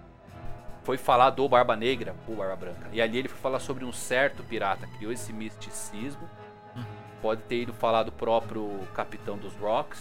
[0.86, 2.88] foi falar do Barba Negra, o Barba Branca.
[2.92, 6.30] E ali ele foi falar sobre um certo pirata, criou esse misticismo.
[6.76, 6.84] Uhum.
[7.20, 10.00] Pode ter ido falar do próprio Capitão dos Rocks,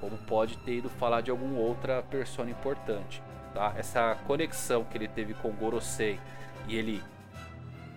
[0.00, 3.22] como pode ter ido falar de alguma outra persona importante.
[3.52, 3.74] Tá?
[3.76, 6.18] Essa conexão que ele teve com Gorosei
[6.66, 7.02] e ele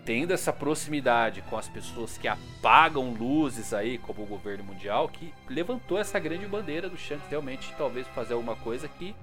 [0.04, 5.34] tendo essa proximidade com as pessoas que apagam luzes aí, como o governo mundial, que
[5.48, 9.16] levantou essa grande bandeira do Shanks realmente talvez fazer alguma coisa que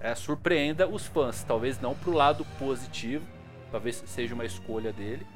[0.00, 1.44] é, surpreenda os fãs.
[1.44, 3.24] Talvez não pro lado positivo,
[3.70, 5.26] talvez seja uma escolha dele.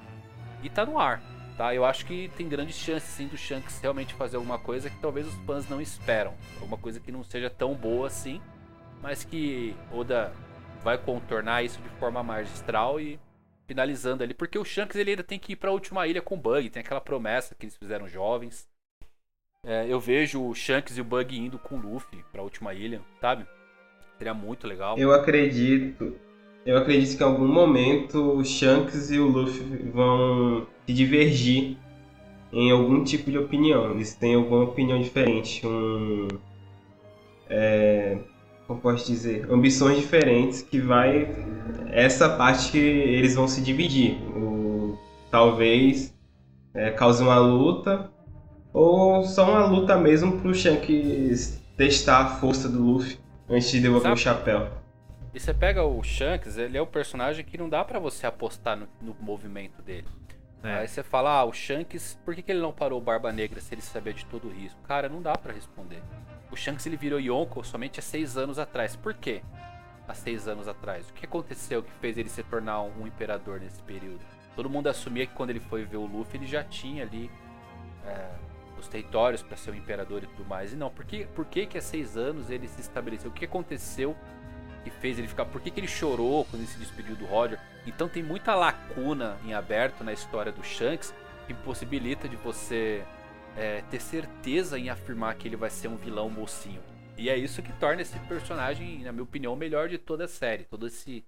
[0.63, 1.23] E tá no ar,
[1.57, 1.75] tá?
[1.75, 5.27] Eu acho que tem grandes chances sim do Shanks realmente fazer alguma coisa que talvez
[5.27, 6.35] os fãs não esperam.
[6.55, 8.41] Alguma coisa que não seja tão boa assim,
[9.03, 10.33] mas que Oda
[10.83, 13.21] vai contornar isso de forma magistral e
[13.67, 16.35] finalizando ali, porque o Shanks ele ainda tem que ir para a última ilha com
[16.35, 18.69] o Bug, tem aquela promessa que eles fizeram jovens.
[19.63, 22.75] É, eu vejo o Shanks e o Bug indo com o Luffy para a última
[22.75, 23.47] ilha, sabe?
[24.19, 24.97] Seria muito legal.
[24.97, 26.15] Eu acredito,
[26.65, 31.77] eu acredito que em algum momento o Shanks e o Luffy vão se divergir
[32.53, 33.91] em algum tipo de opinião.
[33.91, 36.29] Eles têm alguma opinião diferente, um
[37.49, 38.19] é,
[38.67, 41.29] como posso dizer, ambições diferentes que vai
[41.91, 44.17] essa parte que eles vão se dividir.
[44.37, 44.99] O,
[45.31, 46.15] talvez
[46.73, 48.11] é, cause uma luta
[48.73, 53.19] ou só uma luta mesmo pro Shanks testar a força do Luffy
[53.49, 54.15] antes de devolver Sabe?
[54.15, 54.85] o chapéu.
[55.33, 58.77] E você pega o Shanks, ele é o personagem que não dá para você apostar
[58.77, 60.07] no, no movimento dele.
[60.63, 60.79] É.
[60.79, 63.61] Aí você fala, ah, o Shanks, por que, que ele não parou o Barba Negra
[63.61, 64.81] se ele sabia de todo o risco?
[64.83, 66.03] Cara, não dá para responder.
[66.51, 68.95] O Shanks ele virou Yonko somente há seis anos atrás.
[68.97, 69.43] Por quê?
[70.07, 71.11] Há seis anos atrás.
[71.11, 74.21] O que aconteceu que fez ele se tornar um imperador nesse período?
[74.55, 77.31] Todo mundo assumia que quando ele foi ver o Luffy ele já tinha ali
[78.07, 78.29] é,
[78.85, 80.73] os territórios para ser o imperador e tudo mais.
[80.73, 83.31] E não, por que, por que, que há seis anos ele se estabeleceu?
[83.31, 84.17] O que aconteceu
[84.83, 85.47] que fez ele ficar?
[85.47, 87.59] Por que, que ele chorou quando ele se despediu do Roger?
[87.87, 91.15] Então tem muita lacuna em aberto na história do Shanks
[91.47, 93.05] que impossibilita de você
[93.57, 96.83] é, ter certeza em afirmar que ele vai ser um vilão mocinho.
[97.17, 100.29] E é isso que torna esse personagem, na minha opinião, o melhor de toda a
[100.29, 100.65] série.
[100.65, 101.25] Todo esse,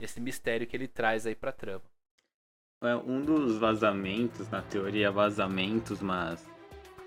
[0.00, 1.82] esse mistério que ele traz aí pra trama.
[2.82, 6.46] É um dos vazamentos, na teoria vazamentos, mas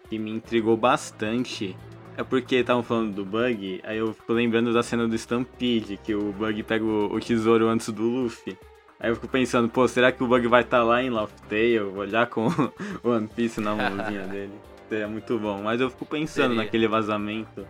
[0.10, 1.76] que me intrigou bastante
[2.18, 6.14] é porque estavam falando do Bug, aí eu fico lembrando da cena do Stampede, que
[6.14, 8.58] o Bug pega o, o tesouro antes do Luffy.
[9.00, 11.30] Aí eu fico pensando, pô, será que o Bug vai estar tá lá em Laugh
[11.48, 12.48] Tale, olhar com
[13.02, 14.52] o One Piece na mãozinha dele?
[14.90, 15.62] Seria muito bom.
[15.64, 16.64] Mas eu fico pensando Seria.
[16.64, 17.66] naquele vazamento.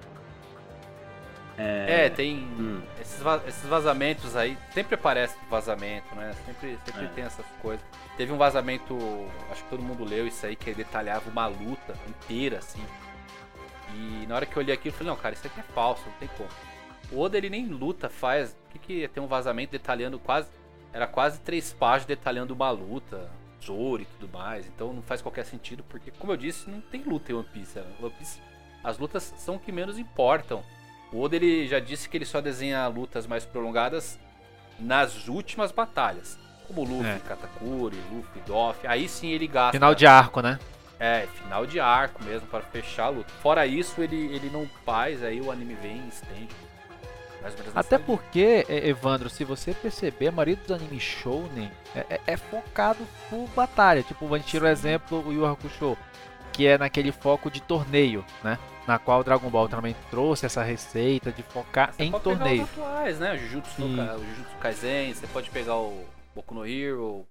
[1.60, 2.82] É, é tem hum.
[3.02, 6.34] esses, esses vazamentos aí, sempre aparece vazamento, né?
[6.46, 7.08] Sempre, sempre é.
[7.10, 7.86] tem essas coisas.
[8.16, 8.98] Teve um vazamento,
[9.52, 12.84] acho que todo mundo leu isso aí, que detalhava uma luta inteira, assim.
[13.94, 16.04] E na hora que eu olhei aquilo, eu falei, não, cara, isso aqui é falso,
[16.06, 16.50] não tem como.
[17.12, 18.54] O Oda, ele nem luta faz.
[18.54, 20.48] Por que, que ia ter um vazamento detalhando quase
[20.92, 23.30] era quase três páginas detalhando uma luta,
[23.64, 24.68] Zoro e tudo mais.
[24.68, 27.80] Então não faz qualquer sentido, porque, como eu disse, não tem luta em One Piece.
[27.80, 27.86] Né?
[28.02, 28.42] One Piece
[28.84, 30.64] as lutas são o que menos importam.
[31.12, 34.20] O Oda ele já disse que ele só desenha lutas mais prolongadas
[34.80, 36.38] nas últimas batalhas.
[36.68, 37.20] Como Luffy, é.
[37.28, 38.86] Katakuri, Luffy, Doff.
[38.86, 39.72] Aí sim ele gasta.
[39.72, 40.60] Final de arco, né?
[41.00, 43.32] É, final de arco mesmo, para fechar a luta.
[43.42, 46.50] Fora isso, ele, ele não faz, aí o anime vem e estende.
[47.74, 53.00] Até porque, Evandro, se você perceber, a maioria dos animes shounen é, é, é focado
[53.30, 54.04] por batalha.
[54.04, 55.98] Tipo, a gente tira o exemplo, o Yu Hakusho,
[56.52, 58.60] que é naquele foco de torneio, né?
[58.90, 62.66] Na qual o Dragon Ball também trouxe essa receita de focar você em pode torneio.
[62.66, 63.36] Pegar os atuais, né?
[63.36, 66.04] O Jujutsu, no, o Jujutsu Kaisen, você pode pegar o
[66.34, 67.24] Boku no Hero.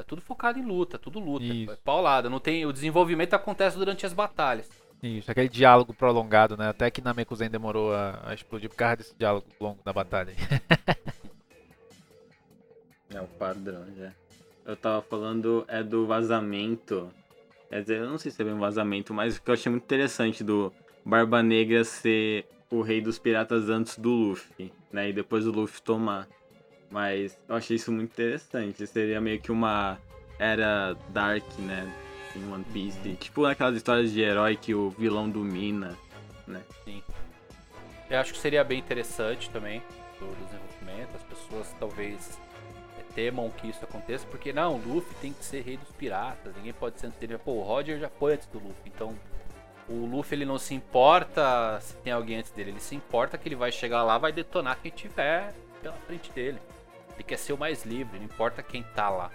[0.00, 1.44] É tudo focado em luta, tudo luta.
[1.44, 1.70] Isso.
[1.70, 2.30] É paulada.
[2.30, 4.70] Não tem, o desenvolvimento acontece durante as batalhas.
[5.02, 6.70] Isso, aquele diálogo prolongado, né?
[6.70, 10.32] Até que Namekuzen demorou a, a explodir por causa desse diálogo longo da batalha.
[13.12, 14.12] é o padrão, já.
[14.64, 17.10] Eu tava falando é do vazamento.
[17.68, 19.70] Quer dizer, eu não sei se é bem um vazamento, mas o que eu achei
[19.70, 20.72] muito interessante do
[21.06, 25.08] Barba Negra ser o rei dos piratas antes do Luffy, né?
[25.08, 26.28] E depois o Luffy tomar.
[26.90, 28.86] Mas eu achei isso muito interessante.
[28.86, 29.98] Seria meio que uma
[30.38, 31.90] era Dark, né?
[32.36, 33.16] em One Piece.
[33.16, 35.96] Tipo aquelas histórias de herói que o vilão domina,
[36.46, 36.62] né?
[36.84, 37.02] Sim.
[38.10, 39.82] Eu acho que seria bem interessante também
[40.20, 41.16] do desenvolvimento.
[41.16, 42.38] As pessoas talvez
[42.98, 46.54] é, temam que isso aconteça, porque não, o Luffy tem que ser rei dos piratas,
[46.56, 47.38] ninguém pode ser dele.
[47.38, 49.14] Pô, o Roger já foi antes do Luffy, então
[49.88, 53.48] o Luffy ele não se importa se tem alguém antes dele, ele se importa que
[53.48, 56.58] ele vai chegar lá, vai detonar quem tiver pela frente dele.
[57.14, 59.30] Ele quer ser o mais livre, não importa quem tá lá.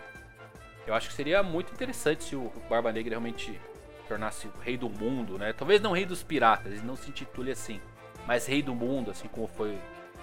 [0.85, 3.59] Eu acho que seria muito interessante se o Barba Negra realmente
[4.07, 5.53] tornasse o rei do mundo, né?
[5.53, 7.79] Talvez não rei dos piratas, ele não se intitule assim,
[8.27, 9.77] mas rei do mundo, assim como foi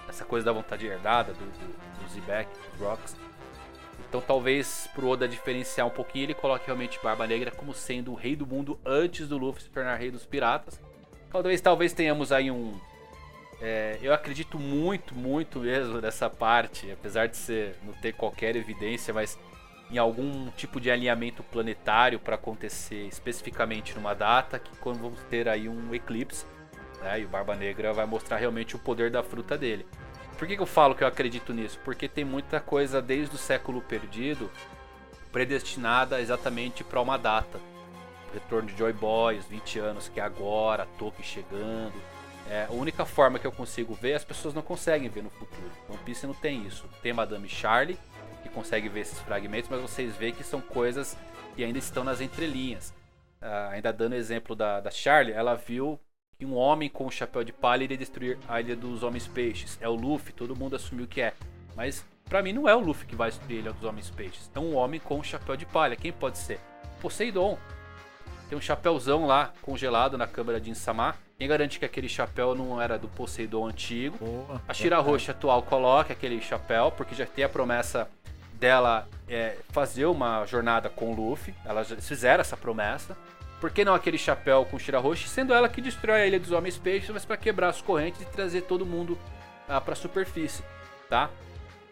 [0.07, 3.15] essa coisa da vontade herdada do, do, do Zebek, dos Rocks.
[4.09, 8.15] Então talvez pro Oda diferenciar um pouquinho, ele coloque realmente Barba Negra como sendo o
[8.15, 10.81] rei do mundo antes do Luffy se tornar rei dos piratas.
[11.31, 12.73] Talvez, talvez tenhamos aí um.
[13.61, 19.13] É, eu acredito muito, muito mesmo nessa parte, apesar de ser não ter qualquer evidência,
[19.13, 19.37] mas
[19.91, 25.47] em algum tipo de alinhamento planetário para acontecer especificamente numa data, que quando vamos ter
[25.47, 26.45] aí um eclipse,
[27.01, 29.85] né, e o Barba Negra vai mostrar realmente o poder da fruta dele.
[30.39, 31.77] Por que, eu falo que eu acredito nisso?
[31.83, 34.49] Porque tem muita coisa desde o século perdido
[35.33, 37.59] predestinada exatamente para uma data.
[38.33, 41.93] Retorno de Joy Boy, os 20 anos que é agora, Tolkien chegando.
[42.49, 45.71] É, a única forma que eu consigo ver, as pessoas não conseguem ver no futuro.
[45.89, 46.85] One Piece não tem isso.
[47.03, 47.99] Tem Madame Charlie,
[48.41, 51.17] que consegue ver esses fragmentos, mas vocês veem que são coisas
[51.53, 52.93] que ainda estão nas entrelinhas.
[53.41, 55.99] Uh, ainda dando exemplo da, da Charlie, ela viu
[56.39, 59.77] que um homem com um chapéu de palha iria destruir a ilha dos homens peixes.
[59.81, 61.33] É o Luffy, todo mundo assumiu que é.
[61.75, 64.49] Mas para mim não é o Luffy que vai destruir a ilha dos homens peixes.
[64.55, 65.97] É um homem com um chapéu de palha.
[65.97, 66.61] Quem pode ser?
[67.01, 67.57] Poseidon.
[68.47, 71.13] Tem um chapéuzão lá congelado na câmara de Insama.
[71.37, 74.17] Quem garante que aquele chapéu não era do Poseidon antigo?
[74.17, 78.09] Boa, a Shira Roxa atual coloca aquele chapéu, porque já tem a promessa
[78.53, 81.53] dela é, fazer uma jornada com o Luffy.
[81.65, 83.17] Elas fizeram essa promessa.
[83.59, 86.51] Por que não aquele chapéu com Shira Roxa, sendo ela que destrói a Ilha dos
[86.51, 89.17] Homens Peixes, mas para quebrar as correntes e trazer todo mundo
[89.67, 90.63] ah, para a superfície,
[91.09, 91.29] tá?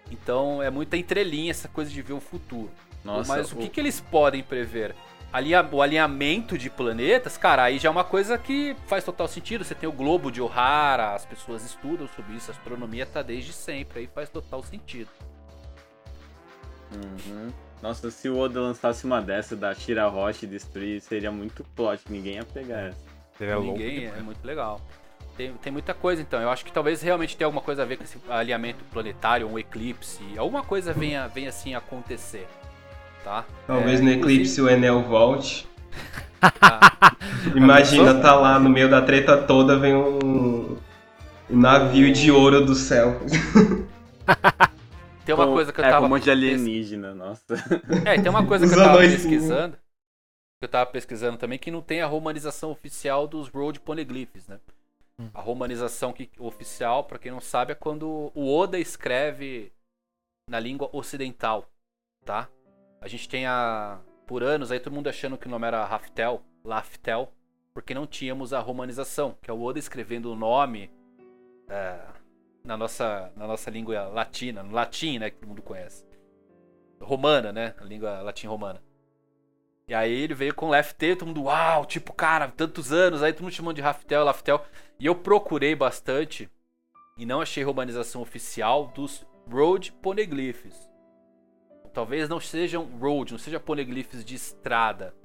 [0.10, 2.72] Então é muita entrelinha essa coisa de ver o futuro.
[3.04, 4.96] Nossa, mas o, o que, que eles podem prever?
[5.72, 9.64] o alinhamento de planetas, cara, aí já é uma coisa que faz total sentido.
[9.64, 13.54] Você tem o globo de O'Hara, as pessoas estudam sobre isso, a astronomia tá desde
[13.54, 15.10] sempre, aí faz total sentido.
[16.96, 17.52] Uhum.
[17.82, 22.02] Nossa, se o Oda lançasse uma dessa da Shira Roche e destruir, seria muito plot,
[22.10, 22.98] ninguém ia pegar essa.
[23.38, 24.82] Seria ninguém, é muito legal.
[25.38, 26.42] Tem, tem muita coisa então.
[26.42, 29.60] Eu acho que talvez realmente tenha alguma coisa a ver com esse alinhamento planetário, um
[29.60, 32.48] eclipse, alguma coisa venha, venha assim acontecer.
[33.24, 33.46] Tá?
[33.68, 35.68] Talvez é, no eclipse o Enel volte.
[36.42, 37.16] Ah.
[37.56, 40.78] Imagina, tá lá no meio da treta toda, vem um,
[41.50, 43.22] um navio de ouro do céu.
[45.28, 46.06] Tem uma coisa que eu é, tava.
[46.06, 47.56] um monte de alienígena, nossa.
[48.06, 49.76] É, tem uma coisa que eu tava pesquisando.
[49.76, 54.58] Que eu tava pesquisando também, que não tem a romanização oficial dos Road Poneglyphs, né?
[55.20, 55.30] Hum.
[55.34, 59.74] A romanização que, oficial, para quem não sabe, é quando o Oda escreve
[60.50, 61.70] na língua ocidental,
[62.24, 62.48] tá?
[63.02, 64.00] A gente tem a.
[64.26, 67.34] Por anos aí todo mundo achando que o nome era Raftel, Laftel,
[67.74, 70.90] porque não tínhamos a romanização, que é o Oda escrevendo o nome
[71.70, 72.00] é,
[72.68, 76.06] na, nossa, na nossa língua latina, no latim, né, que todo mundo conhece.
[77.00, 77.74] Romana, né?
[77.80, 78.82] A língua latim romana.
[79.88, 83.44] E aí ele veio com Leftel, todo mundo, uau, tipo, cara, tantos anos, aí todo
[83.44, 84.66] mundo chamando de Raftel, Laftel.
[85.00, 86.50] E eu procurei bastante
[87.18, 90.92] e não achei romanização oficial dos Road Poneglyphs.
[91.94, 95.16] Talvez não sejam road, não seja poneglyphs de estrada.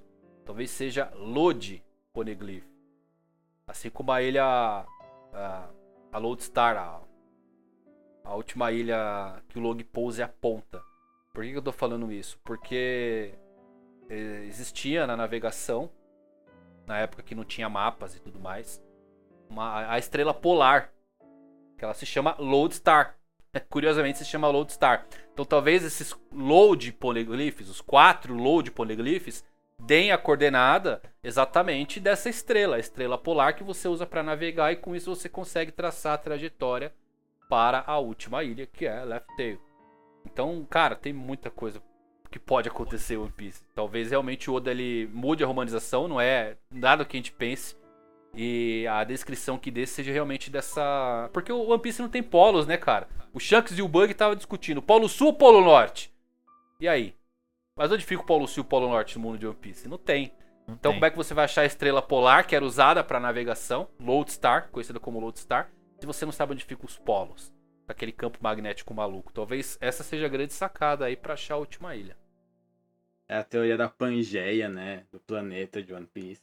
[0.45, 1.83] Talvez seja Lode
[2.15, 2.65] Poneglyph.
[3.67, 4.45] Assim como a ilha.
[4.45, 5.69] A,
[6.13, 7.03] a Lodestar, a,
[8.25, 10.83] a última ilha que o Log Pose aponta.
[11.33, 12.39] Por que, eu tô falando isso?
[12.45, 13.35] Porque
[14.09, 15.91] é, existia na navegação,
[16.87, 18.83] na época que não tinha mapas e tudo mais,
[19.49, 20.93] uma, a estrela polar,
[21.79, 23.17] que ela se chama Lodestar.
[23.69, 25.07] Curiosamente se chama Lodestar.
[25.33, 29.45] Então talvez esses load poneglyphs, os quatro load poneglyphs,
[29.81, 34.77] deem a coordenada exatamente dessa estrela, a estrela polar que você usa para navegar e
[34.77, 36.93] com isso você consegue traçar a trajetória
[37.53, 39.61] para a última ilha, que é Left Tail.
[40.25, 41.83] Então, cara, tem muita coisa
[42.31, 43.63] que pode acontecer em One Piece.
[43.75, 47.77] Talvez realmente o Oda ele mude a romanização, não é nada que a gente pense.
[48.35, 51.29] E a descrição que dê seja realmente dessa.
[51.31, 53.07] Porque o One Piece não tem polos, né, cara?
[53.35, 56.11] O Shanks e o Bug estavam discutindo: Polo Sul ou Polo Norte?
[56.81, 57.15] E aí?
[57.77, 59.87] Mas onde fica o Polo Sul e o Polo Norte no mundo de One Piece?
[59.87, 60.33] Não tem.
[60.67, 60.99] Não então, tem.
[60.99, 64.71] como é que você vai achar a estrela polar, que era usada para navegação, Lodestar,
[64.71, 65.71] conhecida como Lodestar,
[66.03, 67.53] se você não sabe onde ficam os polos?
[67.87, 69.33] Aquele campo magnético maluco.
[69.33, 72.17] Talvez essa seja a grande sacada aí para achar a última ilha.
[73.29, 75.05] É a teoria da Pangeia, né?
[75.13, 76.43] Do planeta de One Piece.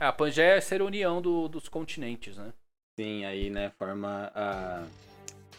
[0.00, 2.54] É, a Pangeia é ser a união do, dos continentes, né?
[2.98, 4.86] Sim, aí, né, forma a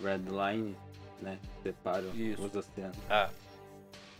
[0.01, 0.75] Red Line,
[1.21, 1.37] né?
[1.61, 2.43] Separa Isso.
[2.43, 2.97] os oceanos.
[3.07, 3.29] Ah.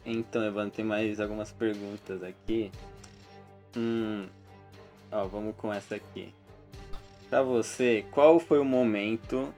[0.05, 2.71] Então, Evandro, tem mais algumas perguntas aqui.
[3.75, 4.27] Hum.
[5.11, 6.33] Ó, vamos com essa aqui.
[7.31, 9.53] Pra você, qual foi o momento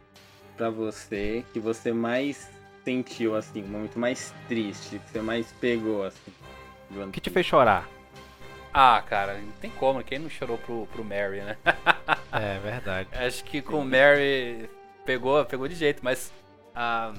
[0.56, 2.48] pra você que você mais
[2.86, 6.32] sentiu, assim, o momento mais triste, que você mais pegou, assim?
[6.92, 7.90] O que te fez chorar?
[8.72, 10.04] Ah, cara, não tem como.
[10.04, 11.58] Quem não chorou pro, pro Mary, né?
[12.32, 13.10] é, verdade.
[13.18, 14.70] Acho que com o Mary
[15.04, 16.32] pegou, pegou de jeito, mas
[16.76, 17.12] a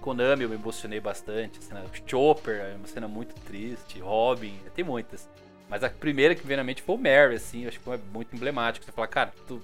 [0.00, 1.60] Konami eu me emocionei bastante.
[1.60, 4.00] A cena, Chopper é uma cena muito triste.
[4.00, 5.28] Robin, tem muitas.
[5.68, 7.64] Mas a primeira que veio na mente foi o Mary, assim.
[7.64, 8.84] Acho que foi muito emblemático.
[8.84, 9.62] Você fala, cara, tu,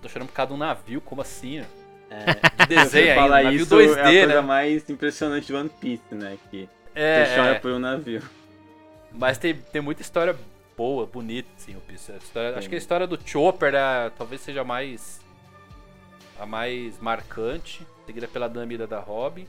[0.00, 1.64] tô chorando por causa de um navio, como assim?
[2.10, 4.40] É, de desenho aí, navio isso 2D, é a coisa né?
[4.40, 6.38] mais impressionante de One Piece, né?
[6.50, 7.58] Que É, Você chora é.
[7.58, 8.22] por um navio.
[9.12, 10.36] Mas tem, tem muita história
[10.76, 15.20] boa, bonita, assim, o História, acho que a história do Chopper é, talvez seja mais.
[16.38, 19.46] a mais marcante, seguida pela Damida da Robin.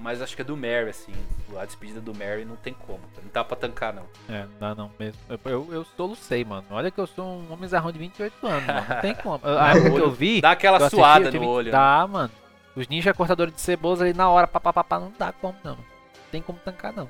[0.00, 1.12] Mas acho que é do Mary, assim.
[1.56, 3.00] A despedida do Mary não tem como.
[3.22, 4.04] Não dá pra tancar, não.
[4.28, 5.20] É, não dá não mesmo.
[5.28, 6.66] Eu, eu, eu solucei, mano.
[6.70, 8.86] Olha que eu sou um homem zarrão de 28 anos, mano.
[8.88, 9.40] Não tem como.
[9.44, 10.40] A época que eu vi.
[10.40, 11.66] Dá aquela suada no olho.
[11.66, 11.72] Né?
[11.72, 12.30] Dá, mano.
[12.74, 15.76] Os ninja cortadores de cebolas ali na hora, papapá, não dá como não.
[15.76, 15.84] Não
[16.30, 17.08] tem como tancar, não.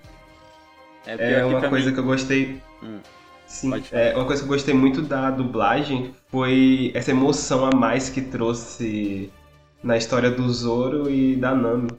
[1.06, 1.94] É, é uma coisa mim...
[1.94, 2.60] que eu gostei.
[2.82, 3.00] Hum.
[3.46, 8.08] Sim, é, uma coisa que eu gostei muito da dublagem foi essa emoção a mais
[8.08, 9.30] que trouxe
[9.82, 11.90] na história do Zoro e da Nami.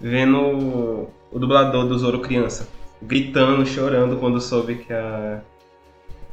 [0.00, 2.68] Vendo o dublador do Zoro criança,
[3.02, 5.40] gritando, chorando quando soube que a,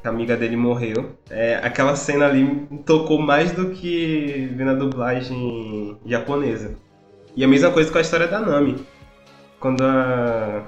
[0.02, 1.16] que a amiga dele morreu.
[1.30, 6.78] É, aquela cena ali me tocou mais do que vendo a dublagem japonesa.
[7.36, 8.86] E a mesma coisa com a história da Nami.
[9.60, 10.64] Quando a,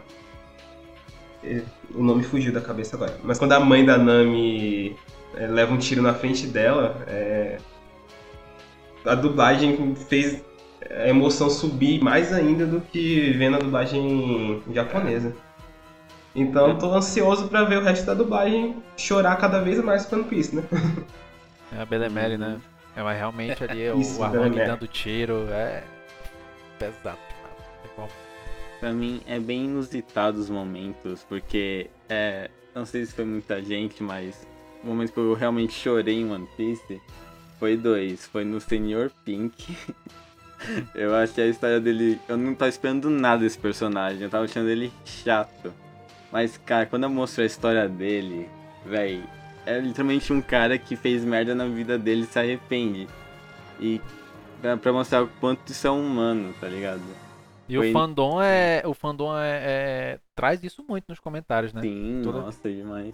[1.94, 3.15] o nome fugiu da cabeça agora.
[3.24, 4.95] Mas quando a mãe da Nami
[5.36, 7.57] é, leva um tiro na frente dela, é,
[9.06, 10.44] a dublagem fez
[10.91, 15.35] a emoção subir mais ainda do que vendo a dublagem japonesa.
[16.35, 20.26] Então tô ansioso para ver o resto da dublagem chorar cada vez mais com One
[20.26, 20.64] Piece, né?
[21.69, 22.61] É a Belemere, né?
[22.95, 25.84] É, mas realmente ali Isso, o Arlong dando tiro é
[26.80, 27.18] pesado.
[28.80, 32.49] Pra mim é bem inusitado os momentos, porque é.
[32.73, 34.47] Não sei se foi muita gente, mas
[34.84, 37.01] o momento que eu realmente chorei em One Piece
[37.59, 38.26] foi dois.
[38.27, 39.76] Foi no Senhor Pink.
[40.93, 42.19] eu achei a história dele.
[42.27, 45.73] Eu não tava esperando nada desse personagem, eu tava achando ele chato.
[46.31, 48.49] Mas, cara, quando eu mostrei a história dele,
[48.85, 49.23] véi,
[49.65, 53.07] é literalmente um cara que fez merda na vida dele e se arrepende.
[53.79, 54.01] E
[54.61, 57.01] pra, pra mostrar o quanto isso é humano, tá ligado?
[57.69, 57.89] E Foi...
[57.89, 58.81] o fandom é.
[58.85, 61.81] O fandom é, é, traz isso muito nos comentários, né?
[61.81, 62.41] Sim, Toda...
[62.41, 63.13] nossa, demais.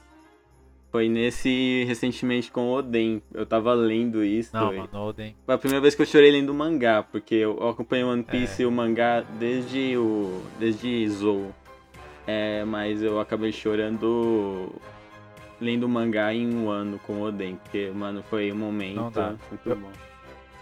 [0.93, 3.19] Foi nesse recentemente com o Oden.
[3.33, 4.55] Eu tava lendo isso.
[4.55, 5.35] Não, mano, Oden.
[5.43, 8.63] Foi a primeira vez que eu chorei lendo mangá, porque eu acompanho One Piece é.
[8.63, 10.43] e o mangá desde o.
[10.59, 11.51] desde Zou.
[12.27, 14.71] É, mas eu acabei chorando
[15.59, 19.01] lendo mangá em um ano com o Oden, porque, mano, foi um momento
[19.49, 19.91] muito eu, bom.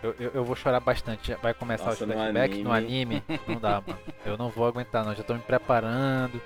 [0.02, 1.36] Eu, eu, eu, vou chorar bastante.
[1.44, 3.22] Vai começar Nossa, o flashback no anime.
[3.26, 3.42] no anime.
[3.50, 4.00] Não dá, mano.
[4.26, 5.14] Eu não vou aguentar, não.
[5.14, 6.42] Já tô me preparando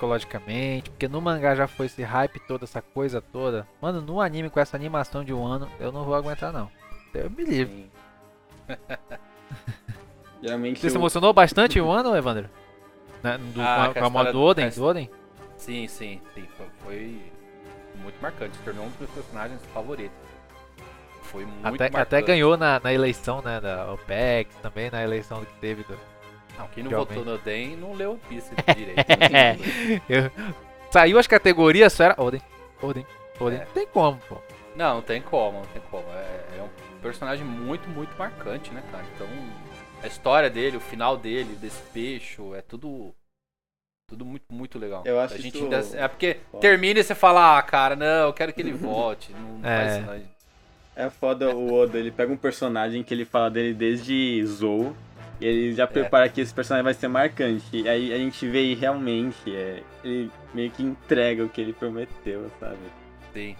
[0.00, 0.90] psicologicamente.
[0.90, 3.68] Porque no mangá já foi esse hype toda, essa coisa toda.
[3.80, 6.70] Mano, no anime com essa animação de um ano, eu não vou aguentar, não.
[7.12, 7.90] Eu me.
[10.42, 10.90] Geralmente Você eu...
[10.90, 12.48] se emocionou bastante o ano, Evandro?
[13.22, 15.10] Na, do, ah, com a, com a moda do Oden, do Oden?
[15.56, 16.48] Sim, sim, sim.
[16.82, 17.20] Foi
[17.96, 18.56] muito marcante.
[18.56, 20.16] Se tornou um dos meus personagens favoritos.
[21.24, 22.00] Foi muito até, marcante.
[22.00, 25.98] Até ganhou na, na eleição, né, da OPEC, também na eleição que teve do...
[26.60, 29.08] Não, quem não votou no Oden não leu o Piece direito.
[29.30, 29.56] Né?
[30.08, 30.30] Eu...
[30.90, 32.42] Saiu as categorias, só era Oden,
[32.82, 33.06] Oden,
[33.38, 33.60] Oden.
[33.60, 33.64] É.
[33.64, 34.36] Não tem como, pô.
[34.76, 36.04] Não, não tem como, não tem como.
[36.12, 39.04] É, é um personagem muito, muito marcante, né, cara?
[39.14, 39.26] Então,
[40.02, 43.14] a história dele, o final dele, o despecho, é tudo
[44.08, 45.02] tudo muito, muito legal.
[45.06, 48.32] Eu acho a gente ainda, É porque termina e você fala, ah, cara, não, eu
[48.32, 49.32] quero que ele volte.
[49.32, 50.02] Não é.
[50.02, 50.22] faz
[50.96, 54.96] É foda o Oda, ele pega um personagem que ele fala dele desde Zou,
[55.40, 55.86] e ele já é.
[55.86, 56.28] prepara é.
[56.28, 57.64] que esse personagem vai ser marcante.
[57.72, 61.72] E aí a gente vê e realmente, é, ele meio que entrega o que ele
[61.72, 62.78] prometeu, sabe?
[63.32, 63.56] Sim.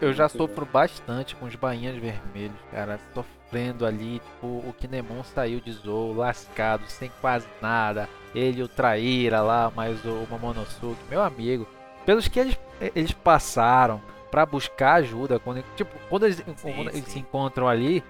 [0.00, 2.98] Eu já sofro bastante com os bainhas vermelhos, cara.
[3.14, 9.40] Sofrendo ali, tipo, o Kinemon saiu de Zou, lascado, sem quase nada ele o Traíra
[9.40, 11.66] lá, mais o Momonosuke, meu amigo,
[12.04, 12.58] pelos que eles,
[12.94, 14.00] eles passaram
[14.30, 16.44] para buscar ajuda, quando, tipo, quando eles, sim,
[16.74, 16.98] quando sim.
[16.98, 18.04] eles se encontram ali,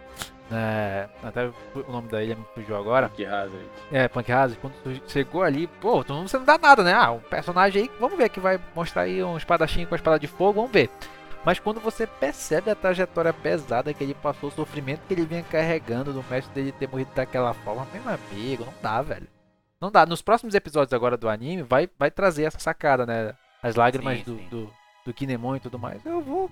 [0.50, 3.08] é, até o nome da ilha me fugiu agora.
[3.08, 3.66] Punk Hazard.
[3.90, 4.74] É, Punk Hazard, quando
[5.08, 6.92] chegou ali, pô, você não dá nada, né?
[6.92, 10.18] Ah, um personagem aí, vamos ver que vai mostrar aí um espadachim com a espada
[10.18, 10.90] de fogo, vamos ver.
[11.44, 15.44] Mas quando você percebe a trajetória pesada que ele passou, o sofrimento que ele vinha
[15.44, 19.28] carregando do mestre dele ter morrido daquela forma, meu amigo, não dá, velho.
[19.80, 20.04] Não dá.
[20.06, 23.34] Nos próximos episódios agora do anime, vai, vai trazer essa sacada, né?
[23.62, 24.48] As lágrimas sim, do, sim.
[24.48, 24.72] do,
[25.04, 26.04] do Kinemon e tudo mais.
[26.04, 26.50] Eu vou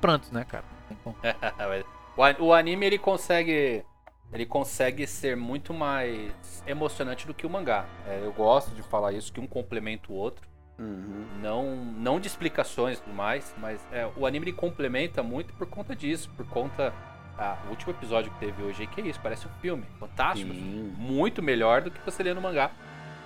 [0.00, 0.64] prantos, né, cara?
[2.38, 3.84] o anime, ele consegue...
[4.32, 7.84] Ele consegue ser muito mais emocionante do que o mangá.
[8.06, 10.48] É, eu gosto de falar isso, que um complementa o outro.
[10.78, 11.26] Uhum.
[11.42, 15.66] Não, não de explicações e tudo mais, mas é, o anime ele complementa muito por
[15.66, 16.94] conta disso, por conta
[17.36, 19.84] ah, o último episódio que teve hoje, que é isso, parece um filme.
[19.98, 20.52] Fantástico.
[20.52, 20.94] Sim.
[20.96, 22.70] Muito melhor do que você lê no mangá.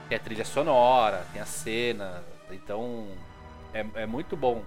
[0.09, 2.25] Tem a trilha sonora, tem a cena.
[2.51, 3.09] Então,
[3.73, 4.63] é, é muito bom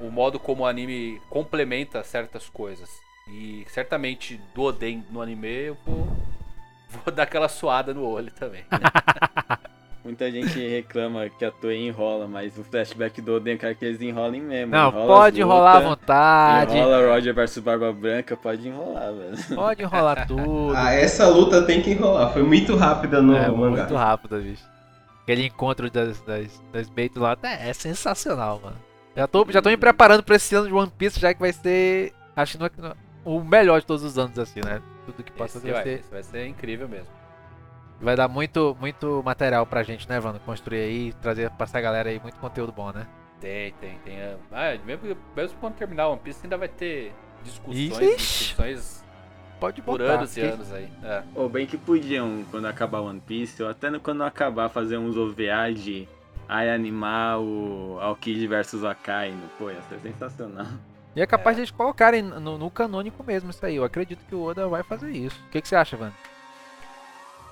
[0.00, 2.90] o modo como o anime complementa certas coisas.
[3.28, 6.06] E certamente do Oden no anime eu vou,
[7.04, 8.64] vou dar aquela suada no olho também.
[10.04, 14.00] Muita gente reclama que a Toei enrola, mas o flashback do Oden, cara, que eles
[14.00, 14.70] enrolem mesmo.
[14.70, 16.76] Não, enrola pode enrolar à vontade.
[16.76, 19.56] Enrola Roger versus Barba Branca, pode enrolar, velho.
[19.56, 20.72] Pode enrolar tudo.
[20.78, 22.32] ah, essa luta tem que enrolar.
[22.32, 23.82] Foi muito rápida no é, mangá.
[23.82, 24.62] Muito rápida, bicho.
[25.24, 28.76] Aquele encontro das, das, das Beitos lá é, é sensacional, mano.
[29.16, 31.52] Já tô, já tô me preparando pra esse ano de One Piece, já que vai
[31.52, 32.12] ser.
[32.36, 32.94] Acho que não é,
[33.26, 34.80] o melhor de todos os anos, assim, né?
[35.04, 36.04] Tudo que passa vai, ser.
[36.10, 37.08] vai ser incrível mesmo.
[38.00, 40.38] Vai dar muito, muito material pra gente, né, Vando?
[40.40, 43.06] Construir aí, trazer pra essa galera aí muito conteúdo bom, né?
[43.40, 44.18] Tem, tem, tem.
[44.52, 47.12] Ah, mesmo, mesmo quando terminar One Piece ainda vai ter
[47.42, 48.16] discussões, Ixi.
[48.16, 49.04] discussões
[49.58, 50.14] Pode por botar.
[50.14, 50.88] anos e anos aí.
[51.02, 51.22] É.
[51.34, 55.72] Ou bem que podiam, quando acabar One Piece, ou até quando acabar, fazer uns OVA
[55.74, 56.06] de
[56.48, 59.42] aí animar o Aokiji versus Akainu.
[59.58, 60.66] Pô, ia ser sensacional.
[61.16, 63.76] E é capaz de eles colocarem no, no canônico mesmo isso aí.
[63.76, 65.42] Eu acredito que o Oda vai fazer isso.
[65.46, 66.14] O que, que você acha, Vando?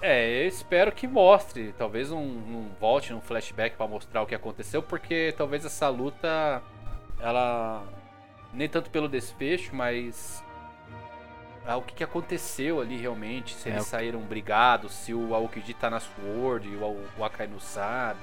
[0.02, 1.74] É, eu espero que mostre.
[1.78, 6.62] Talvez um, um volte num flashback pra mostrar o que aconteceu, porque talvez essa luta,
[7.18, 7.82] ela.
[8.52, 10.44] Nem tanto pelo desfecho, mas.
[11.66, 15.72] Ah, o que, que aconteceu ali realmente, se É, eles saíram brigados, se o Aokiji
[15.72, 18.20] tá na Sword e o, o Akai não sabe.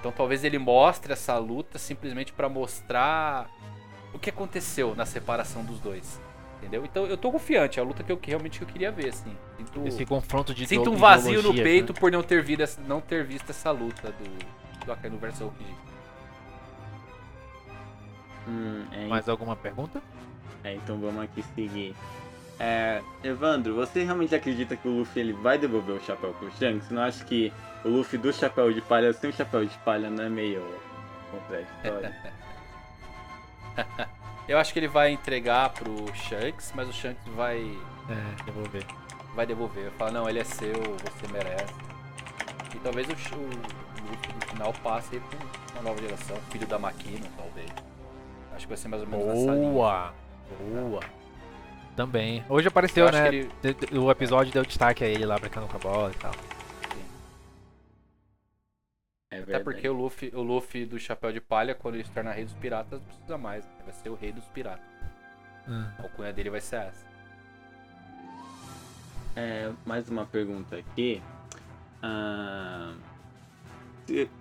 [0.00, 3.48] Então talvez ele mostre essa luta simplesmente pra mostrar
[4.14, 6.20] o que aconteceu na separação dos dois.
[6.58, 6.84] Entendeu?
[6.84, 9.36] Então eu tô confiante, é a luta que eu que realmente eu queria ver, assim.
[9.58, 11.98] Sinto- Esse confronto de Sinto um vazio no peito né?
[12.00, 15.74] por não ter, visto, essa- não ter visto essa luta do, do Akainu vs Aokiji.
[18.48, 20.00] Hum, é, Mais alguma pergunta?
[20.62, 21.94] é, então vamos aqui seguir.
[22.58, 26.86] É, Evandro, você realmente acredita que o Luffy ele vai devolver o chapéu pro Shanks?
[26.86, 27.52] Você não acha que
[27.84, 30.62] o Luffy do chapéu de palha sem o chapéu de palha não é meio
[31.30, 32.14] contraditório?
[34.48, 37.58] Eu acho que ele vai entregar pro Shanks, mas o Shanks vai,
[38.10, 38.84] É, devolver.
[39.34, 39.84] vai devolver.
[39.84, 41.72] Vai falar, não, ele é seu, você merece.
[42.74, 45.38] E talvez o, Luffy no final passe aí pra
[45.80, 47.70] uma nova geração, filho da Makino, talvez.
[48.54, 49.70] Acho que vai ser mais ou menos nessa linha.
[49.70, 50.12] Boa!
[50.60, 51.00] Boa!
[51.96, 52.44] Também.
[52.48, 53.28] Hoje apareceu, né?
[53.28, 53.50] ele-
[53.98, 56.32] O episódio deu destaque a ele lá brincando com a bola e tal.
[59.34, 62.32] É Até porque o Luffy, o Luffy do Chapéu de Palha, quando ele se torna
[62.32, 63.64] rei dos piratas, não precisa mais.
[63.64, 63.72] né?
[63.84, 64.84] Vai ser o rei dos piratas.
[65.68, 65.86] Hum.
[65.98, 67.06] A alcunha dele vai ser essa.
[69.36, 71.20] É, mais uma pergunta aqui.
[72.02, 72.94] Ah,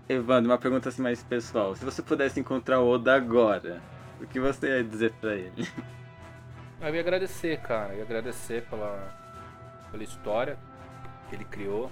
[0.10, 1.76] Evandro, uma pergunta assim mais pessoal.
[1.76, 3.82] Se você pudesse encontrar o Oda agora,
[4.22, 5.68] o que você ia dizer pra ele?
[6.82, 7.94] Eu ia agradecer, cara.
[7.94, 9.16] Eu ia agradecer pela,
[9.90, 10.58] pela história
[11.30, 11.90] que ele criou.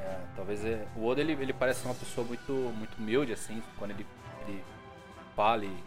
[0.00, 3.90] É, talvez é- o Oda ele, ele parece uma pessoa muito, muito humilde, assim, quando
[3.92, 4.06] ele,
[4.46, 4.64] ele
[5.36, 5.84] fala e,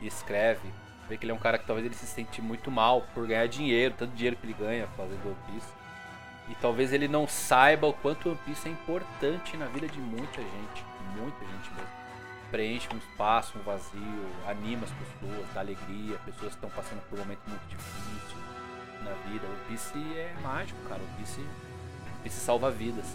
[0.00, 0.68] e escreve.
[1.08, 3.46] Vê que ele é um cara que talvez ele se sente muito mal por ganhar
[3.46, 5.72] dinheiro, tanto dinheiro que ele ganha fazendo One Piece.
[6.48, 10.40] E talvez ele não saiba o quanto One Piece é importante na vida de muita
[10.40, 10.84] gente.
[11.16, 12.04] Muita gente mesmo.
[12.50, 17.18] Preenche um espaço, um vazio, anima as pessoas, dá alegria, pessoas que estão passando por
[17.18, 18.38] um momento muito difícil
[19.02, 19.46] na vida.
[19.46, 21.02] One Piece é mágico, cara.
[21.02, 23.06] One Piece, One Piece salva vidas.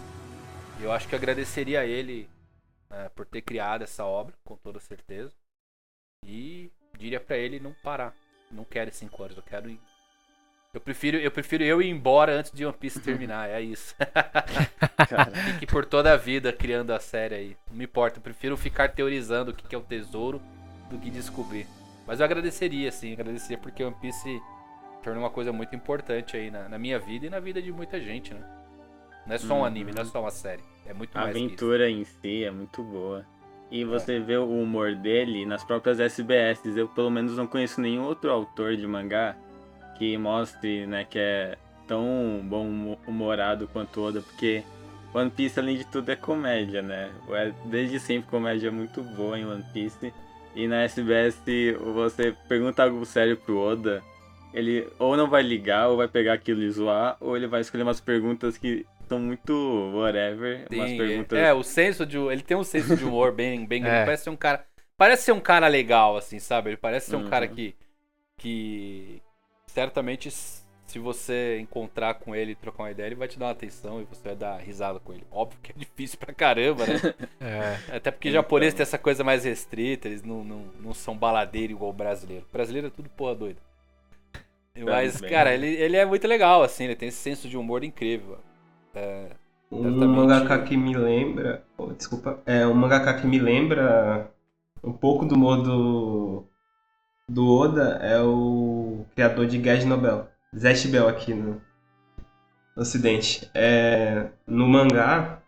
[0.82, 2.28] Eu acho que eu agradeceria a ele
[2.88, 5.32] né, por ter criado essa obra, com toda certeza.
[6.24, 8.14] E diria pra ele não parar.
[8.50, 9.80] Não quero cinco anos, eu quero ir.
[10.72, 13.94] Eu prefiro, eu prefiro eu ir embora antes de One Piece terminar, é isso.
[15.52, 17.56] Fique por toda a vida criando a série aí.
[17.68, 20.40] Não me importa, eu prefiro ficar teorizando o que que é o tesouro
[20.88, 21.66] do que descobrir.
[22.06, 24.40] Mas eu agradeceria, sim, agradeceria porque One Piece
[25.02, 28.00] tornou uma coisa muito importante aí na, na minha vida e na vida de muita
[28.00, 28.59] gente, né?
[29.26, 29.64] Não é só um Uhum.
[29.64, 30.62] anime, não é só uma série.
[30.86, 31.44] É muito a mais isso.
[31.46, 33.24] aventura em si é muito boa.
[33.70, 36.60] E você vê o humor dele nas próprias SBS.
[36.76, 39.36] Eu pelo menos não conheço nenhum outro autor de mangá
[39.96, 41.56] que mostre, né, que é
[41.86, 44.64] tão bom humo- humorado quanto Oda, porque
[45.14, 47.10] One Piece além de tudo é comédia, né?
[47.30, 50.12] É desde sempre comédia muito boa em One Piece.
[50.56, 51.40] E na SBS
[51.94, 54.02] você pergunta algo sério pro Oda,
[54.52, 57.84] ele ou não vai ligar, ou vai pegar aquilo e zoar, ou ele vai escolher
[57.84, 59.52] umas perguntas que são muito
[59.94, 63.66] whatever, umas Sim, perguntas é, o senso de ele tem um senso de humor bem
[63.66, 63.98] bem grande.
[63.98, 64.04] É.
[64.04, 64.64] parece ser um cara
[64.96, 67.28] parece ser um cara legal assim sabe ele parece ser um Uhum.
[67.30, 67.74] cara que
[68.38, 69.20] que
[69.66, 73.52] certamente se você encontrar com ele e trocar uma ideia ele vai te dar uma
[73.52, 76.94] atenção e você vai dar risada com ele óbvio que é difícil pra caramba né
[77.40, 77.96] É.
[77.96, 78.40] até porque Então.
[78.42, 82.44] japonês tem essa coisa mais restrita eles não, não, não são baladeiro igual o brasileiro
[82.48, 83.60] o brasileiro é tudo porra doida
[84.84, 85.30] mas Também.
[85.30, 88.38] cara ele, ele é muito legal assim ele tem esse senso de humor incrível
[88.94, 89.30] é,
[89.70, 91.62] Um mangaka que me lembra.
[91.78, 92.38] oh, desculpa.
[92.46, 94.30] É um mangaka que me lembra
[94.82, 96.46] um pouco do modo
[97.28, 100.28] do Oda é o criador de Gage Nobel.
[100.56, 101.60] Zest Bell aqui no,
[102.76, 103.48] no ocidente.
[103.54, 105.38] É, no mangá,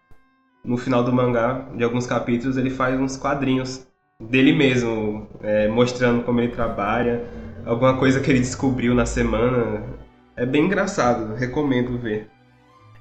[0.64, 3.86] no final do mangá, de alguns capítulos, ele faz uns quadrinhos
[4.20, 7.24] dele mesmo, é, mostrando como ele trabalha,
[7.66, 9.82] alguma coisa que ele descobriu na semana.
[10.36, 12.31] É bem engraçado, recomendo ver.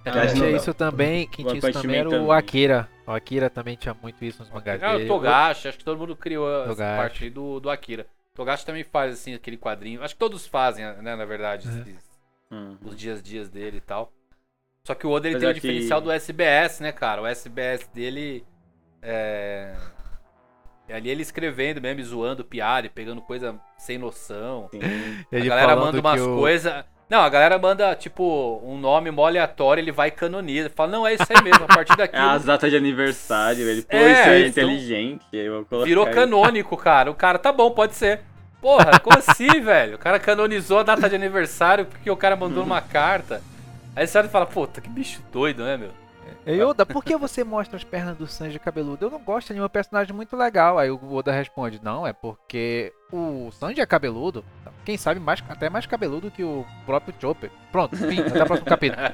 [0.04, 2.32] É, quem tinha isso também, quem tinha isso também era o também.
[2.32, 2.90] Akira.
[3.06, 5.06] O Akira também tinha muito isso nos mangás ah, dele.
[5.06, 6.82] o Togashi, acho que todo mundo criou Togashi.
[6.82, 8.08] essa parte do, do Akira.
[8.34, 10.02] O Togashi também faz assim aquele quadrinho.
[10.04, 11.82] Acho que todos fazem, né, na verdade, uhum.
[11.82, 12.20] esses,
[12.52, 12.78] hum.
[12.84, 14.12] os dias dias dele e tal.
[14.84, 17.22] Só que o Oda ele tem o diferencial do SBS, né, cara?
[17.22, 18.44] O SBS dele
[19.02, 19.76] é
[20.94, 24.70] ali ele escrevendo mesmo, zoando piada e pegando coisa sem noção.
[24.72, 24.80] Sim.
[25.32, 26.40] A galera manda umas o...
[27.12, 30.72] Não, a galera manda, tipo, um nome mó aleatório, ele vai e canoniza.
[30.74, 32.16] Fala, não, é isso aí mesmo, a partir daqui.
[32.16, 35.26] é as datas de aniversário, ele, pô, é, isso é inteligente.
[35.84, 36.14] Virou aí.
[36.14, 37.12] canônico, cara.
[37.12, 38.22] O cara, tá bom, pode ser.
[38.62, 39.96] Porra, como assim, velho?
[39.96, 43.42] O cara canonizou a data de aniversário porque o cara mandou uma carta.
[43.94, 45.92] Aí você olha e fala, puta, que bicho doido, né, meu?
[46.48, 49.06] Yoda, por que você mostra as pernas do Sanji cabeludo?
[49.06, 50.80] Eu não gosto de um personagem muito legal.
[50.80, 54.44] Aí o Oda responde: Não, é porque o Sanji é cabeludo.
[54.86, 57.52] Quem sabe mais, até mais cabeludo que o próprio Chopper.
[57.72, 59.02] Pronto, fim, até o próximo capítulo.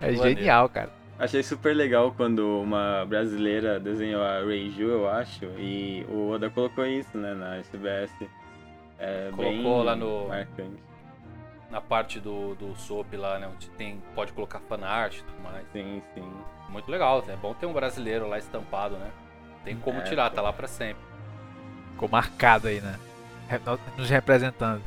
[0.00, 0.90] é genial, cara.
[1.18, 6.86] Achei super legal quando uma brasileira desenhou a Reiju, eu acho, e o Oda colocou
[6.86, 8.12] isso, né, na SBS.
[9.00, 10.28] É Colocou lá no.
[10.28, 10.88] Marcante
[11.70, 13.46] na parte do, do SOP lá, né?
[13.46, 15.66] Onde tem, pode colocar fanart e tudo mais.
[15.72, 16.32] Sim, sim.
[16.68, 19.10] Muito legal, é bom ter um brasileiro lá estampado, né?
[19.64, 21.02] Tem como é, tirar, tá lá pra sempre.
[21.98, 22.94] Ficou marcado aí, né?
[23.96, 24.80] Nos representando.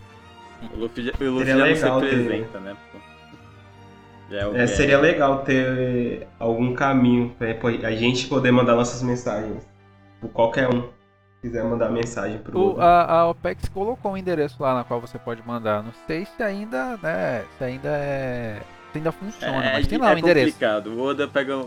[0.73, 2.61] O Luffy, o Luffy já não se representa, ter...
[2.61, 2.77] né?
[4.31, 7.49] É, é, seria legal ter algum caminho pra
[7.85, 9.67] a gente poder mandar nossas mensagens.
[10.21, 10.87] Por qualquer um
[11.41, 15.19] quiser mandar mensagem pro o, a, a OPEX colocou um endereço lá na qual você
[15.19, 15.83] pode mandar.
[15.83, 18.61] Não sei se ainda, né, se ainda é
[18.93, 20.47] se ainda funciona, é, mas tem lá o é um endereço.
[20.47, 20.87] É complicado.
[20.91, 21.65] O Oda pega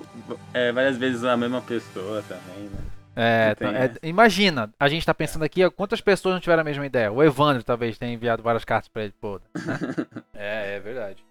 [0.55, 2.94] é, várias vezes a mesma pessoa também, né?
[3.17, 6.85] É, tá, é, imagina, a gente tá pensando aqui, quantas pessoas não tiveram a mesma
[6.85, 7.13] ideia?
[7.13, 9.39] O Evandro talvez tenha enviado várias cartas pra ele, pô.
[9.39, 9.43] Né?
[10.35, 11.25] é, é verdade.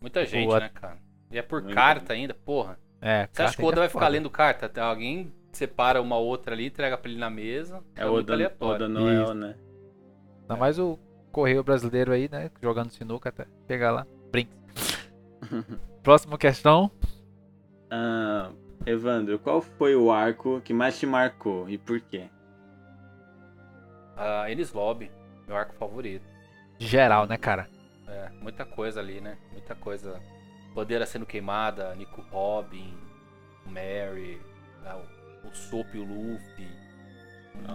[0.00, 0.58] Muita gente, o...
[0.58, 0.98] né, cara?
[1.30, 2.22] E é por Muito carta bem.
[2.22, 2.78] ainda, porra.
[3.00, 4.70] É, Você acha que o Oda vai ficar lendo carta?
[4.82, 7.82] Alguém separa uma outra ali, entrega pra ele na mesa.
[7.94, 9.54] É, o Oda, Oda Noel, né?
[10.42, 10.98] Ainda mais o
[11.30, 12.50] correio brasileiro aí, né?
[12.62, 14.06] Jogando sinuca até chegar lá.
[14.30, 14.56] Brinca.
[16.02, 16.90] Próxima questão.
[17.92, 18.54] Uh,
[18.86, 22.28] Evandro, qual foi o arco que mais te marcou e por quê?
[24.16, 25.10] Uh, Enes Lobby,
[25.46, 26.24] meu arco favorito.
[26.78, 27.68] Geral, né, cara?
[28.06, 29.36] É, muita coisa ali, né?
[29.52, 30.20] Muita coisa.
[30.74, 32.96] Bandeira sendo queimada, Nico Robin,
[33.66, 34.40] Mary,
[34.82, 34.94] né?
[35.44, 36.68] o Sop e o Luffy.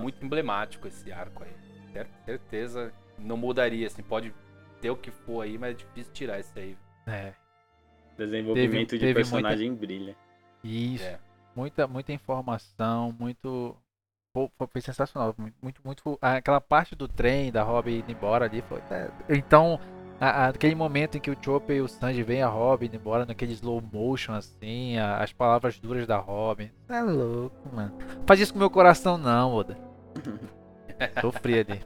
[0.02, 2.06] Muito emblemático esse arco aí.
[2.26, 4.34] Certeza não mudaria, assim, pode
[4.82, 6.78] ter o que for aí, mas é difícil tirar isso aí.
[7.06, 7.34] É.
[8.18, 9.86] Desenvolvimento teve, de teve personagem muita...
[9.86, 10.16] brilha.
[10.64, 11.04] Isso.
[11.04, 11.20] É.
[11.56, 13.76] Muita, muita informação, muito.
[14.36, 15.36] Foi, foi sensacional.
[15.62, 16.18] Muito, muito.
[16.22, 18.80] Aquela parte do trem da Robin indo embora ali foi.
[18.90, 19.80] É, então,
[20.20, 23.54] a, aquele momento em que o Chopper e o Sanji vêm a Robin embora naquele
[23.54, 26.72] slow motion assim, a, as palavras duras da Robin.
[26.90, 27.94] É louco, mano.
[28.26, 29.78] Faz isso com meu coração não, Oda.
[31.22, 31.82] Sofri ali.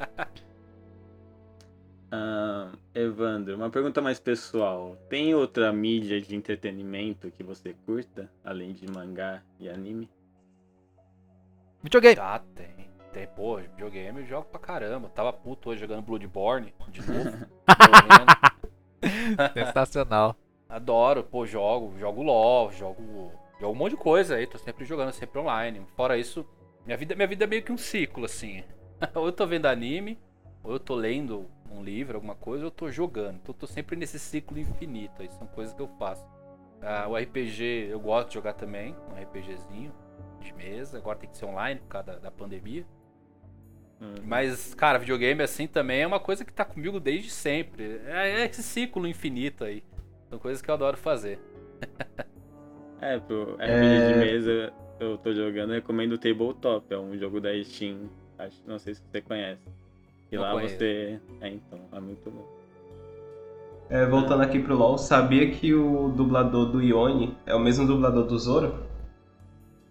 [2.08, 4.96] Uh, Evandro, uma pergunta mais pessoal.
[5.10, 10.10] Tem outra mídia de entretenimento que você curta, além de mangá e anime?
[11.84, 12.18] Videogame.
[12.20, 12.88] Ah, tem.
[13.12, 15.10] Tem, pô, videogame eu jogo pra caramba.
[15.10, 17.48] Tava puto hoje jogando Bloodborne de novo.
[19.54, 20.36] Sensacional.
[20.70, 25.14] Adoro, pô, jogo, jogo LOL, jogo, jogo um monte de coisa aí, tô sempre jogando,
[25.14, 25.86] sempre online.
[25.96, 26.46] Fora isso,
[26.86, 28.64] minha vida, minha vida é meio que um ciclo, assim.
[29.16, 30.20] ou eu tô vendo anime,
[30.64, 33.36] ou eu tô lendo um livro, alguma coisa, eu tô jogando.
[33.36, 36.26] Então eu tô sempre nesse ciclo infinito, aí são coisas que eu faço.
[36.82, 39.92] Ah, o RPG eu gosto de jogar também, um RPGzinho
[40.40, 42.86] de mesa, agora tem que ser online por causa da, da pandemia.
[44.00, 44.16] Uhum.
[44.24, 48.00] Mas, cara, videogame assim também é uma coisa que tá comigo desde sempre.
[48.06, 49.84] É, é esse ciclo infinito aí.
[50.30, 51.40] São coisas que eu adoro fazer.
[53.02, 54.14] é, pro RPG é...
[54.14, 56.94] de mesa eu tô jogando, eu recomendo o Tabletop.
[56.94, 58.10] É um jogo da Steam.
[58.38, 59.62] Acho, não sei se você conhece.
[60.32, 60.78] E lá conheço.
[60.78, 61.20] você.
[61.42, 62.46] É, então, é muito bom.
[63.90, 68.26] É, voltando aqui pro LoL, sabia que o dublador do Ione é o mesmo dublador
[68.26, 68.84] do Zoro?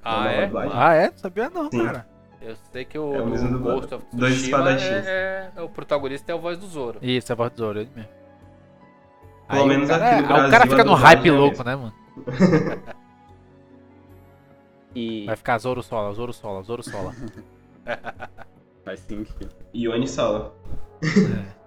[0.04, 0.50] Ah, é?
[0.72, 1.12] Ah, é?
[1.16, 1.84] Sabia não, Sim.
[1.84, 2.06] cara.
[2.40, 5.68] Eu sei que o, é o mesmo do Ghost of Tsushima é, é, é, o
[5.68, 6.98] protagonista é o voz do Zoro.
[7.02, 8.10] Isso, é a voz do Zoro, ele mesmo.
[9.48, 10.46] Pelo aí menos cara, aqui no Brasil.
[10.46, 11.94] O cara fica no hype louco, né, mano?
[14.94, 15.24] e...
[15.24, 17.14] Vai ficar Zoro Sola, Zoro Sola, Zoro Sola.
[18.86, 19.50] Faz sentido.
[19.74, 20.56] Ione Sola.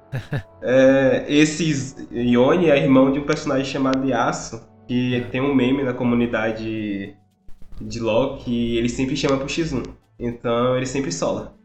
[0.63, 1.25] É.
[1.27, 5.93] é, esses Ione é irmão de um personagem chamado Yasuo, que tem um meme na
[5.93, 7.15] comunidade
[7.79, 9.85] de LoL que ele sempre chama pro X1.
[10.17, 11.55] Então ele sempre sola.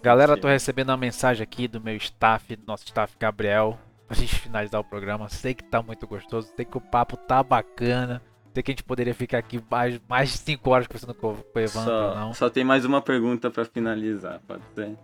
[0.00, 3.76] Galera, tô recebendo uma mensagem aqui do meu staff, do nosso staff Gabriel,
[4.06, 5.28] pra gente finalizar o programa.
[5.28, 8.22] Sei que tá muito gostoso, sei que o papo tá bacana.
[8.52, 11.58] Sei que a gente poderia ficar aqui mais, mais de 5 horas conversando com, com
[11.58, 12.34] o Evandro, só, não.
[12.34, 14.96] Só tem mais uma pergunta para finalizar, pode ser?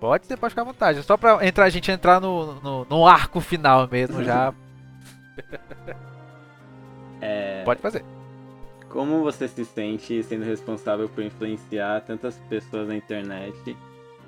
[0.00, 1.02] Pode ser, pode ficar à vontade.
[1.02, 4.52] Só pra entrar, a gente entrar no, no, no arco final mesmo já.
[7.20, 7.62] é...
[7.64, 8.04] Pode fazer.
[8.88, 13.76] Como você se sente sendo responsável por influenciar tantas pessoas na internet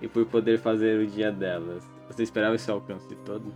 [0.00, 1.82] e por poder fazer o dia delas?
[2.08, 3.52] Você esperava esse alcance todo?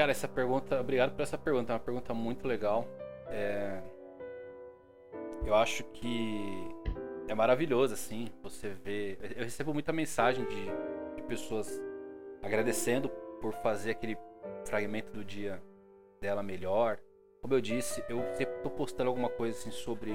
[0.00, 2.88] Cara, essa pergunta, obrigado por essa pergunta, é uma pergunta muito legal.
[3.28, 3.82] É...
[5.44, 6.66] Eu acho que
[7.28, 9.18] é maravilhoso, assim, você vê.
[9.36, 10.64] Eu recebo muita mensagem de,
[11.16, 11.78] de pessoas
[12.42, 13.10] agradecendo
[13.42, 14.16] por fazer aquele
[14.64, 15.62] fragmento do dia
[16.18, 16.98] dela melhor.
[17.42, 20.14] Como eu disse, eu sempre tô postando alguma coisa assim sobre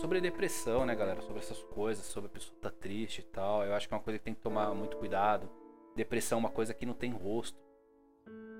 [0.00, 1.20] sobre depressão, né, galera?
[1.20, 3.64] Sobre essas coisas, sobre a pessoa tá triste e tal.
[3.64, 5.48] Eu acho que é uma coisa que tem que tomar muito cuidado.
[5.94, 7.62] Depressão é uma coisa que não tem rosto.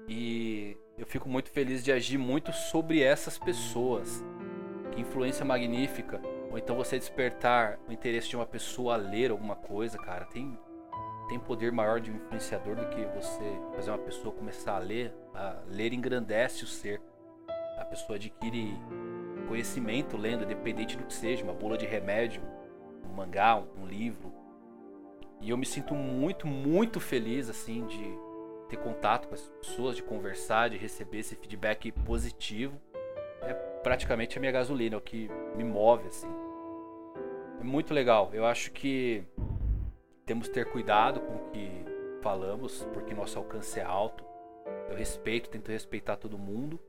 [0.08, 4.24] E eu fico muito feliz de agir muito sobre essas pessoas.
[4.90, 6.20] Que influência magnífica.
[6.50, 10.26] Ou então você despertar o interesse de uma pessoa a ler alguma coisa, cara.
[10.26, 10.58] Tem,
[11.28, 15.14] tem poder maior de um influenciador do que você fazer uma pessoa começar a ler.
[15.34, 17.00] A ler engrandece o ser.
[17.78, 18.78] A pessoa adquire
[19.48, 22.42] conhecimento lendo, independente do que seja, uma bula de remédio,
[23.04, 24.32] um mangá, um livro.
[25.40, 28.31] E eu me sinto muito, muito feliz assim de
[28.72, 32.80] ter contato com as pessoas, de conversar, de receber esse feedback positivo,
[33.42, 36.30] é praticamente a minha gasolina, é o que me move assim.
[37.60, 38.30] É muito legal.
[38.32, 39.24] Eu acho que
[40.24, 41.84] temos que ter cuidado com o que
[42.22, 44.24] falamos, porque nosso alcance é alto.
[44.88, 46.80] Eu respeito, tento respeitar todo mundo,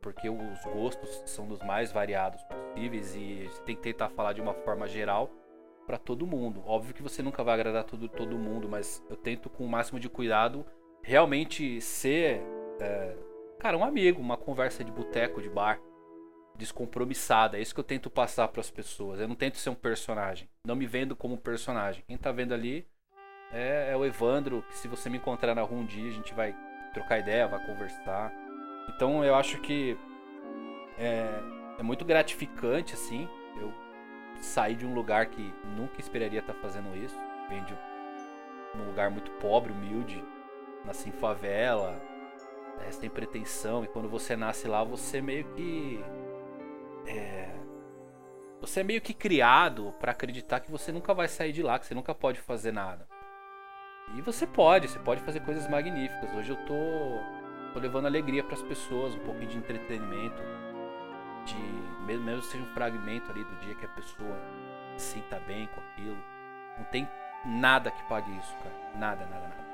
[0.00, 4.54] porque os gostos são dos mais variados possíveis e tem que tentar falar de uma
[4.54, 5.28] forma geral
[5.86, 6.62] para todo mundo.
[6.64, 9.98] Óbvio que você nunca vai agradar todo, todo mundo, mas eu tento com o máximo
[9.98, 10.64] de cuidado
[11.04, 12.40] realmente ser,
[12.80, 13.14] é,
[13.60, 15.78] cara, um amigo, uma conversa de boteco, de bar,
[16.56, 17.58] descompromissada.
[17.58, 19.20] É isso que eu tento passar para as pessoas.
[19.20, 20.48] Eu não tento ser um personagem.
[20.66, 22.02] Não me vendo como um personagem.
[22.08, 22.86] Quem tá vendo ali
[23.52, 26.56] é, é o Evandro, se você me encontrar na rua um dia, a gente vai
[26.94, 28.32] trocar ideia, vai conversar.
[28.88, 29.98] Então eu acho que
[30.98, 31.28] é,
[31.78, 33.28] é muito gratificante, assim,
[33.60, 33.72] eu
[34.40, 37.16] sair de um lugar que nunca esperaria estar fazendo isso.
[37.48, 37.74] Vem de
[38.74, 40.24] um lugar muito pobre, humilde,
[40.84, 42.00] nasci em favela,
[42.86, 46.04] é, sem pretensão, e quando você nasce lá, você meio que.
[47.06, 47.50] É,
[48.60, 51.86] você é meio que criado para acreditar que você nunca vai sair de lá, que
[51.86, 53.06] você nunca pode fazer nada.
[54.16, 56.32] E você pode, você pode fazer coisas magníficas.
[56.34, 60.42] Hoje eu tô, tô levando alegria para as pessoas, um pouquinho de entretenimento,
[61.44, 61.56] de
[62.04, 64.36] mesmo, mesmo seja um fragmento ali do dia que a pessoa
[64.96, 66.18] se sinta bem com aquilo.
[66.78, 67.08] Não tem
[67.44, 68.98] nada que pague isso, cara.
[68.98, 69.73] Nada, nada, nada.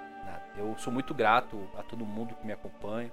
[0.56, 3.10] Eu sou muito grato a todo mundo que me acompanha,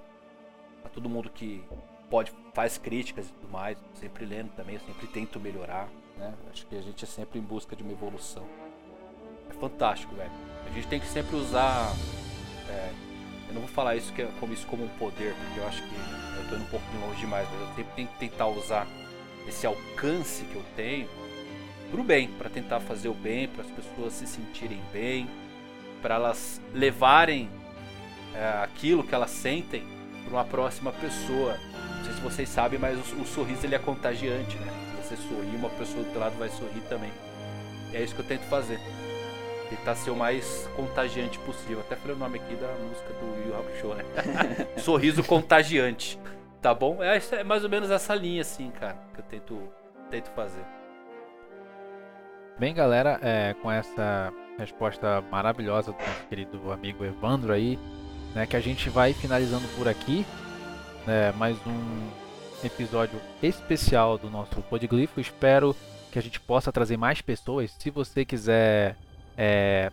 [0.84, 1.64] a todo mundo que
[2.10, 6.34] pode faz críticas e tudo mais, sempre lendo também, eu sempre tento melhorar, né?
[6.50, 8.46] Acho que a gente é sempre em busca de uma evolução.
[9.48, 10.30] É fantástico, velho.
[10.66, 11.92] A gente tem que sempre usar,
[12.68, 12.92] é,
[13.48, 15.82] eu não vou falar isso que é, como isso como um poder, porque eu acho
[15.82, 18.86] que eu tô indo um pouco longe demais, mas eu sempre tenho que tentar usar
[19.46, 21.08] esse alcance que eu tenho
[21.90, 25.28] pro bem, para tentar fazer o bem, para as pessoas se sentirem bem,
[26.00, 27.48] para elas levarem
[28.34, 29.84] é, aquilo que elas sentem
[30.24, 31.56] para uma próxima pessoa.
[31.96, 34.72] Não sei se vocês sabem, mas o, o, sorriso ele é contagiante, né?
[35.02, 37.10] Você sorrir, uma pessoa do outro lado vai sorrir também.
[37.92, 38.78] E é isso que eu tento fazer.
[39.70, 41.80] Tentar ser o mais contagiante possível.
[41.80, 44.04] Até falei o nome aqui da música do Yu Hakusho, né?
[44.78, 46.18] Sorriso contagiante.
[46.60, 47.02] Tá bom?
[47.02, 49.68] É, é mais ou menos essa linha, assim, cara, que eu tento,
[50.10, 50.64] tento fazer.
[52.58, 57.78] Bem, galera, é, com essa resposta maravilhosa do nosso querido amigo Evandro aí,
[58.34, 60.26] né, que a gente vai finalizando por aqui,
[61.06, 62.08] né, mais um
[62.66, 65.20] episódio especial do nosso Podglifo.
[65.20, 65.74] Espero
[66.10, 67.70] que a gente possa trazer mais pessoas.
[67.78, 68.96] Se você quiser
[69.36, 69.92] é,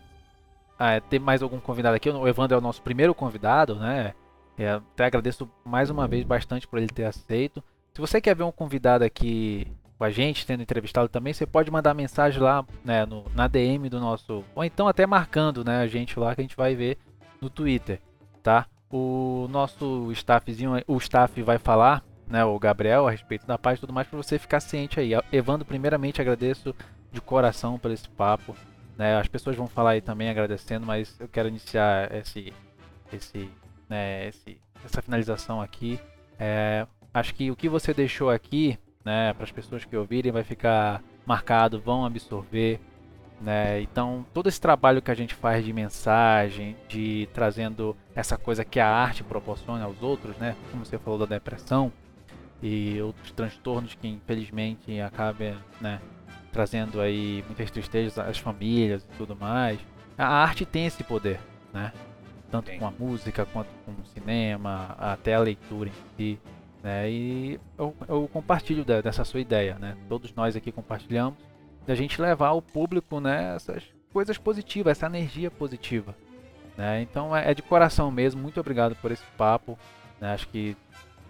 [0.79, 4.13] é, ter mais algum convidado aqui, o Evandro é o nosso primeiro convidado, né?
[4.57, 7.63] É, até agradeço mais uma vez bastante por ele ter aceito.
[7.93, 9.67] Se você quer ver um convidado aqui
[9.97, 13.89] com a gente, tendo entrevistado também, você pode mandar mensagem lá né, no, na DM
[13.89, 14.43] do nosso.
[14.53, 16.97] Ou então até marcando né, a gente lá que a gente vai ver
[17.41, 17.99] no Twitter.
[18.43, 18.67] Tá?
[18.89, 23.81] O nosso staffzinho, o staff vai falar, né, o Gabriel, a respeito da página e
[23.81, 25.11] tudo mais, para você ficar ciente aí.
[25.31, 26.75] Evandro, primeiramente agradeço
[27.11, 28.55] de coração por esse papo.
[28.97, 29.17] Né?
[29.17, 32.53] As pessoas vão falar aí também agradecendo, mas eu quero iniciar esse,
[33.11, 33.49] esse,
[33.89, 35.99] né, esse essa finalização aqui.
[36.39, 40.43] É, acho que o que você deixou aqui, né, para as pessoas que ouvirem, vai
[40.43, 42.79] ficar marcado, vão absorver.
[43.39, 43.81] Né?
[43.81, 48.79] Então, todo esse trabalho que a gente faz de mensagem, de trazendo essa coisa que
[48.79, 50.55] a arte proporciona aos outros, né?
[50.71, 51.91] como você falou da depressão
[52.63, 56.01] e outros transtornos que infelizmente acabam né,
[56.51, 59.79] trazendo aí muitas tristezas às famílias e tudo mais.
[60.17, 61.39] A arte tem esse poder,
[61.73, 61.91] né?
[62.49, 66.39] tanto com a música quanto com o cinema, até a leitura em si.
[66.85, 67.09] Né?
[67.09, 69.97] E eu, eu compartilho dessa sua ideia, né?
[70.07, 71.39] Todos nós aqui compartilhamos
[71.83, 73.83] da gente levar ao público, né, essas
[74.13, 76.15] coisas positivas, essa energia positiva,
[76.77, 77.01] né?
[77.01, 78.39] Então é, é de coração mesmo.
[78.39, 79.79] Muito obrigado por esse papo.
[80.21, 80.31] Né?
[80.31, 80.77] Acho que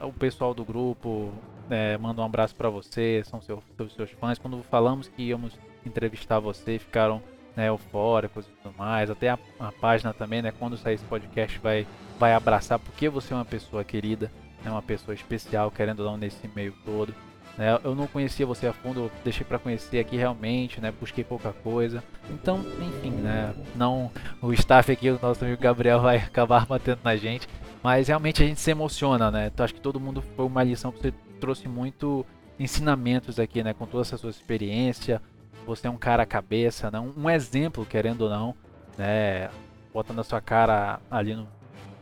[0.01, 1.31] o pessoal do grupo
[1.69, 4.37] é, manda um abraço para você, são seus, seus, seus fãs.
[4.37, 7.23] Quando falamos que íamos entrevistar você, ficaram
[7.55, 9.09] né, eufóricos e tudo mais.
[9.09, 11.87] Até a, a, página também, né, quando sair esse podcast, vai,
[12.19, 14.29] vai abraçar porque você é uma pessoa querida,
[14.65, 17.13] né, uma pessoa especial, querendo dar um nesse meio todo.
[17.57, 21.53] Né, eu não conhecia você a fundo, deixei para conhecer aqui realmente, né, busquei pouca
[21.53, 22.03] coisa.
[22.29, 24.11] Então, enfim, né, não,
[24.41, 27.47] o staff aqui, o nosso amigo Gabriel vai acabar batendo na gente,
[27.81, 29.49] mas realmente a gente se emociona, né?
[29.53, 32.25] Então acho que todo mundo foi uma lição que você trouxe muito
[32.59, 35.21] ensinamentos aqui, né, com toda essa sua experiência,
[35.65, 36.99] você é um cara cabeça, né?
[36.99, 38.55] um exemplo, querendo ou não,
[38.97, 39.49] né?
[39.93, 41.47] botando a sua cara ali no,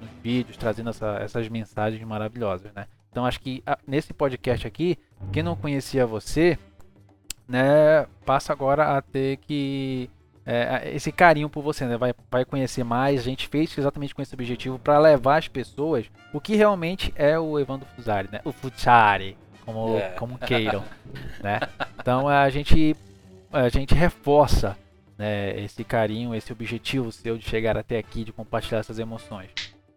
[0.04, 2.72] nos vídeos, trazendo essa, essas mensagens maravilhosas.
[2.74, 2.86] Né?
[3.12, 4.98] Então acho que a, nesse podcast aqui,
[5.32, 6.58] quem não conhecia você,
[7.48, 10.10] né, passa agora a ter que
[10.46, 11.98] é, esse carinho por você, né?
[11.98, 13.22] Vai, vai conhecer mais.
[13.22, 17.40] A gente fez exatamente com esse objetivo para levar as pessoas o que realmente é
[17.40, 18.42] o Evandro Fusari, né?
[18.44, 19.98] O Futsari, como.
[19.98, 20.10] É.
[20.12, 20.84] como queiram,
[21.42, 21.60] né?
[21.98, 22.96] Então a gente
[23.52, 24.78] a gente reforça
[25.18, 29.52] né, esse carinho, esse objetivo seu de chegar até aqui, de compartilhar essas emoções.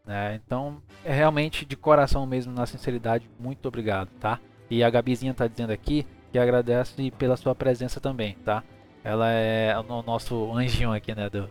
[0.07, 0.41] Né?
[0.45, 4.39] Então, é realmente de coração mesmo, na sinceridade, muito obrigado, tá?
[4.70, 8.62] E a Gabizinha tá dizendo aqui que agradece pela sua presença também, tá?
[9.03, 11.49] Ela é o nosso anjinho aqui, né, do,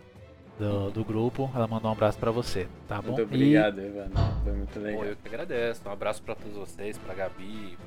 [0.58, 1.50] do, do grupo.
[1.54, 3.12] Ela mandou um abraço para você, tá bom?
[3.12, 3.86] Muito obrigado, e...
[3.86, 4.12] Evandro.
[4.42, 5.04] Foi muito legal.
[5.04, 5.82] eu que agradeço.
[5.86, 7.78] Um abraço para todos vocês, pra Gabi,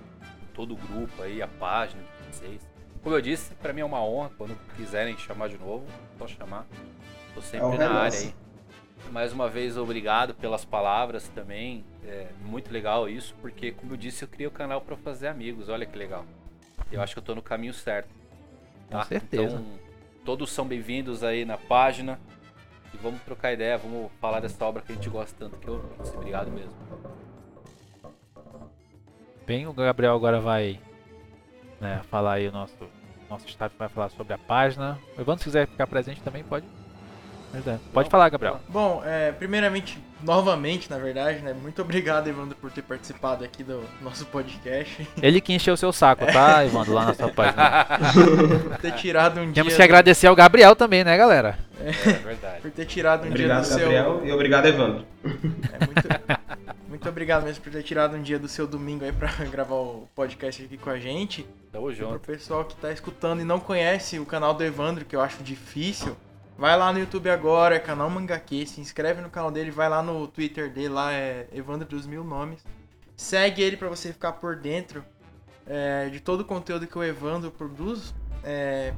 [0.54, 2.70] todo o grupo aí, a página de vocês.
[3.04, 4.32] Como eu disse, para mim é uma honra.
[4.38, 5.86] Quando quiserem chamar de novo,
[6.18, 6.66] só chamar.
[7.34, 8.34] Tô sempre é na área aí.
[9.12, 11.84] Mais uma vez, obrigado pelas palavras também.
[12.06, 15.70] É muito legal isso, porque, como eu disse, eu criei o canal para fazer amigos.
[15.70, 16.26] Olha que legal.
[16.92, 18.10] Eu acho que eu tô no caminho certo.
[18.90, 19.00] Tá?
[19.00, 19.56] Com certeza.
[19.56, 19.80] Então,
[20.26, 22.20] todos são bem-vindos aí na página.
[22.94, 25.84] E vamos trocar ideia, vamos falar dessa obra que a gente gosta tanto que eu
[26.16, 26.74] Obrigado mesmo.
[29.46, 30.80] Bem, o Gabriel agora vai
[31.80, 32.88] né, falar aí o nosso,
[33.30, 35.00] nosso staff vai falar sobre a página.
[35.18, 36.66] O Evandro, se quiser ficar presente também, pode.
[37.94, 38.60] Pode falar, Gabriel.
[38.68, 41.54] Bom, é, primeiramente, novamente, na verdade, né?
[41.54, 45.08] Muito obrigado, Evandro, por ter participado aqui do nosso podcast.
[45.22, 47.86] Ele que encheu o seu saco, tá, Evandro, lá na sua página.
[48.14, 49.54] por ter tirado um dia.
[49.56, 51.58] Temos que agradecer ao Gabriel também, né, galera?
[51.82, 52.62] É, é verdade.
[52.62, 54.26] Por ter tirado um obrigado, dia do Gabriel, seu.
[54.28, 55.06] E obrigado, Evandro.
[55.24, 56.50] É muito.
[57.00, 60.10] Muito obrigado mesmo por ter tirado um dia do seu domingo aí pra gravar o
[60.14, 61.48] podcast aqui com a gente.
[61.72, 62.16] Tamo junto.
[62.16, 65.22] E pro pessoal que tá escutando e não conhece o canal do Evandro, que eu
[65.22, 66.18] acho difícil,
[66.60, 70.04] vai lá no YouTube agora, é canal Mangaque, se inscreve no canal dele, vai lá
[70.04, 72.62] no Twitter dele, lá é Evandro dos Mil Nomes.
[73.16, 75.04] Segue ele para você ficar por dentro
[75.66, 78.14] é, de todo o conteúdo que o Evandro produz.
[78.44, 78.94] É...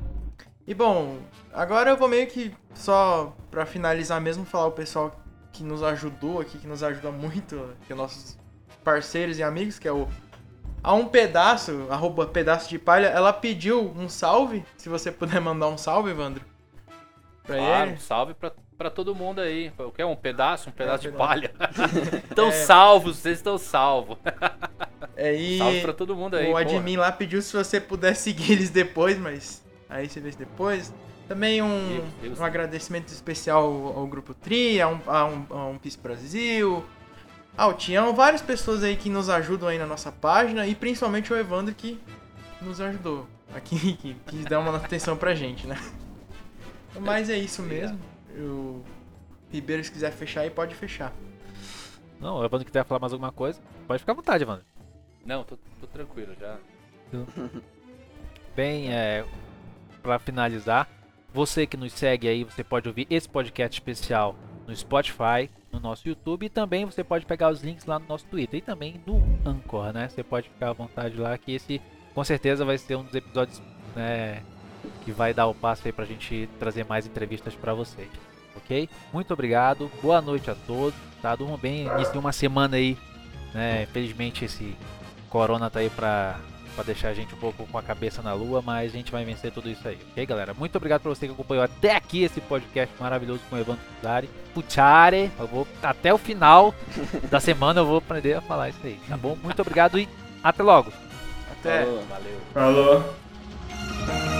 [0.65, 1.19] E bom,
[1.53, 5.15] agora eu vou meio que só para finalizar mesmo falar o pessoal
[5.51, 8.39] que nos ajudou aqui, que nos ajuda muito, que é nossos
[8.83, 10.07] parceiros e amigos, que é o
[10.83, 14.65] a um pedaço, arroba pedaço de palha, ela pediu um salve.
[14.77, 16.50] Se você puder mandar um salve, Evandro.
[17.43, 17.95] Pra claro, ele.
[17.95, 19.71] Um salve pra, pra todo mundo aí.
[19.77, 20.69] O que é um pedaço?
[20.69, 21.51] Um pedaço é, de palha.
[22.29, 22.51] estão é.
[22.51, 24.17] salvos, vocês estão salvos.
[25.15, 26.51] É, e salve pra todo mundo aí.
[26.51, 30.93] O admin lá pediu se você puder seguir eles depois, mas aí você vê depois.
[31.27, 32.01] Também um,
[32.37, 36.85] um agradecimento especial ao, ao Grupo Tri, a um, a um, a um PIS Brasil,
[37.55, 41.37] ao Tião, várias pessoas aí que nos ajudam aí na nossa página e principalmente o
[41.37, 41.99] Evandro que
[42.61, 45.77] nos ajudou aqui, que quis dar uma atenção pra gente, né?
[46.99, 47.99] Mas é isso mesmo.
[48.37, 48.83] O
[49.51, 51.13] Ribeiro, se quiser fechar aí, pode fechar.
[52.19, 54.65] Não, o Evandro quiser falar mais alguma coisa, pode ficar à vontade, Evandro.
[55.25, 56.57] Não, tô, tô tranquilo já.
[58.55, 59.25] Bem, é,
[60.03, 60.87] para finalizar,
[61.33, 64.35] você que nos segue aí, você pode ouvir esse podcast especial
[64.67, 68.25] no Spotify, no nosso YouTube e também você pode pegar os links lá no nosso
[68.25, 70.09] Twitter e também no Anchor, né?
[70.09, 71.81] Você pode ficar à vontade lá que esse
[72.13, 73.61] com certeza vai ser um dos episódios
[73.95, 74.43] né,
[75.03, 78.09] que vai dar o passo aí pra gente trazer mais entrevistas para vocês.
[78.55, 78.89] Ok?
[79.13, 81.35] Muito obrigado, boa noite a todos, tá?
[81.35, 82.97] Durmam bem, início de uma semana aí
[83.53, 83.83] Né?
[83.83, 84.75] Infelizmente esse
[85.29, 86.37] corona tá aí pra,
[86.75, 89.23] pra deixar a gente um pouco com a cabeça na lua, mas a gente vai
[89.23, 89.97] vencer tudo isso aí.
[90.11, 90.53] Ok, galera?
[90.53, 94.29] Muito obrigado por você que acompanhou até aqui esse podcast maravilhoso com o Evandro Puzzari.
[94.53, 96.75] Puchare, eu vou até o final
[97.29, 99.37] da semana eu vou aprender a falar isso aí, tá bom?
[99.41, 100.07] Muito obrigado e
[100.43, 100.91] até logo.
[101.51, 101.85] Até.
[101.85, 102.03] Falou.
[102.09, 102.41] Valeu.
[102.53, 104.30] Falou.